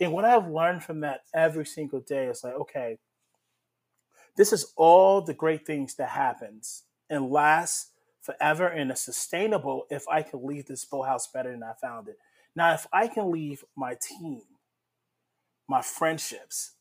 And 0.00 0.12
what 0.12 0.24
I've 0.24 0.48
learned 0.48 0.82
from 0.82 1.00
that 1.00 1.20
every 1.34 1.66
single 1.66 2.00
day 2.00 2.26
is 2.26 2.42
like, 2.42 2.54
okay, 2.54 2.96
this 4.36 4.52
is 4.52 4.72
all 4.76 5.20
the 5.20 5.34
great 5.34 5.66
things 5.66 5.96
that 5.96 6.08
happens 6.08 6.84
and 7.10 7.30
lasts 7.30 7.90
forever 8.26 8.66
and 8.66 8.90
is 8.90 9.00
sustainable 9.00 9.86
if 9.90 10.06
I 10.08 10.22
can 10.22 10.44
leave 10.44 10.66
this 10.66 10.84
boathouse 10.84 11.28
better 11.28 11.52
than 11.52 11.62
I 11.62 11.72
found 11.80 12.08
it. 12.08 12.18
Now, 12.54 12.74
if 12.74 12.86
I 12.92 13.06
can 13.06 13.30
leave 13.30 13.64
my 13.76 13.94
team, 13.94 14.42
my 15.68 15.82
friendships, 15.82 16.72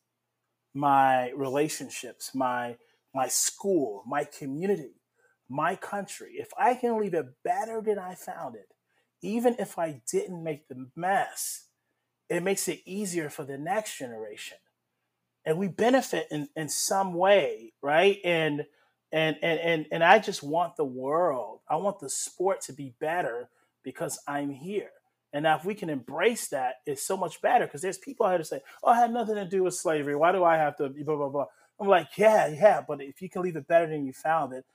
my 0.73 1.31
relationships, 1.31 2.33
my 2.33 2.77
my 3.13 3.27
school, 3.29 4.03
my 4.05 4.25
community, 4.25 4.95
my 5.47 5.75
country, 5.75 6.33
if 6.33 6.49
I 6.57 6.73
can 6.73 6.99
leave 6.99 7.13
it 7.13 7.27
better 7.45 7.81
than 7.81 7.97
I 7.97 8.13
found 8.13 8.55
it, 8.55 8.67
even 9.21 9.55
if 9.57 9.79
I 9.79 10.01
didn't 10.11 10.43
make 10.43 10.67
the 10.67 10.87
mess, 10.97 11.67
it 12.29 12.43
makes 12.43 12.67
it 12.67 12.81
easier 12.85 13.29
for 13.29 13.45
the 13.45 13.57
next 13.57 13.97
generation. 13.97 14.57
And 15.45 15.57
we 15.57 15.69
benefit 15.69 16.27
in, 16.29 16.49
in 16.57 16.67
some 16.67 17.13
way, 17.13 17.71
right? 17.81 18.17
And 18.25 18.65
and 19.16 19.38
and 19.41 19.59
and 19.61 19.88
and 19.91 20.03
I 20.03 20.20
just 20.20 20.43
want 20.43 20.78
the 20.78 20.86
world, 20.86 21.61
I 21.70 21.78
want 21.78 21.99
the 21.99 22.11
sport 22.11 22.61
to 22.63 22.74
be 22.74 22.95
better 22.99 23.49
because 23.84 24.20
I'm 24.28 24.51
here. 24.51 24.91
And 25.34 25.43
now 25.43 25.57
if 25.57 25.66
we 25.66 25.76
can 25.76 25.89
embrace 25.89 26.49
that, 26.49 26.76
it's 26.86 27.07
so 27.07 27.18
much 27.18 27.41
better 27.41 27.66
because 27.66 27.82
there's 27.82 27.97
people 27.97 28.28
out 28.28 28.32
here 28.32 28.39
to 28.39 28.45
say, 28.45 28.61
Oh, 28.84 28.91
I 28.91 28.99
had 28.99 29.13
nothing 29.13 29.36
to 29.36 29.45
do 29.45 29.63
with 29.63 29.76
slavery. 29.76 30.18
Why 30.18 30.34
do 30.34 30.43
I 30.43 30.57
have 30.57 30.78
to 30.78 30.89
blah 30.89 31.16
blah 31.18 31.30
blah? 31.30 31.45
I'm 31.80 31.88
like, 31.88 32.18
yeah, 32.18 32.47
yeah, 32.47 32.84
but 32.88 33.01
if 33.01 33.22
you 33.22 33.30
can 33.30 33.43
leave 33.43 33.57
it 33.57 33.68
better 33.68 33.88
than 33.88 34.05
you 34.05 34.13
found 34.13 34.53
it, 34.53 34.66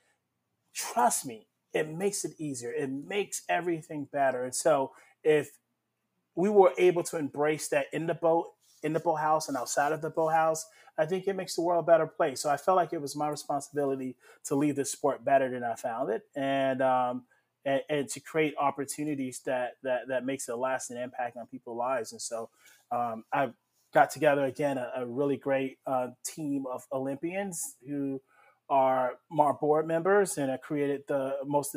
trust 0.74 1.26
me, 1.26 1.48
it 1.74 1.88
makes 1.88 2.24
it 2.24 2.32
easier. 2.38 2.72
It 2.72 2.90
makes 2.90 3.42
everything 3.48 4.08
better. 4.12 4.44
And 4.44 4.54
so 4.54 4.92
if 5.24 5.50
we 6.34 6.50
were 6.50 6.72
able 6.78 7.02
to 7.04 7.18
embrace 7.18 7.68
that 7.68 7.86
in 7.92 8.06
the 8.06 8.14
boat, 8.14 8.48
in 8.82 8.92
the 8.92 9.00
boathouse 9.00 9.48
and 9.48 9.56
outside 9.56 9.92
of 9.92 10.02
the 10.02 10.10
boathouse, 10.10 10.66
I 10.98 11.06
think 11.06 11.26
it 11.26 11.36
makes 11.36 11.54
the 11.54 11.62
world 11.62 11.84
a 11.84 11.86
better 11.86 12.06
place. 12.06 12.40
So 12.40 12.50
I 12.50 12.56
felt 12.56 12.76
like 12.76 12.92
it 12.92 13.00
was 13.00 13.16
my 13.16 13.28
responsibility 13.28 14.16
to 14.44 14.54
leave 14.54 14.76
the 14.76 14.84
sport 14.84 15.24
better 15.24 15.50
than 15.50 15.64
I 15.64 15.74
found 15.74 16.10
it. 16.10 16.22
And 16.34 16.82
um, 16.82 17.24
and, 17.64 17.82
and, 17.90 18.08
to 18.08 18.20
create 18.20 18.54
opportunities 18.58 19.40
that 19.44 19.72
that 19.82 20.08
that 20.08 20.24
makes 20.24 20.48
a 20.48 20.56
lasting 20.56 20.96
impact 20.96 21.36
on 21.36 21.46
people's 21.46 21.78
lives. 21.78 22.12
And 22.12 22.20
so 22.20 22.48
um, 22.90 23.24
I 23.32 23.50
got 23.92 24.10
together 24.10 24.44
again 24.44 24.78
a, 24.78 24.90
a 24.96 25.06
really 25.06 25.36
great 25.36 25.78
uh, 25.86 26.08
team 26.24 26.64
of 26.72 26.86
Olympians 26.92 27.76
who 27.86 28.20
are 28.68 29.14
our 29.38 29.54
board 29.54 29.86
members, 29.86 30.38
and 30.38 30.50
I 30.50 30.56
created 30.56 31.02
the 31.08 31.36
most 31.44 31.76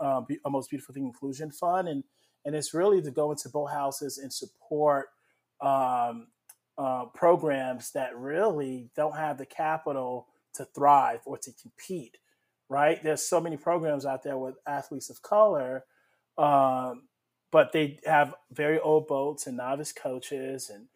uh, 0.00 0.20
be, 0.22 0.38
most 0.46 0.70
beautiful 0.70 0.94
thing 0.94 1.06
inclusion 1.06 1.50
fund, 1.50 1.88
and 1.88 2.04
and 2.44 2.54
it's 2.54 2.74
really 2.74 3.00
to 3.02 3.10
go 3.10 3.30
into 3.30 3.48
boathouses 3.48 4.20
and 4.20 4.32
support 4.32 5.08
um, 5.60 6.26
uh, 6.78 7.06
programs 7.14 7.92
that 7.92 8.16
really 8.16 8.90
don't 8.96 9.16
have 9.16 9.38
the 9.38 9.46
capital 9.46 10.26
to 10.54 10.64
thrive 10.74 11.20
or 11.24 11.38
to 11.38 11.52
compete. 11.60 12.18
Right? 12.68 13.02
There's 13.02 13.22
so 13.22 13.40
many 13.40 13.56
programs 13.56 14.06
out 14.06 14.22
there 14.22 14.38
with 14.38 14.54
athletes 14.66 15.10
of 15.10 15.20
color. 15.22 15.84
Um, 16.38 17.02
but 17.52 17.72
they 17.72 18.00
have 18.06 18.34
very 18.50 18.80
old 18.80 19.06
boats 19.06 19.46
and 19.46 19.58
novice 19.58 19.92
coaches 19.92 20.70
and 20.70 20.86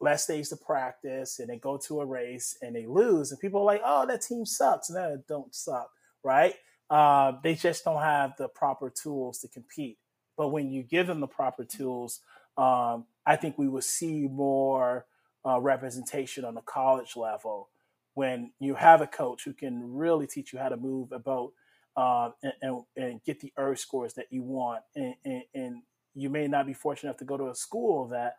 less 0.00 0.26
days 0.26 0.48
to 0.48 0.56
practice 0.56 1.38
and 1.38 1.48
they 1.48 1.56
go 1.56 1.76
to 1.76 2.00
a 2.00 2.04
race 2.04 2.58
and 2.60 2.74
they 2.74 2.86
lose 2.86 3.30
and 3.30 3.40
people 3.40 3.60
are 3.60 3.64
like 3.64 3.80
oh 3.84 4.04
that 4.04 4.20
team 4.20 4.44
sucks 4.44 4.90
no 4.90 5.14
it 5.14 5.26
don't 5.28 5.54
suck 5.54 5.88
right 6.24 6.54
uh, 6.90 7.32
they 7.42 7.54
just 7.54 7.84
don't 7.84 8.02
have 8.02 8.32
the 8.36 8.48
proper 8.48 8.90
tools 8.90 9.38
to 9.38 9.48
compete 9.48 9.96
but 10.36 10.48
when 10.48 10.70
you 10.70 10.82
give 10.82 11.06
them 11.06 11.20
the 11.20 11.26
proper 11.26 11.64
tools 11.64 12.20
um, 12.58 13.06
i 13.24 13.36
think 13.36 13.56
we 13.56 13.68
will 13.68 13.80
see 13.80 14.26
more 14.28 15.06
uh, 15.46 15.60
representation 15.60 16.44
on 16.44 16.54
the 16.54 16.60
college 16.62 17.16
level 17.16 17.68
when 18.14 18.52
you 18.60 18.74
have 18.74 19.00
a 19.00 19.06
coach 19.06 19.44
who 19.44 19.52
can 19.52 19.94
really 19.94 20.26
teach 20.26 20.52
you 20.52 20.58
how 20.58 20.68
to 20.68 20.76
move 20.76 21.12
a 21.12 21.18
boat 21.18 21.52
uh, 21.96 22.30
and, 22.42 22.52
and, 22.62 22.82
and, 22.96 23.24
get 23.24 23.40
the 23.40 23.52
erg 23.58 23.76
scores 23.76 24.14
that 24.14 24.26
you 24.30 24.42
want 24.42 24.82
and, 24.94 25.14
and, 25.54 25.82
you 26.14 26.28
may 26.28 26.46
not 26.46 26.66
be 26.66 26.74
fortunate 26.74 27.08
enough 27.08 27.18
to 27.18 27.24
go 27.24 27.38
to 27.38 27.48
a 27.48 27.54
school 27.54 28.06
that 28.08 28.36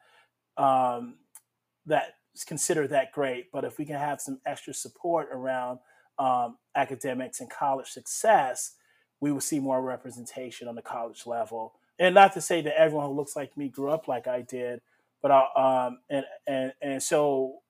um, 0.58 1.16
that 1.86 2.16
consider 2.46 2.88
that 2.88 3.12
great. 3.12 3.52
But 3.52 3.66
if 3.66 3.78
we 3.78 3.86
can 3.86 3.96
have 3.96 4.22
some 4.22 4.40
extra 4.46 4.74
support 4.74 5.30
around 5.32 5.80
um, 6.20 6.58
academics 6.76 7.40
and 7.40 7.50
college 7.50 7.90
success, 7.90 8.74
we 9.20 9.32
will 9.32 9.42
see 9.42 9.60
more 9.60 9.82
representation 9.82 10.68
on 10.68 10.76
the 10.76 10.82
college 10.82 11.26
level. 11.26 11.74
And 12.00 12.16
not 12.16 12.34
to 12.34 12.42
say 12.42 12.62
that 12.62 12.80
everyone 12.80 13.08
who 13.08 13.14
looks 13.14 13.36
like 13.36 13.56
me 13.58 13.70
grew 13.70 13.90
up 13.90 14.08
like 14.08 14.28
I 14.28 14.42
did, 14.42 14.82
but 15.24 15.32
I, 15.32 15.88
um, 15.88 16.00
and 16.10 16.26
and 16.46 16.74
and 16.82 17.02
so 17.02 17.62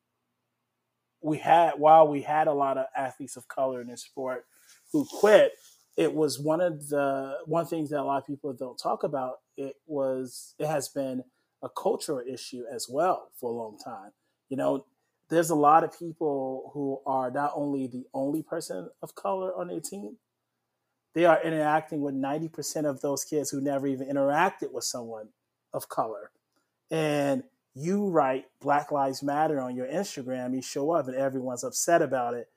we 1.22 1.38
had 1.38 1.74
while 1.78 2.08
we 2.08 2.24
had 2.24 2.47
a 2.47 2.54
lot 2.54 2.78
of 2.78 2.88
athletes 2.97 3.38
of 3.38 3.47
color 3.47 3.80
in 3.80 3.88
this 3.88 4.01
sport 4.01 4.45
who 4.91 5.06
quit, 5.06 5.54
it 5.95 6.14
was 6.14 6.39
one 6.39 6.60
of 6.60 6.89
the 6.89 7.38
one 7.45 7.66
things 7.66 7.91
that 7.91 8.01
a 8.01 8.04
lot 8.04 8.18
of 8.18 8.28
people 8.28 8.51
don't 8.54 8.78
talk 8.78 9.04
about. 9.04 9.36
It 9.56 9.76
was 9.86 10.56
it 10.58 10.68
has 10.68 10.89
been 10.89 11.24
a 11.62 11.70
cultural 11.70 12.22
issue 12.28 12.64
as 12.70 12.88
well 12.89 13.30
for 13.39 13.51
a 13.51 13.56
long 13.56 13.78
time. 13.78 14.12
You 14.49 14.58
know, 14.58 14.86
there's 15.30 15.51
a 15.51 15.56
lot 15.56 15.84
of 15.84 15.97
people 15.97 16.72
who 16.74 16.99
are 17.06 17.30
not 17.30 17.54
only 17.56 17.86
the 17.88 18.06
only 18.16 18.41
person 18.41 18.89
of 19.04 19.16
color 19.16 19.56
on 19.56 19.68
their 19.68 19.80
team, 19.80 20.18
they 21.14 21.26
are 21.26 21.41
interacting 21.41 22.01
with 22.01 22.16
90% 22.16 22.86
of 22.89 23.01
those 23.01 23.24
kids 23.24 23.51
who 23.51 23.62
never 23.62 23.88
even 23.88 24.08
interacted 24.08 24.72
with 24.74 24.84
someone 24.84 25.30
of 25.72 25.88
color. 25.88 26.32
And 26.94 27.41
you 27.74 28.08
write 28.10 28.46
Black 28.62 28.91
Lives 28.91 29.24
Matter 29.24 29.60
on 29.60 29.76
your 29.76 29.88
Instagram, 29.88 30.54
you 30.54 30.62
show 30.62 30.91
up 30.91 31.08
and 31.08 31.18
everyone's 31.18 31.64
upset 31.64 32.04
about 32.04 32.36
it. 32.36 32.50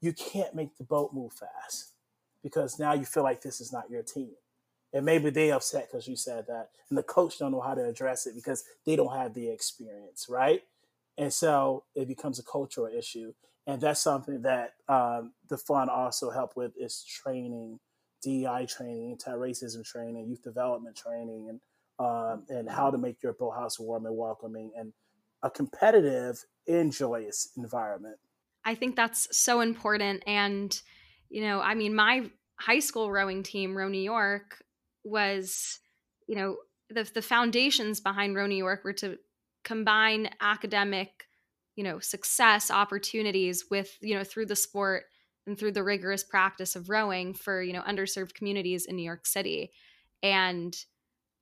You 0.00 0.12
can't 0.12 0.56
make 0.56 0.76
the 0.76 0.82
boat 0.82 1.14
move 1.14 1.32
fast 1.32 1.92
because 2.42 2.80
now 2.80 2.94
you 2.94 3.04
feel 3.04 3.22
like 3.22 3.42
this 3.42 3.60
is 3.60 3.72
not 3.72 3.88
your 3.88 4.02
team. 4.02 4.32
And 4.92 5.04
maybe 5.04 5.30
they 5.30 5.52
upset 5.52 5.88
because 5.88 6.08
you 6.08 6.16
said 6.16 6.48
that. 6.48 6.70
And 6.88 6.98
the 6.98 7.04
coach 7.04 7.38
don't 7.38 7.52
know 7.52 7.60
how 7.60 7.74
to 7.74 7.84
address 7.84 8.26
it 8.26 8.34
because 8.34 8.64
they 8.84 8.96
don't 8.96 9.16
have 9.16 9.34
the 9.34 9.50
experience, 9.50 10.26
right? 10.28 10.64
And 11.16 11.32
so 11.32 11.84
it 11.94 12.08
becomes 12.08 12.40
a 12.40 12.42
cultural 12.42 12.88
issue. 12.88 13.34
And 13.68 13.80
that's 13.80 14.00
something 14.00 14.42
that 14.42 14.74
um, 14.88 15.32
the 15.48 15.58
fund 15.58 15.90
also 15.90 16.30
help 16.30 16.56
with 16.56 16.72
is 16.76 17.04
training, 17.04 17.78
DEI 18.20 18.66
training, 18.68 19.12
anti-racism 19.12 19.84
training, 19.84 20.26
youth 20.26 20.42
development 20.42 20.96
training, 20.96 21.48
and 21.48 21.60
um, 21.98 22.44
and 22.48 22.68
how 22.68 22.90
to 22.90 22.98
make 22.98 23.22
your 23.22 23.32
boathouse 23.32 23.78
warm 23.78 24.06
and 24.06 24.16
welcoming 24.16 24.72
and 24.76 24.92
a 25.42 25.50
competitive 25.50 26.44
and 26.66 26.92
joyous 26.92 27.50
environment. 27.56 28.16
I 28.64 28.74
think 28.74 28.96
that's 28.96 29.28
so 29.36 29.60
important. 29.60 30.22
And, 30.26 30.78
you 31.28 31.42
know, 31.42 31.60
I 31.60 31.74
mean, 31.74 31.94
my 31.94 32.30
high 32.56 32.80
school 32.80 33.10
rowing 33.10 33.42
team, 33.42 33.76
Row 33.76 33.88
New 33.88 34.02
York, 34.02 34.62
was, 35.04 35.78
you 36.26 36.34
know, 36.34 36.56
the, 36.90 37.04
the 37.14 37.22
foundations 37.22 38.00
behind 38.00 38.34
Row 38.34 38.46
New 38.46 38.56
York 38.56 38.82
were 38.84 38.92
to 38.94 39.18
combine 39.62 40.30
academic, 40.40 41.28
you 41.76 41.84
know, 41.84 42.00
success 42.00 42.70
opportunities 42.70 43.66
with, 43.70 43.96
you 44.00 44.14
know, 44.14 44.24
through 44.24 44.46
the 44.46 44.56
sport 44.56 45.04
and 45.46 45.58
through 45.58 45.72
the 45.72 45.84
rigorous 45.84 46.24
practice 46.24 46.74
of 46.74 46.88
rowing 46.88 47.34
for, 47.34 47.62
you 47.62 47.72
know, 47.72 47.82
underserved 47.82 48.34
communities 48.34 48.86
in 48.86 48.96
New 48.96 49.04
York 49.04 49.26
City. 49.26 49.70
And 50.22 50.76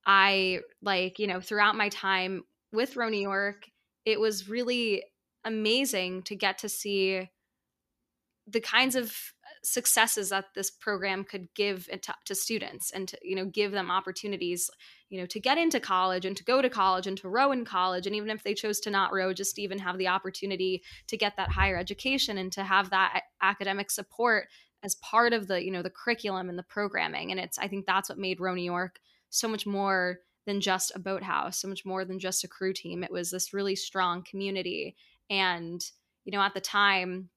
I 0.05 0.59
like, 0.81 1.19
you 1.19 1.27
know, 1.27 1.41
throughout 1.41 1.75
my 1.75 1.89
time 1.89 2.43
with 2.71 2.95
Row 2.95 3.09
New 3.09 3.21
York, 3.21 3.69
it 4.05 4.19
was 4.19 4.47
really 4.47 5.03
amazing 5.43 6.23
to 6.23 6.35
get 6.35 6.59
to 6.59 6.69
see 6.69 7.29
the 8.47 8.61
kinds 8.61 8.95
of 8.95 9.15
successes 9.63 10.29
that 10.29 10.45
this 10.53 10.69
program 10.69 11.23
could 11.23 11.47
give 11.55 11.87
to, 11.87 12.13
to, 12.25 12.35
students 12.35 12.91
and 12.91 13.07
to 13.07 13.17
you 13.23 13.35
know 13.35 13.45
give 13.45 13.71
them 13.71 13.89
opportunities 13.89 14.69
you 15.09 15.19
know 15.19 15.25
to 15.25 15.39
get 15.39 15.57
into 15.57 15.79
college 15.79 16.25
and 16.25 16.37
to 16.37 16.43
go 16.43 16.61
to 16.61 16.69
college 16.69 17.07
and 17.07 17.17
to 17.17 17.29
row 17.29 17.51
in 17.51 17.65
college. 17.65 18.05
And 18.05 18.15
even 18.15 18.29
if 18.29 18.43
they 18.43 18.53
chose 18.53 18.79
to 18.81 18.91
not 18.91 19.13
row 19.13 19.33
just 19.33 19.57
even 19.57 19.79
have 19.79 19.97
the 19.97 20.07
opportunity 20.07 20.83
to 21.07 21.17
get 21.17 21.37
that 21.37 21.49
higher 21.49 21.77
education 21.77 22.37
and 22.37 22.51
to 22.51 22.63
have 22.63 22.91
that 22.91 23.23
academic 23.41 23.89
support 23.89 24.47
as 24.83 24.95
part 24.95 25.33
of 25.33 25.47
the 25.47 25.63
you 25.63 25.71
know 25.71 25.81
the 25.81 25.89
curriculum 25.89 26.49
and 26.49 26.59
the 26.59 26.63
programming. 26.63 27.31
And 27.31 27.39
it's 27.39 27.57
i 27.57 27.67
think 27.67 27.85
that's 27.85 28.09
what 28.09 28.19
made 28.19 28.39
row 28.39 28.53
new 28.53 28.63
york 28.63 28.99
so 29.29 29.47
much 29.47 29.65
more 29.65 30.19
than 30.45 30.61
just 30.61 30.91
a 30.95 30.99
boathouse, 30.99 31.59
so 31.59 31.67
much 31.67 31.85
more 31.85 32.05
than 32.05 32.19
just 32.19 32.43
a 32.43 32.47
crew 32.47 32.73
team. 32.73 33.03
It 33.03 33.11
was 33.11 33.31
this 33.31 33.53
really 33.53 33.75
strong 33.75 34.23
community. 34.23 34.95
And, 35.29 35.83
you 36.23 36.31
know, 36.31 36.41
at 36.41 36.53
the 36.53 36.61
time, 36.61 37.29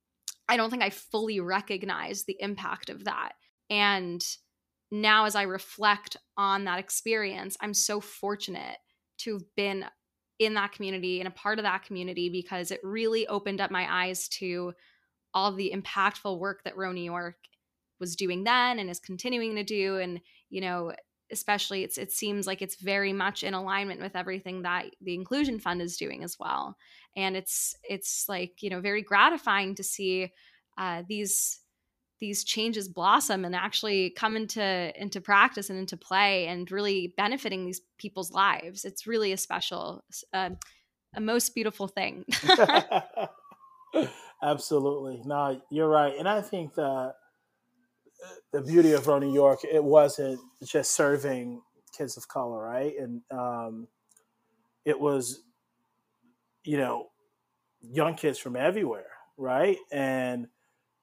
I 0.49 0.57
don't 0.57 0.71
think 0.71 0.83
I 0.83 0.91
fully 0.91 1.41
recognized 1.41 2.27
the 2.27 2.37
impact 2.41 2.91
of 2.91 3.05
that. 3.05 3.33
And 3.71 4.25
now, 4.91 5.27
as 5.27 5.35
I 5.35 5.43
reflect 5.43 6.17
on 6.37 6.65
that 6.65 6.79
experience, 6.79 7.57
I'm 7.61 7.75
so 7.75 8.01
fortunate 8.01 8.79
to 9.19 9.35
have 9.35 9.45
been 9.57 9.85
in 10.39 10.55
that 10.55 10.73
community 10.73 11.21
and 11.21 11.29
a 11.29 11.33
part 11.33 11.59
of 11.59 11.65
that 11.65 11.85
community 11.85 12.31
because 12.31 12.71
it 12.71 12.81
really 12.83 13.27
opened 13.27 13.61
up 13.61 13.71
my 13.71 13.87
eyes 13.91 14.29
to 14.29 14.73
all 15.35 15.53
the 15.53 15.75
impactful 15.75 16.39
work 16.39 16.63
that 16.65 16.77
Row 16.77 16.93
New 16.93 17.03
York 17.03 17.37
was 18.01 18.17
doing 18.17 18.45
then 18.45 18.79
and 18.79 18.89
is 18.89 19.01
continuing 19.01 19.57
to 19.57 19.65
do. 19.65 19.97
And, 19.97 20.21
you 20.49 20.61
know, 20.61 20.93
especially 21.31 21.85
it's 21.85 21.99
it 21.99 22.13
seems 22.13 22.47
like 22.47 22.63
it's 22.63 22.77
very 22.77 23.13
much 23.13 23.43
in 23.43 23.55
alignment 23.55 24.01
with 24.01 24.17
everything 24.17 24.63
that 24.63 24.87
the 25.01 25.15
inclusion 25.15 25.59
fund 25.59 25.83
is 25.83 25.97
doing 25.97 26.25
as 26.25 26.39
well. 26.39 26.77
And 27.17 27.37
it's 27.37 27.75
it's 27.89 28.29
like 28.29 28.63
you 28.63 28.71
know 28.71 28.81
very 28.81 29.03
gratifying 29.03 29.75
to 29.77 29.83
see 29.83 30.33
uh, 30.77 31.03
these 31.09 31.61
these 32.21 32.45
changes 32.45 32.89
blossom 32.89 33.45
and 33.45 33.55
actually 33.55 34.11
come 34.11 34.37
into 34.37 34.93
into 35.01 35.21
practice 35.21 35.71
and 35.71 35.79
into 35.79 35.97
play 35.97 36.47
and 36.47 36.71
really 36.71 37.15
benefiting 37.17 37.65
these 37.65 37.81
people's 37.99 38.33
lives. 38.33 38.85
It's 38.85 39.07
really 39.07 39.33
a 39.33 39.37
special 39.37 40.05
uh, 40.33 40.51
a 41.15 41.21
most 41.21 41.55
beautiful 41.55 41.89
thing. 41.89 42.25
Absolutely. 44.43 45.23
No 45.25 45.61
you're 45.71 45.89
right. 45.89 46.15
And 46.19 46.29
i 46.29 46.41
think 46.41 46.75
that 46.75 47.15
the 48.53 48.63
beauty 48.63 48.93
of 48.93 49.07
Row 49.07 49.19
New 49.19 49.33
York, 49.33 49.61
it 49.65 49.83
wasn't 49.83 50.41
just 50.65 50.95
serving 50.95 51.63
kids 51.97 52.17
of 52.17 52.29
color, 52.29 52.63
right? 52.63 52.95
And 52.99 53.23
um, 53.31 53.89
it 54.85 54.99
was, 54.99 55.43
you 56.65 56.77
know, 56.77 57.11
young 57.81 58.15
kids 58.15 58.39
from 58.39 58.57
everywhere, 58.57 59.11
right? 59.37 59.79
And 59.93 60.49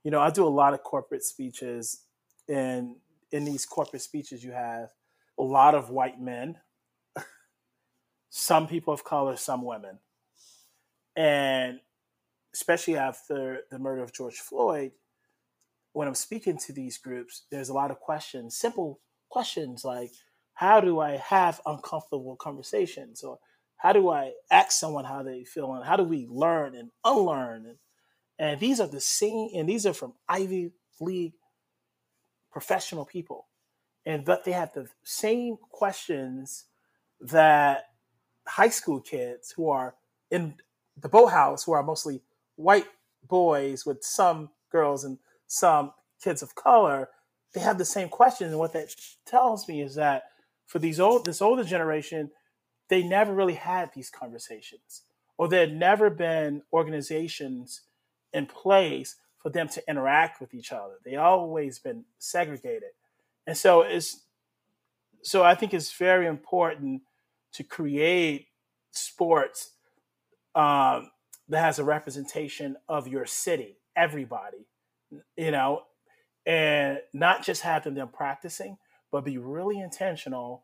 you 0.03 0.11
know, 0.11 0.19
I 0.19 0.29
do 0.29 0.45
a 0.45 0.47
lot 0.47 0.75
of 0.75 0.83
corporate 0.83 1.23
speeches, 1.23 2.01
and 2.47 2.95
in 3.31 3.43
these 3.43 3.65
corporate 3.65 4.03
speeches, 4.03 4.43
you 4.43 4.51
have 4.51 4.89
a 5.39 5.43
lot 5.43 5.73
of 5.73 5.89
white 5.89 6.21
men, 6.21 6.59
some 8.29 8.67
people 8.67 8.93
of 8.93 9.03
color, 9.03 9.35
some 9.35 9.65
women, 9.65 9.97
and 11.15 11.79
especially 12.53 12.97
after 12.97 13.61
the 13.71 13.79
murder 13.79 14.03
of 14.03 14.13
George 14.13 14.37
Floyd, 14.37 14.91
when 15.95 16.09
I'm 16.09 16.15
speaking 16.15 16.57
to 16.57 16.73
these 16.73 16.97
groups, 16.97 17.43
there's 17.49 17.69
a 17.69 17.73
lot 17.73 17.89
of 17.89 18.01
questions, 18.01 18.57
simple 18.57 18.99
questions 19.29 19.85
like, 19.85 20.11
how 20.53 20.81
do 20.81 20.99
I 20.99 21.15
have 21.15 21.61
uncomfortable 21.65 22.35
conversations? 22.35 23.23
Or 23.23 23.39
how 23.77 23.93
do 23.93 24.09
I 24.09 24.33
ask 24.51 24.71
someone 24.71 25.05
how 25.05 25.23
they 25.23 25.45
feel? 25.45 25.73
And 25.73 25.85
how 25.85 25.95
do 25.95 26.03
we 26.03 26.27
learn 26.29 26.75
and 26.75 26.91
unlearn? 27.05 27.65
And, 27.65 27.77
and 28.37 28.59
these 28.59 28.81
are 28.81 28.89
the 28.89 28.99
same, 28.99 29.47
and 29.55 29.69
these 29.69 29.85
are 29.85 29.93
from 29.93 30.15
Ivy 30.27 30.71
League 30.99 31.35
professional 32.51 33.05
people. 33.05 33.47
And 34.05 34.25
but 34.25 34.43
they 34.43 34.51
have 34.51 34.73
the 34.73 34.89
same 35.05 35.55
questions 35.71 36.65
that 37.21 37.85
high 38.45 38.67
school 38.67 38.99
kids 38.99 39.53
who 39.55 39.69
are 39.69 39.95
in 40.29 40.55
the 41.01 41.07
boathouse, 41.07 41.63
who 41.63 41.71
are 41.71 41.83
mostly 41.83 42.21
white 42.57 42.87
boys 43.25 43.85
with 43.85 44.03
some 44.03 44.49
girls 44.69 45.05
and 45.05 45.19
some 45.47 45.91
kids 46.23 46.41
of 46.41 46.55
color, 46.55 47.09
they 47.53 47.61
have 47.61 47.77
the 47.77 47.85
same 47.85 48.09
question. 48.09 48.49
And 48.49 48.59
what 48.59 48.73
that 48.73 48.93
tells 49.25 49.67
me 49.67 49.81
is 49.81 49.95
that 49.95 50.23
for 50.65 50.79
these 50.79 50.99
old 50.99 51.25
this 51.25 51.41
older 51.41 51.63
generation, 51.63 52.31
they 52.89 53.03
never 53.03 53.33
really 53.33 53.55
had 53.55 53.91
these 53.93 54.09
conversations, 54.09 55.03
or 55.37 55.47
there 55.47 55.61
had 55.61 55.75
never 55.75 56.09
been 56.09 56.61
organizations 56.73 57.81
in 58.33 58.45
place 58.45 59.15
for 59.41 59.49
them 59.49 59.67
to 59.69 59.83
interact 59.89 60.41
with 60.41 60.53
each 60.53 60.71
other. 60.71 60.95
They 61.03 61.15
always 61.15 61.79
been 61.79 62.05
segregated, 62.19 62.91
and 63.47 63.57
so 63.57 63.81
it's 63.81 64.23
so 65.23 65.43
I 65.43 65.55
think 65.55 65.73
it's 65.73 65.91
very 65.93 66.27
important 66.27 67.01
to 67.53 67.63
create 67.63 68.47
sports 68.91 69.71
um, 70.55 71.09
that 71.47 71.61
has 71.61 71.79
a 71.79 71.83
representation 71.83 72.75
of 72.89 73.07
your 73.07 73.25
city, 73.25 73.77
everybody, 73.95 74.67
you 75.37 75.51
know, 75.51 75.83
and 76.45 76.99
not 77.13 77.43
just 77.43 77.61
having 77.61 77.93
them 77.93 78.09
practicing, 78.09 78.77
but 79.11 79.25
be 79.25 79.37
really 79.37 79.79
intentional 79.79 80.63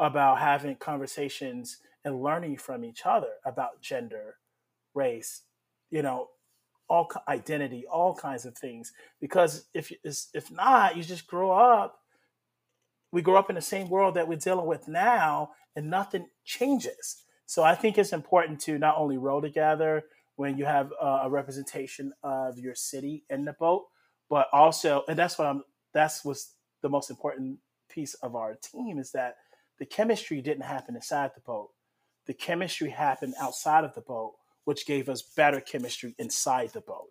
about 0.00 0.38
having 0.38 0.76
conversations 0.76 1.78
and 2.04 2.22
learning 2.22 2.56
from 2.56 2.84
each 2.84 3.02
other 3.04 3.28
about 3.44 3.80
gender, 3.80 4.36
race, 4.94 5.42
you 5.90 6.02
know, 6.02 6.28
all 6.88 7.08
identity, 7.28 7.84
all 7.86 8.14
kinds 8.14 8.44
of 8.44 8.56
things. 8.56 8.92
Because 9.20 9.66
if 9.74 9.92
if 10.04 10.50
not, 10.50 10.96
you 10.96 11.02
just 11.02 11.26
grow 11.26 11.52
up. 11.52 12.00
We 13.12 13.22
grow 13.22 13.36
up 13.36 13.50
in 13.50 13.56
the 13.56 13.62
same 13.62 13.88
world 13.88 14.14
that 14.14 14.26
we're 14.26 14.38
dealing 14.38 14.66
with 14.66 14.88
now, 14.88 15.50
and 15.76 15.90
nothing 15.90 16.26
changes. 16.44 17.22
So 17.46 17.62
I 17.62 17.74
think 17.74 17.98
it's 17.98 18.12
important 18.12 18.60
to 18.62 18.78
not 18.78 18.96
only 18.96 19.18
row 19.18 19.40
together, 19.40 20.04
when 20.36 20.56
you 20.56 20.64
have 20.64 20.92
a 21.00 21.28
representation 21.28 22.12
of 22.22 22.58
your 22.58 22.74
city 22.74 23.24
in 23.30 23.44
the 23.44 23.52
boat, 23.52 23.86
but 24.28 24.48
also, 24.52 25.04
and 25.08 25.18
that's 25.18 25.38
what 25.38 25.46
I'm. 25.46 25.62
That's 25.92 26.24
what's 26.24 26.54
the 26.80 26.88
most 26.88 27.10
important 27.10 27.58
piece 27.88 28.14
of 28.14 28.34
our 28.34 28.54
team 28.54 28.98
is 28.98 29.12
that 29.12 29.36
the 29.78 29.84
chemistry 29.84 30.40
didn't 30.40 30.64
happen 30.64 30.96
inside 30.96 31.32
the 31.34 31.40
boat. 31.40 31.70
The 32.26 32.34
chemistry 32.34 32.90
happened 32.90 33.34
outside 33.40 33.84
of 33.84 33.94
the 33.94 34.00
boat, 34.00 34.34
which 34.64 34.86
gave 34.86 35.08
us 35.08 35.22
better 35.22 35.60
chemistry 35.60 36.14
inside 36.18 36.70
the 36.72 36.80
boat. 36.80 37.10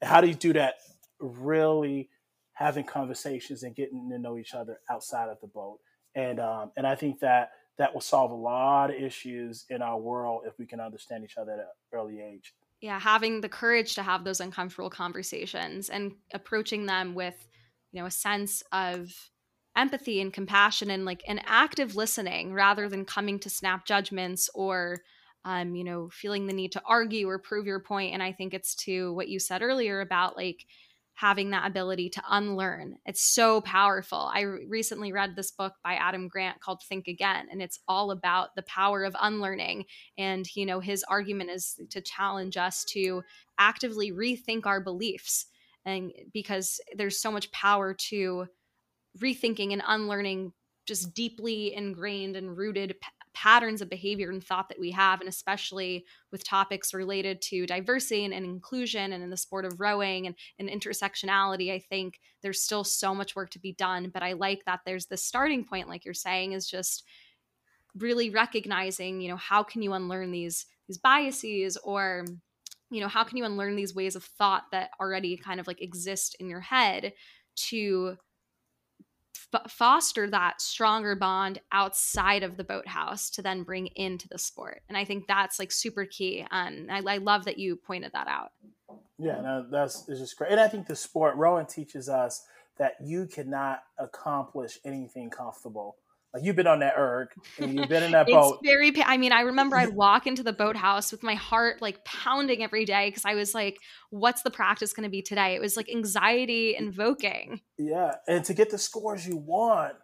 And 0.00 0.10
how 0.10 0.20
do 0.20 0.28
you 0.28 0.34
do 0.34 0.52
that? 0.54 0.74
Really 1.18 2.10
having 2.52 2.84
conversations 2.84 3.62
and 3.62 3.74
getting 3.74 4.10
to 4.10 4.18
know 4.18 4.36
each 4.36 4.54
other 4.54 4.80
outside 4.90 5.28
of 5.28 5.40
the 5.40 5.46
boat. 5.46 5.78
And 6.14 6.40
um, 6.40 6.72
and 6.76 6.86
I 6.86 6.94
think 6.94 7.20
that 7.20 7.52
that 7.80 7.94
will 7.94 8.02
solve 8.02 8.30
a 8.30 8.34
lot 8.34 8.90
of 8.90 8.96
issues 8.96 9.64
in 9.70 9.80
our 9.80 9.98
world 9.98 10.42
if 10.46 10.58
we 10.58 10.66
can 10.66 10.80
understand 10.80 11.24
each 11.24 11.38
other 11.38 11.52
at 11.52 11.58
an 11.60 11.66
early 11.94 12.20
age. 12.20 12.52
Yeah, 12.82 13.00
having 13.00 13.40
the 13.40 13.48
courage 13.48 13.94
to 13.94 14.02
have 14.02 14.22
those 14.22 14.38
uncomfortable 14.38 14.90
conversations 14.90 15.88
and 15.88 16.12
approaching 16.34 16.84
them 16.84 17.14
with, 17.14 17.48
you 17.90 17.98
know, 17.98 18.06
a 18.06 18.10
sense 18.10 18.62
of 18.70 19.10
empathy 19.74 20.20
and 20.20 20.30
compassion 20.30 20.90
and 20.90 21.06
like 21.06 21.22
an 21.26 21.40
active 21.46 21.96
listening 21.96 22.52
rather 22.52 22.86
than 22.86 23.06
coming 23.06 23.38
to 23.38 23.48
snap 23.48 23.86
judgments 23.86 24.50
or 24.54 25.00
um, 25.46 25.74
you 25.74 25.84
know, 25.84 26.10
feeling 26.12 26.46
the 26.46 26.52
need 26.52 26.72
to 26.72 26.82
argue 26.84 27.26
or 27.26 27.38
prove 27.38 27.64
your 27.64 27.80
point. 27.80 28.12
And 28.12 28.22
I 28.22 28.30
think 28.30 28.52
it's 28.52 28.74
to 28.84 29.14
what 29.14 29.30
you 29.30 29.38
said 29.38 29.62
earlier 29.62 30.02
about 30.02 30.36
like 30.36 30.66
having 31.20 31.50
that 31.50 31.66
ability 31.66 32.08
to 32.08 32.22
unlearn. 32.30 32.96
It's 33.04 33.20
so 33.20 33.60
powerful. 33.60 34.30
I 34.32 34.40
re- 34.40 34.64
recently 34.66 35.12
read 35.12 35.36
this 35.36 35.50
book 35.50 35.74
by 35.84 35.96
Adam 35.96 36.28
Grant 36.28 36.60
called 36.60 36.80
Think 36.82 37.08
Again, 37.08 37.46
and 37.50 37.60
it's 37.60 37.78
all 37.86 38.10
about 38.10 38.54
the 38.56 38.62
power 38.62 39.04
of 39.04 39.14
unlearning. 39.20 39.84
And, 40.16 40.46
you 40.56 40.64
know, 40.64 40.80
his 40.80 41.04
argument 41.10 41.50
is 41.50 41.78
to 41.90 42.00
challenge 42.00 42.56
us 42.56 42.84
to 42.92 43.22
actively 43.58 44.12
rethink 44.12 44.64
our 44.64 44.80
beliefs. 44.80 45.44
And 45.84 46.10
because 46.32 46.80
there's 46.96 47.20
so 47.20 47.30
much 47.30 47.52
power 47.52 47.92
to 48.08 48.46
rethinking 49.18 49.74
and 49.74 49.82
unlearning 49.86 50.54
just 50.86 51.12
deeply 51.12 51.74
ingrained 51.74 52.34
and 52.34 52.56
rooted 52.56 52.96
patterns 53.34 53.80
of 53.80 53.88
behavior 53.88 54.30
and 54.30 54.42
thought 54.42 54.68
that 54.68 54.78
we 54.78 54.90
have, 54.90 55.20
and 55.20 55.28
especially 55.28 56.04
with 56.32 56.44
topics 56.44 56.92
related 56.92 57.40
to 57.42 57.66
diversity 57.66 58.24
and, 58.24 58.34
and 58.34 58.44
inclusion 58.44 59.12
and 59.12 59.22
in 59.22 59.30
the 59.30 59.36
sport 59.36 59.64
of 59.64 59.80
rowing 59.80 60.26
and, 60.26 60.34
and, 60.58 60.68
intersectionality, 60.68 61.72
I 61.72 61.78
think 61.78 62.20
there's 62.42 62.62
still 62.62 62.84
so 62.84 63.14
much 63.14 63.36
work 63.36 63.50
to 63.50 63.58
be 63.58 63.72
done. 63.72 64.10
But 64.12 64.22
I 64.22 64.32
like 64.32 64.64
that 64.66 64.80
there's 64.84 65.06
this 65.06 65.24
starting 65.24 65.64
point, 65.64 65.88
like 65.88 66.04
you're 66.04 66.14
saying, 66.14 66.52
is 66.52 66.68
just 66.68 67.04
really 67.96 68.30
recognizing, 68.30 69.20
you 69.20 69.28
know, 69.28 69.36
how 69.36 69.62
can 69.62 69.82
you 69.82 69.92
unlearn 69.92 70.30
these 70.30 70.66
these 70.86 70.98
biases 70.98 71.76
or 71.84 72.24
you 72.90 73.00
know 73.00 73.08
how 73.08 73.22
can 73.22 73.36
you 73.36 73.44
unlearn 73.44 73.76
these 73.76 73.94
ways 73.94 74.16
of 74.16 74.24
thought 74.24 74.64
that 74.72 74.90
already 75.00 75.36
kind 75.36 75.60
of 75.60 75.68
like 75.68 75.80
exist 75.80 76.34
in 76.40 76.48
your 76.48 76.60
head 76.60 77.12
to 77.54 78.16
f- 79.54 79.70
foster 79.70 80.28
that 80.30 80.60
stronger 80.60 81.16
bond 81.16 81.60
outside 81.72 82.42
of 82.42 82.56
the 82.56 82.64
boathouse 82.64 83.30
to 83.30 83.42
then 83.42 83.62
bring 83.62 83.88
into 83.88 84.28
the 84.28 84.38
sport. 84.38 84.82
And 84.88 84.96
I 84.96 85.04
think 85.04 85.26
that's 85.26 85.58
like 85.58 85.72
super 85.72 86.04
key. 86.04 86.44
Um, 86.50 86.86
I, 86.90 87.02
I 87.06 87.16
love 87.18 87.44
that 87.44 87.58
you 87.58 87.76
pointed 87.76 88.12
that 88.12 88.28
out. 88.28 88.52
Yeah, 89.18 89.40
no, 89.40 89.66
that's 89.70 90.08
it's 90.08 90.20
just 90.20 90.36
great. 90.36 90.50
And 90.50 90.60
I 90.60 90.68
think 90.68 90.86
the 90.86 90.96
sport 90.96 91.36
rowing 91.36 91.66
teaches 91.66 92.08
us 92.08 92.42
that 92.78 92.94
you 93.02 93.26
cannot 93.26 93.82
accomplish 93.98 94.78
anything 94.84 95.28
comfortable 95.28 95.96
like 96.32 96.44
you've 96.44 96.56
been 96.56 96.66
on 96.66 96.78
that 96.78 96.94
erg 96.96 97.28
and 97.58 97.74
you've 97.74 97.88
been 97.88 98.04
in 98.04 98.12
that 98.12 98.26
boat. 98.26 98.60
Very. 98.62 98.92
I 99.04 99.16
mean, 99.16 99.32
I 99.32 99.40
remember 99.40 99.76
I'd 99.76 99.94
walk 99.94 100.26
into 100.26 100.42
the 100.42 100.52
boathouse 100.52 101.10
with 101.10 101.22
my 101.22 101.34
heart 101.34 101.82
like 101.82 102.04
pounding 102.04 102.62
every 102.62 102.84
day 102.84 103.08
because 103.08 103.24
I 103.24 103.34
was 103.34 103.54
like, 103.54 103.78
"What's 104.10 104.42
the 104.42 104.50
practice 104.50 104.92
going 104.92 105.04
to 105.04 105.10
be 105.10 105.22
today?" 105.22 105.54
It 105.54 105.60
was 105.60 105.76
like 105.76 105.90
anxiety 105.90 106.76
invoking. 106.76 107.60
Yeah, 107.78 108.14
and 108.28 108.44
to 108.44 108.54
get 108.54 108.70
the 108.70 108.78
scores 108.78 109.26
you 109.26 109.36
want, 109.36 109.94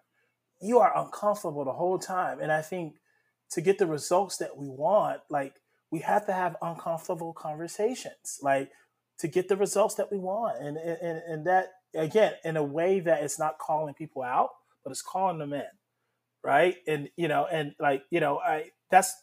you 0.61 0.79
are 0.79 0.97
uncomfortable 0.97 1.65
the 1.65 1.73
whole 1.73 1.99
time. 1.99 2.41
And 2.41 2.51
I 2.51 2.63
think 2.63 2.97
to 3.51 3.61
get 3.61 3.79
the 3.79 3.87
results 3.87 4.39
that 4.39 4.57
we 4.57 4.69
want, 4.69 5.21
like 5.31 5.55
we 5.93 6.01
have 6.01 6.27
to 6.27 6.33
have 6.33 6.57
uncomfortable 6.61 7.33
conversations, 7.35 8.41
like 8.43 8.71
to 9.21 9.29
get 9.29 9.49
the 9.49 9.57
results 9.57 9.95
that 9.95 10.11
we 10.11 10.19
want, 10.19 10.61
and 10.61 10.77
and 10.77 11.23
and 11.29 11.47
that 11.47 11.69
again 11.95 12.33
in 12.45 12.57
a 12.57 12.65
way 12.65 12.99
that 12.99 13.23
it's 13.23 13.39
not 13.39 13.59
calling 13.59 13.95
people 13.95 14.23
out, 14.23 14.51
but 14.83 14.91
it's 14.91 15.03
calling 15.03 15.39
them 15.39 15.53
in 15.53 15.63
right? 16.47 16.77
And 16.87 17.11
you 17.17 17.27
know, 17.29 17.47
and 17.51 17.75
like 17.81 18.05
you 18.11 18.21
know, 18.21 18.39
I 18.39 18.71
that's 18.91 19.15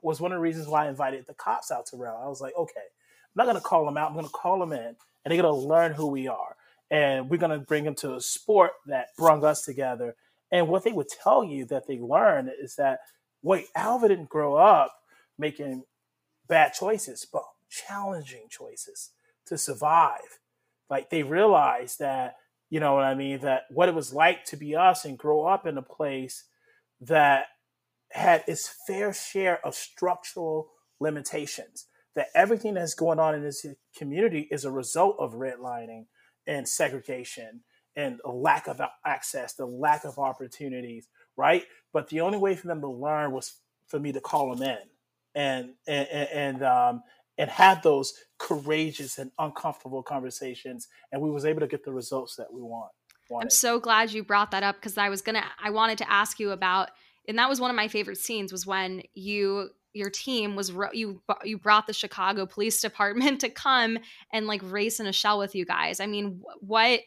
was 0.00 0.18
one 0.20 0.32
of 0.32 0.36
the 0.36 0.42
reasons 0.42 0.66
why 0.66 0.86
I 0.86 0.88
invited 0.88 1.26
the 1.28 1.34
cops 1.34 1.70
out 1.70 1.86
to 1.86 1.98
rail. 1.98 2.18
I 2.24 2.28
was 2.28 2.40
like, 2.40 2.54
okay, 2.58 2.80
I'm 2.80 3.36
not 3.36 3.46
gonna 3.46 3.60
call 3.60 3.84
them 3.84 3.98
out. 3.98 4.08
I'm 4.10 4.16
gonna 4.16 4.28
call 4.30 4.58
them 4.58 4.72
in, 4.72 4.96
and 5.24 5.26
they're 5.26 5.42
gonna 5.42 5.54
learn 5.54 5.92
who 5.92 6.06
we 6.06 6.26
are, 6.26 6.56
and 6.90 7.28
we're 7.28 7.36
gonna 7.36 7.58
bring 7.58 7.84
them 7.84 7.94
to 7.96 8.14
a 8.14 8.20
sport 8.20 8.72
that 8.86 9.08
brought 9.18 9.44
us 9.44 9.62
together. 9.62 10.16
And 10.50 10.68
what 10.68 10.82
they 10.82 10.92
would 10.92 11.08
tell 11.08 11.44
you 11.44 11.66
that 11.66 11.86
they 11.86 11.98
learned 12.00 12.50
is 12.60 12.76
that 12.76 13.00
wait, 13.42 13.66
Alva 13.76 14.08
didn't 14.08 14.30
grow 14.30 14.56
up 14.56 14.92
making 15.38 15.84
bad 16.48 16.72
choices, 16.72 17.26
but 17.30 17.44
challenging 17.70 18.46
choices 18.48 19.10
to 19.46 19.58
survive. 19.58 20.40
Like 20.90 21.10
they 21.10 21.22
realized 21.22 22.00
that, 22.00 22.36
you 22.70 22.80
know 22.80 22.94
what 22.94 23.04
I 23.04 23.14
mean, 23.14 23.40
that 23.40 23.64
what 23.70 23.88
it 23.88 23.94
was 23.94 24.12
like 24.12 24.44
to 24.46 24.56
be 24.56 24.76
us 24.76 25.04
and 25.04 25.18
grow 25.18 25.46
up 25.46 25.66
in 25.66 25.78
a 25.78 25.82
place 25.82 26.44
that 27.00 27.46
had 28.10 28.44
its 28.46 28.72
fair 28.86 29.12
share 29.12 29.64
of 29.64 29.74
structural 29.74 30.70
limitations. 30.98 31.86
That 32.14 32.26
everything 32.34 32.74
that's 32.74 32.94
going 32.94 33.20
on 33.20 33.34
in 33.34 33.42
this 33.42 33.64
community 33.96 34.48
is 34.50 34.64
a 34.64 34.70
result 34.70 35.16
of 35.18 35.34
redlining 35.34 36.06
and 36.46 36.68
segregation 36.68 37.60
and 37.96 38.20
a 38.24 38.30
lack 38.30 38.66
of 38.66 38.80
access, 39.04 39.54
the 39.54 39.66
lack 39.66 40.04
of 40.04 40.18
opportunities, 40.18 41.08
right? 41.36 41.64
But 41.92 42.08
the 42.08 42.20
only 42.20 42.38
way 42.38 42.56
for 42.56 42.66
them 42.66 42.80
to 42.80 42.88
learn 42.88 43.32
was 43.32 43.54
for 43.86 43.98
me 44.00 44.12
to 44.12 44.20
call 44.20 44.54
them 44.54 44.68
in 44.68 44.78
and 45.34 45.74
and 45.86 46.08
and 46.08 46.62
um, 46.64 47.02
and 47.38 47.50
have 47.50 47.82
those 47.82 48.14
courageous 48.38 49.18
and 49.18 49.30
uncomfortable 49.38 50.02
conversations, 50.02 50.88
and 51.12 51.22
we 51.22 51.30
was 51.30 51.44
able 51.44 51.60
to 51.60 51.66
get 51.66 51.84
the 51.84 51.92
results 51.92 52.36
that 52.36 52.52
we 52.52 52.60
want. 52.60 52.90
Wanted. 53.30 53.46
I'm 53.46 53.50
so 53.50 53.78
glad 53.78 54.12
you 54.12 54.24
brought 54.24 54.50
that 54.50 54.62
up 54.64 54.76
because 54.76 54.98
I 54.98 55.08
was 55.08 55.22
gonna 55.22 55.44
I 55.62 55.70
wanted 55.70 55.98
to 55.98 56.10
ask 56.10 56.40
you 56.40 56.50
about 56.50 56.90
and 57.28 57.38
that 57.38 57.48
was 57.48 57.60
one 57.60 57.70
of 57.70 57.76
my 57.76 57.88
favorite 57.88 58.18
scenes 58.18 58.50
was 58.50 58.66
when 58.66 59.02
you 59.14 59.70
your 59.92 60.10
team 60.10 60.56
was 60.56 60.72
you 60.92 61.22
you 61.44 61.58
brought 61.58 61.86
the 61.86 61.92
Chicago 61.92 62.44
Police 62.44 62.80
Department 62.82 63.40
to 63.42 63.48
come 63.48 63.98
and 64.32 64.46
like 64.46 64.60
race 64.64 65.00
in 65.00 65.06
a 65.06 65.12
shell 65.12 65.38
with 65.38 65.54
you 65.54 65.64
guys. 65.64 66.00
I 66.00 66.06
mean, 66.06 66.42
what 66.60 67.00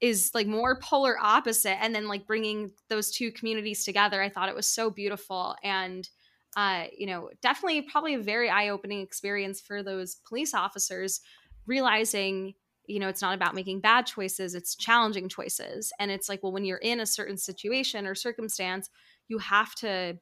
is 0.00 0.30
like 0.34 0.46
more 0.46 0.78
polar 0.78 1.18
opposite 1.20 1.82
and 1.82 1.94
then 1.94 2.08
like 2.08 2.26
bringing 2.26 2.70
those 2.88 3.10
two 3.10 3.30
communities 3.32 3.84
together. 3.84 4.22
I 4.22 4.30
thought 4.30 4.48
it 4.48 4.54
was 4.54 4.66
so 4.66 4.90
beautiful 4.90 5.56
and 5.62 6.08
uh 6.56 6.84
you 6.96 7.06
know, 7.06 7.30
definitely 7.40 7.82
probably 7.82 8.14
a 8.14 8.20
very 8.20 8.50
eye-opening 8.50 9.00
experience 9.00 9.60
for 9.60 9.82
those 9.82 10.16
police 10.26 10.52
officers 10.52 11.20
realizing 11.66 12.54
you 12.90 12.98
know 12.98 13.08
it's 13.08 13.22
not 13.22 13.34
about 13.34 13.54
making 13.54 13.80
bad 13.80 14.06
choices 14.06 14.54
it's 14.54 14.74
challenging 14.74 15.28
choices. 15.28 15.92
And 15.98 16.10
it's 16.10 16.28
like 16.28 16.42
well 16.42 16.52
when 16.52 16.64
you're 16.64 16.78
in 16.78 17.00
a 17.00 17.06
certain 17.06 17.36
situation 17.36 18.06
or 18.06 18.14
circumstance 18.14 18.90
you 19.28 19.38
have 19.38 19.74
to 19.76 20.18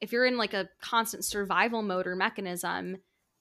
if 0.00 0.12
you're 0.12 0.26
in 0.26 0.36
like 0.36 0.54
a 0.54 0.68
constant 0.80 1.24
survival 1.24 1.82
mode 1.82 2.06
or 2.06 2.16
mechanism 2.16 2.98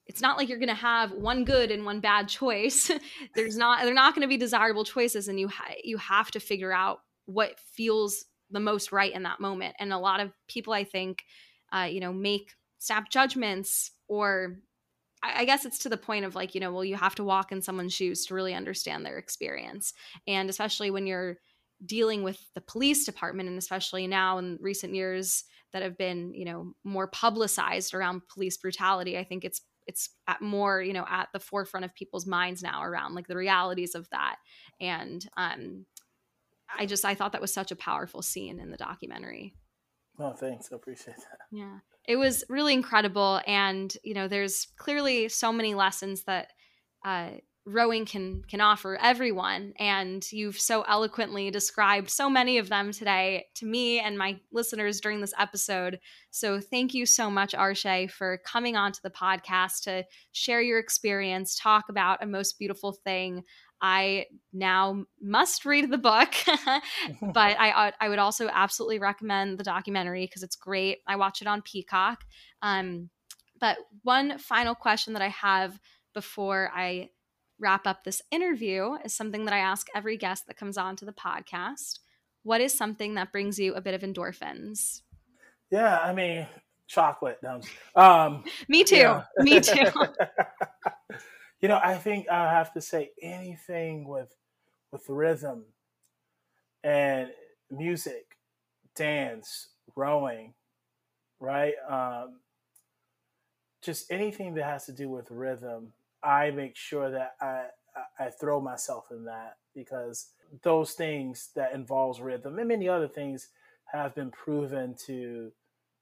it's 0.09 0.21
not 0.21 0.37
like 0.37 0.49
you're 0.49 0.57
going 0.57 0.69
to 0.69 0.73
have 0.73 1.11
one 1.11 1.45
good 1.45 1.69
and 1.69 1.85
one 1.85 1.99
bad 1.99 2.27
choice. 2.27 2.89
There's 3.35 3.55
not 3.55 3.83
they're 3.83 3.93
not 3.93 4.15
going 4.15 4.23
to 4.23 4.27
be 4.27 4.37
desirable 4.37 4.83
choices 4.83 5.27
and 5.27 5.39
you 5.39 5.47
ha- 5.47 5.75
you 5.83 5.97
have 5.97 6.31
to 6.31 6.39
figure 6.39 6.73
out 6.73 7.01
what 7.25 7.59
feels 7.59 8.25
the 8.49 8.59
most 8.59 8.91
right 8.91 9.13
in 9.13 9.21
that 9.23 9.39
moment. 9.39 9.75
And 9.77 9.93
a 9.93 9.99
lot 9.99 10.19
of 10.19 10.31
people 10.47 10.73
i 10.73 10.83
think 10.83 11.23
uh, 11.71 11.87
you 11.89 11.99
know 11.99 12.11
make 12.11 12.55
snap 12.79 13.09
judgments 13.11 13.91
or 14.07 14.57
I 15.21 15.45
guess 15.45 15.65
it's 15.65 15.79
to 15.79 15.89
the 15.89 15.97
point 15.97 16.25
of 16.25 16.35
like, 16.35 16.55
you 16.55 16.61
know, 16.61 16.71
well, 16.71 16.85
you 16.85 16.95
have 16.95 17.15
to 17.15 17.23
walk 17.23 17.51
in 17.51 17.61
someone's 17.61 17.93
shoes 17.93 18.25
to 18.25 18.33
really 18.33 18.53
understand 18.53 19.05
their 19.05 19.17
experience. 19.17 19.93
And 20.27 20.49
especially 20.49 20.91
when 20.91 21.07
you're 21.07 21.39
dealing 21.85 22.23
with 22.23 22.39
the 22.53 22.61
police 22.61 23.05
department, 23.05 23.49
and 23.49 23.57
especially 23.57 24.07
now 24.07 24.37
in 24.37 24.57
recent 24.61 24.95
years 24.95 25.43
that 25.73 25.81
have 25.81 25.97
been, 25.97 26.33
you 26.33 26.45
know, 26.45 26.73
more 26.83 27.07
publicized 27.07 27.93
around 27.93 28.27
police 28.27 28.57
brutality, 28.57 29.17
I 29.17 29.23
think 29.23 29.43
it's 29.43 29.61
it's 29.87 30.09
at 30.27 30.41
more, 30.41 30.81
you 30.81 30.93
know, 30.93 31.05
at 31.09 31.29
the 31.33 31.39
forefront 31.39 31.83
of 31.83 31.95
people's 31.95 32.27
minds 32.27 32.61
now 32.61 32.83
around 32.83 33.15
like 33.15 33.27
the 33.27 33.35
realities 33.35 33.95
of 33.95 34.07
that. 34.11 34.37
And 34.79 35.27
um 35.35 35.85
I 36.77 36.85
just 36.85 37.03
I 37.03 37.15
thought 37.15 37.31
that 37.31 37.41
was 37.41 37.53
such 37.53 37.71
a 37.71 37.75
powerful 37.75 38.21
scene 38.21 38.59
in 38.59 38.71
the 38.71 38.77
documentary. 38.77 39.55
Oh, 40.19 40.33
thanks. 40.33 40.71
I 40.71 40.75
appreciate 40.75 41.17
that. 41.17 41.39
Yeah 41.51 41.79
it 42.09 42.17
was 42.17 42.43
really 42.49 42.73
incredible 42.73 43.39
and 43.45 43.95
you 44.03 44.15
know 44.15 44.27
there's 44.27 44.67
clearly 44.77 45.29
so 45.29 45.53
many 45.53 45.75
lessons 45.75 46.23
that 46.23 46.47
uh, 47.05 47.29
rowing 47.65 48.03
can 48.03 48.41
can 48.49 48.61
offer 48.61 48.97
everyone 48.99 49.73
and 49.77 50.25
you've 50.31 50.59
so 50.59 50.81
eloquently 50.87 51.51
described 51.51 52.09
so 52.09 52.27
many 52.27 52.57
of 52.57 52.67
them 52.67 52.91
today 52.91 53.45
to 53.53 53.65
me 53.67 53.99
and 53.99 54.17
my 54.17 54.39
listeners 54.51 54.99
during 54.99 55.21
this 55.21 55.35
episode. 55.37 55.99
So 56.31 56.59
thank 56.59 56.95
you 56.95 57.05
so 57.05 57.29
much 57.29 57.53
arshay 57.53 58.09
for 58.09 58.39
coming 58.43 58.75
on 58.75 58.91
to 58.93 59.01
the 59.03 59.11
podcast 59.11 59.83
to 59.83 60.03
share 60.31 60.61
your 60.61 60.79
experience 60.79 61.55
talk 61.55 61.85
about 61.89 62.23
a 62.23 62.25
most 62.25 62.57
beautiful 62.57 62.93
thing 63.03 63.43
I 63.81 64.25
now 64.51 65.05
must 65.21 65.65
read 65.65 65.89
the 65.89 65.97
book, 65.97 66.33
but 67.33 67.55
I 67.59 67.93
I 67.99 68.09
would 68.09 68.19
also 68.19 68.49
absolutely 68.51 68.99
recommend 68.99 69.57
the 69.57 69.63
documentary 69.63 70.25
because 70.25 70.43
it's 70.43 70.55
great. 70.55 70.99
I 71.07 71.15
watch 71.15 71.41
it 71.41 71.47
on 71.47 71.61
Peacock. 71.61 72.23
Um, 72.61 73.09
but 73.59 73.77
one 74.03 74.37
final 74.37 74.75
question 74.75 75.13
that 75.13 75.21
I 75.21 75.29
have 75.29 75.79
before 76.13 76.71
I 76.73 77.09
wrap 77.59 77.85
up 77.85 78.03
this 78.03 78.21
interview 78.31 78.95
is 79.03 79.13
something 79.13 79.45
that 79.45 79.53
I 79.53 79.59
ask 79.59 79.87
every 79.93 80.17
guest 80.17 80.47
that 80.47 80.57
comes 80.57 80.77
on 80.77 80.95
to 80.97 81.05
the 81.05 81.13
podcast. 81.13 81.99
What 82.43 82.61
is 82.61 82.75
something 82.75 83.15
that 83.15 83.31
brings 83.31 83.59
you 83.59 83.73
a 83.75 83.81
bit 83.81 83.93
of 83.93 84.01
endorphins? 84.01 85.01
Yeah, 85.69 85.99
I 85.99 86.13
mean, 86.13 86.47
chocolate. 86.87 87.39
Um, 87.95 88.43
Me 88.69 88.83
too. 88.83 88.95
Yeah. 88.95 89.23
Me 89.37 89.59
too. 89.59 89.91
You 91.61 91.67
know, 91.67 91.79
I 91.83 91.95
think 91.95 92.29
I 92.29 92.51
have 92.51 92.73
to 92.73 92.81
say 92.81 93.11
anything 93.21 94.07
with 94.07 94.35
with 94.91 95.03
rhythm 95.09 95.65
and 96.83 97.29
music, 97.69 98.37
dance, 98.95 99.69
rowing, 99.95 100.53
right? 101.39 101.73
Um, 101.87 102.39
just 103.81 104.11
anything 104.11 104.55
that 104.55 104.65
has 104.65 104.85
to 104.85 104.93
do 104.93 105.09
with 105.09 105.31
rhythm, 105.31 105.93
I 106.23 106.51
make 106.51 106.75
sure 106.75 107.11
that 107.11 107.35
I 107.41 107.67
I 108.19 108.29
throw 108.29 108.61
myself 108.61 109.05
in 109.11 109.25
that 109.25 109.57
because 109.75 110.31
those 110.63 110.93
things 110.93 111.49
that 111.55 111.73
involves 111.73 112.21
rhythm 112.21 112.57
and 112.59 112.67
many 112.67 112.87
other 112.89 113.07
things 113.07 113.49
have 113.85 114.15
been 114.15 114.31
proven 114.31 114.95
to 115.05 115.51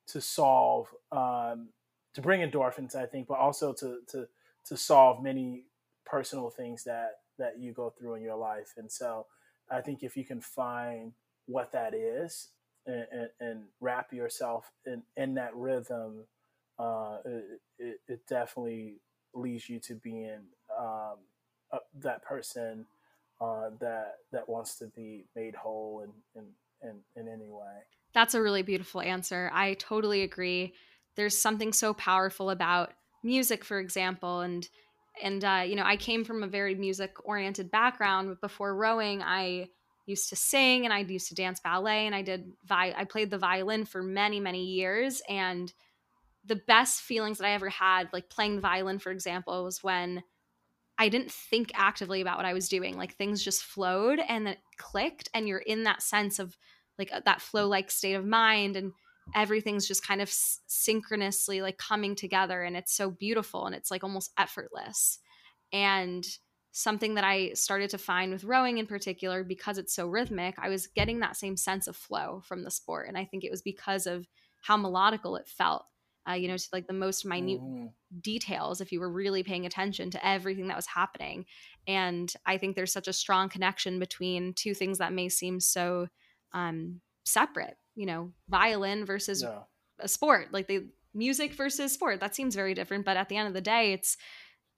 to 0.08 0.22
solve 0.22 0.88
um, 1.12 1.70
to 2.14 2.22
bring 2.22 2.42
endorphins, 2.42 2.96
I 2.96 3.06
think, 3.06 3.28
but 3.28 3.38
also 3.40 3.74
to 3.74 4.00
to 4.10 4.28
to 4.68 4.78
solve 4.78 5.22
many 5.22 5.64
personal 6.06 6.50
things 6.50 6.84
that 6.84 7.20
that 7.38 7.60
you 7.60 7.72
go 7.72 7.94
through 7.98 8.16
in 8.16 8.22
your 8.22 8.36
life. 8.36 8.74
And 8.78 8.92
so, 8.92 9.28
I 9.70 9.82
think 9.82 10.04
if 10.04 10.18
you 10.18 10.26
can 10.26 10.42
find 10.42 11.14
what 11.46 11.72
that 11.72 11.94
is 11.94 12.50
and, 12.86 13.06
and, 13.12 13.30
and 13.40 13.64
wrap 13.80 14.14
yourself 14.14 14.72
in 14.86 15.04
in 15.16 15.36
that 15.36 15.56
rhythm, 15.56 16.26
uh, 16.80 17.18
it, 17.26 17.62
it, 17.80 18.00
it, 18.08 18.20
definitely 18.28 18.96
leads 19.34 19.70
you 19.70 19.80
to 19.80 19.96
being 19.96 20.42
um, 20.78 21.18
uh, 21.72 21.80
that 21.96 22.24
person 22.24 22.86
uh, 23.42 23.70
that 23.80 24.16
that 24.32 24.48
wants 24.48 24.78
to 24.78 24.88
be 24.88 25.26
made 25.36 25.56
whole 25.56 26.04
in 26.04 26.42
in, 26.42 26.90
in, 26.90 27.22
in 27.22 27.32
any 27.32 27.50
way. 27.50 27.84
That's 28.14 28.34
a 28.34 28.42
really 28.42 28.64
beautiful 28.64 29.02
answer. 29.02 29.52
I 29.54 29.76
totally 29.76 30.24
agree. 30.24 30.74
There's 31.16 31.38
something 31.38 31.74
so 31.74 31.94
powerful 31.94 32.50
about 32.50 32.94
music, 33.28 33.64
for 33.64 33.80
example, 33.80 34.42
and 34.42 34.68
and 35.22 35.44
uh, 35.44 35.64
you 35.66 35.76
know, 35.76 35.84
I 35.84 35.98
came 35.98 36.24
from 36.24 36.44
a 36.44 36.48
very 36.48 36.76
music 36.76 37.16
oriented 37.24 37.70
background. 37.70 38.30
But 38.30 38.42
before 38.42 38.76
rowing, 38.76 39.22
I 39.22 39.68
used 40.06 40.30
to 40.30 40.36
sing 40.36 40.86
and 40.86 40.94
I 40.94 41.00
used 41.00 41.28
to 41.30 41.36
dance 41.36 41.60
ballet 41.60 42.06
and 42.06 42.16
I 42.16 42.22
did 42.22 42.54
vi- 42.66 42.96
I 42.98 43.04
played 43.04 43.30
the 43.30 43.38
violin 43.38 43.86
for 43.86 44.02
many 44.02 44.40
many 44.40 44.64
years. 44.64 45.22
And 45.30 45.72
the 46.46 46.62
best 46.68 47.02
feelings 47.02 47.38
that 47.38 47.48
I 47.48 47.52
ever 47.52 47.70
had 47.70 48.10
like 48.14 48.30
playing 48.30 48.56
the 48.56 48.62
violin 48.62 49.00
for 49.00 49.12
example 49.12 49.66
was 49.66 49.84
when 49.84 50.24
I 50.98 51.10
didn't 51.10 51.32
think 51.32 51.72
actively 51.76 52.22
about 52.22 52.38
what 52.38 52.46
I 52.46 52.54
was 52.54 52.70
doing. 52.70 52.98
Like 52.98 53.16
things 53.16 53.44
just 53.44 53.64
flowed 53.64 54.20
and 54.20 54.48
then 54.48 54.54
it 54.54 54.60
clicked 54.78 55.30
and 55.34 55.48
you're 55.48 55.60
in 55.60 55.84
that 55.84 56.02
sense 56.02 56.40
of 56.40 56.58
like 56.98 57.12
uh, 57.12 57.22
that 57.26 57.42
flow 57.42 57.68
like 57.68 57.92
state 57.92 58.16
of 58.16 58.26
mind. 58.26 58.76
And 58.76 58.94
everything's 59.36 59.88
just 59.88 60.06
kind 60.06 60.22
of 60.22 60.28
s- 60.28 60.60
synchronously 60.68 61.62
like 61.62 61.78
coming 61.78 62.16
together 62.16 62.64
and 62.64 62.76
it's 62.76 62.94
so 62.94 63.10
beautiful 63.10 63.66
and 63.66 63.76
it's 63.76 63.92
like 63.92 64.04
almost 64.04 64.32
effortless 64.38 65.20
and 65.72 66.26
something 66.72 67.16
that 67.16 67.24
i 67.24 67.52
started 67.54 67.90
to 67.90 67.98
find 67.98 68.32
with 68.32 68.44
rowing 68.44 68.78
in 68.78 68.86
particular 68.86 69.44
because 69.44 69.78
it's 69.78 69.94
so 69.94 70.08
rhythmic 70.08 70.56
i 70.60 70.70
was 70.70 70.88
getting 70.88 71.20
that 71.20 71.36
same 71.36 71.58
sense 71.58 71.88
of 71.88 71.96
flow 71.96 72.42
from 72.46 72.64
the 72.64 72.72
sport 72.72 73.08
and 73.08 73.18
i 73.18 73.26
think 73.26 73.44
it 73.44 73.52
was 73.52 73.62
because 73.62 74.06
of 74.08 74.28
how 74.62 74.78
melodical 74.78 75.40
it 75.40 75.48
felt 75.48 75.86
uh, 76.30 76.34
you 76.34 76.48
know 76.48 76.58
to 76.58 76.68
like 76.74 76.88
the 76.88 76.94
most 76.94 77.26
minute 77.26 77.60
mm-hmm. 77.62 77.88
details 78.22 78.82
if 78.82 78.92
you 78.92 79.00
were 79.00 79.12
really 79.12 79.44
paying 79.44 79.66
attention 79.66 80.12
to 80.12 80.28
everything 80.28 80.68
that 80.68 80.76
was 80.76 80.88
happening 80.88 81.46
and 81.88 82.34
i 82.46 82.58
think 82.58 82.76
there's 82.76 82.94
such 82.94 83.08
a 83.08 83.14
strong 83.14 83.50
connection 83.50 83.98
between 83.98 84.54
two 84.54 84.74
things 84.74 84.98
that 84.98 85.14
may 85.14 85.30
seem 85.30 85.60
so 85.60 86.08
um, 86.54 87.02
separate. 87.26 87.78
You 87.98 88.06
know, 88.06 88.32
violin 88.48 89.06
versus 89.06 89.44
a 90.00 90.08
sport, 90.08 90.54
like 90.54 90.68
the 90.68 90.88
music 91.14 91.54
versus 91.54 91.92
sport. 91.92 92.20
That 92.20 92.36
seems 92.36 92.56
very 92.56 92.74
different, 92.74 93.04
but 93.04 93.18
at 93.18 93.28
the 93.28 93.36
end 93.36 93.48
of 93.48 93.54
the 93.54 93.62
day, 93.62 93.94
it's 93.94 94.16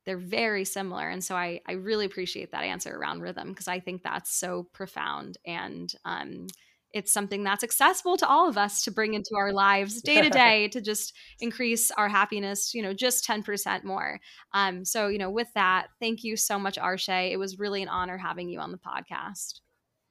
they're 0.05 0.17
very 0.17 0.65
similar. 0.65 1.07
And 1.09 1.23
so 1.23 1.35
I 1.35 1.61
I 1.67 1.73
really 1.73 2.05
appreciate 2.05 2.51
that 2.51 2.63
answer 2.63 2.97
around 2.97 3.21
rhythm 3.21 3.49
because 3.49 3.67
I 3.67 3.79
think 3.79 4.01
that's 4.01 4.33
so 4.33 4.67
profound 4.73 5.37
and 5.45 5.93
um, 6.05 6.47
it's 6.91 7.13
something 7.13 7.43
that's 7.43 7.63
accessible 7.63 8.17
to 8.17 8.27
all 8.27 8.49
of 8.49 8.57
us 8.57 8.83
to 8.83 8.91
bring 8.91 9.13
into 9.13 9.35
our 9.35 9.53
lives 9.53 10.01
day 10.01 10.21
to 10.21 10.29
day 10.29 10.67
to 10.69 10.81
just 10.81 11.13
increase 11.39 11.91
our 11.91 12.09
happiness, 12.09 12.73
you 12.73 12.81
know, 12.81 12.93
just 12.93 13.27
10% 13.27 13.83
more. 13.83 14.19
Um, 14.53 14.83
so, 14.83 15.07
you 15.07 15.19
know, 15.19 15.29
with 15.29 15.49
that, 15.53 15.87
thank 15.99 16.23
you 16.23 16.35
so 16.35 16.57
much, 16.57 16.77
Arshay. 16.77 17.31
It 17.31 17.37
was 17.37 17.59
really 17.59 17.83
an 17.83 17.89
honor 17.89 18.17
having 18.17 18.49
you 18.49 18.59
on 18.59 18.71
the 18.71 18.79
podcast. 18.79 19.59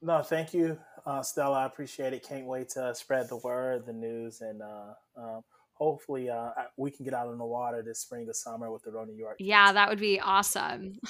No, 0.00 0.22
thank 0.22 0.54
you 0.54 0.78
uh, 1.06 1.22
Stella. 1.22 1.60
I 1.60 1.66
appreciate 1.66 2.12
it. 2.12 2.26
Can't 2.26 2.46
wait 2.46 2.68
to 2.70 2.94
spread 2.94 3.28
the 3.28 3.36
word, 3.36 3.86
the 3.86 3.92
news, 3.92 4.40
and 4.40 4.62
uh, 4.62 4.94
um, 5.16 5.42
hopefully 5.74 6.30
uh, 6.30 6.50
we 6.76 6.90
can 6.90 7.04
get 7.04 7.14
out 7.14 7.28
on 7.28 7.38
the 7.38 7.44
water 7.44 7.82
this 7.82 8.00
spring 8.00 8.28
or 8.28 8.32
summer 8.32 8.70
with 8.72 8.82
the 8.82 8.90
Row 8.90 9.04
New 9.04 9.16
York. 9.16 9.36
Yeah, 9.38 9.72
that 9.72 9.88
would 9.88 10.00
be 10.00 10.20
awesome. 10.20 10.98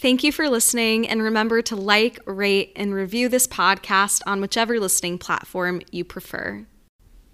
Thank 0.00 0.22
you 0.22 0.30
for 0.30 0.48
listening, 0.48 1.08
and 1.08 1.20
remember 1.20 1.60
to 1.62 1.74
like, 1.74 2.20
rate, 2.24 2.72
and 2.76 2.94
review 2.94 3.28
this 3.28 3.48
podcast 3.48 4.22
on 4.26 4.40
whichever 4.40 4.78
listening 4.78 5.18
platform 5.18 5.82
you 5.90 6.04
prefer. 6.04 6.64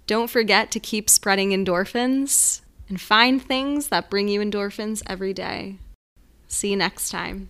Don't 0.07 0.31
forget 0.31 0.71
to 0.71 0.79
keep 0.79 1.07
spreading 1.07 1.51
endorphins 1.51 2.61
and 2.87 2.99
find 2.99 3.41
things 3.41 3.87
that 3.87 4.09
bring 4.09 4.27
you 4.27 4.39
endorphins 4.41 5.01
every 5.07 5.33
day. 5.33 5.77
See 6.47 6.69
you 6.69 6.77
next 6.77 7.09
time. 7.09 7.49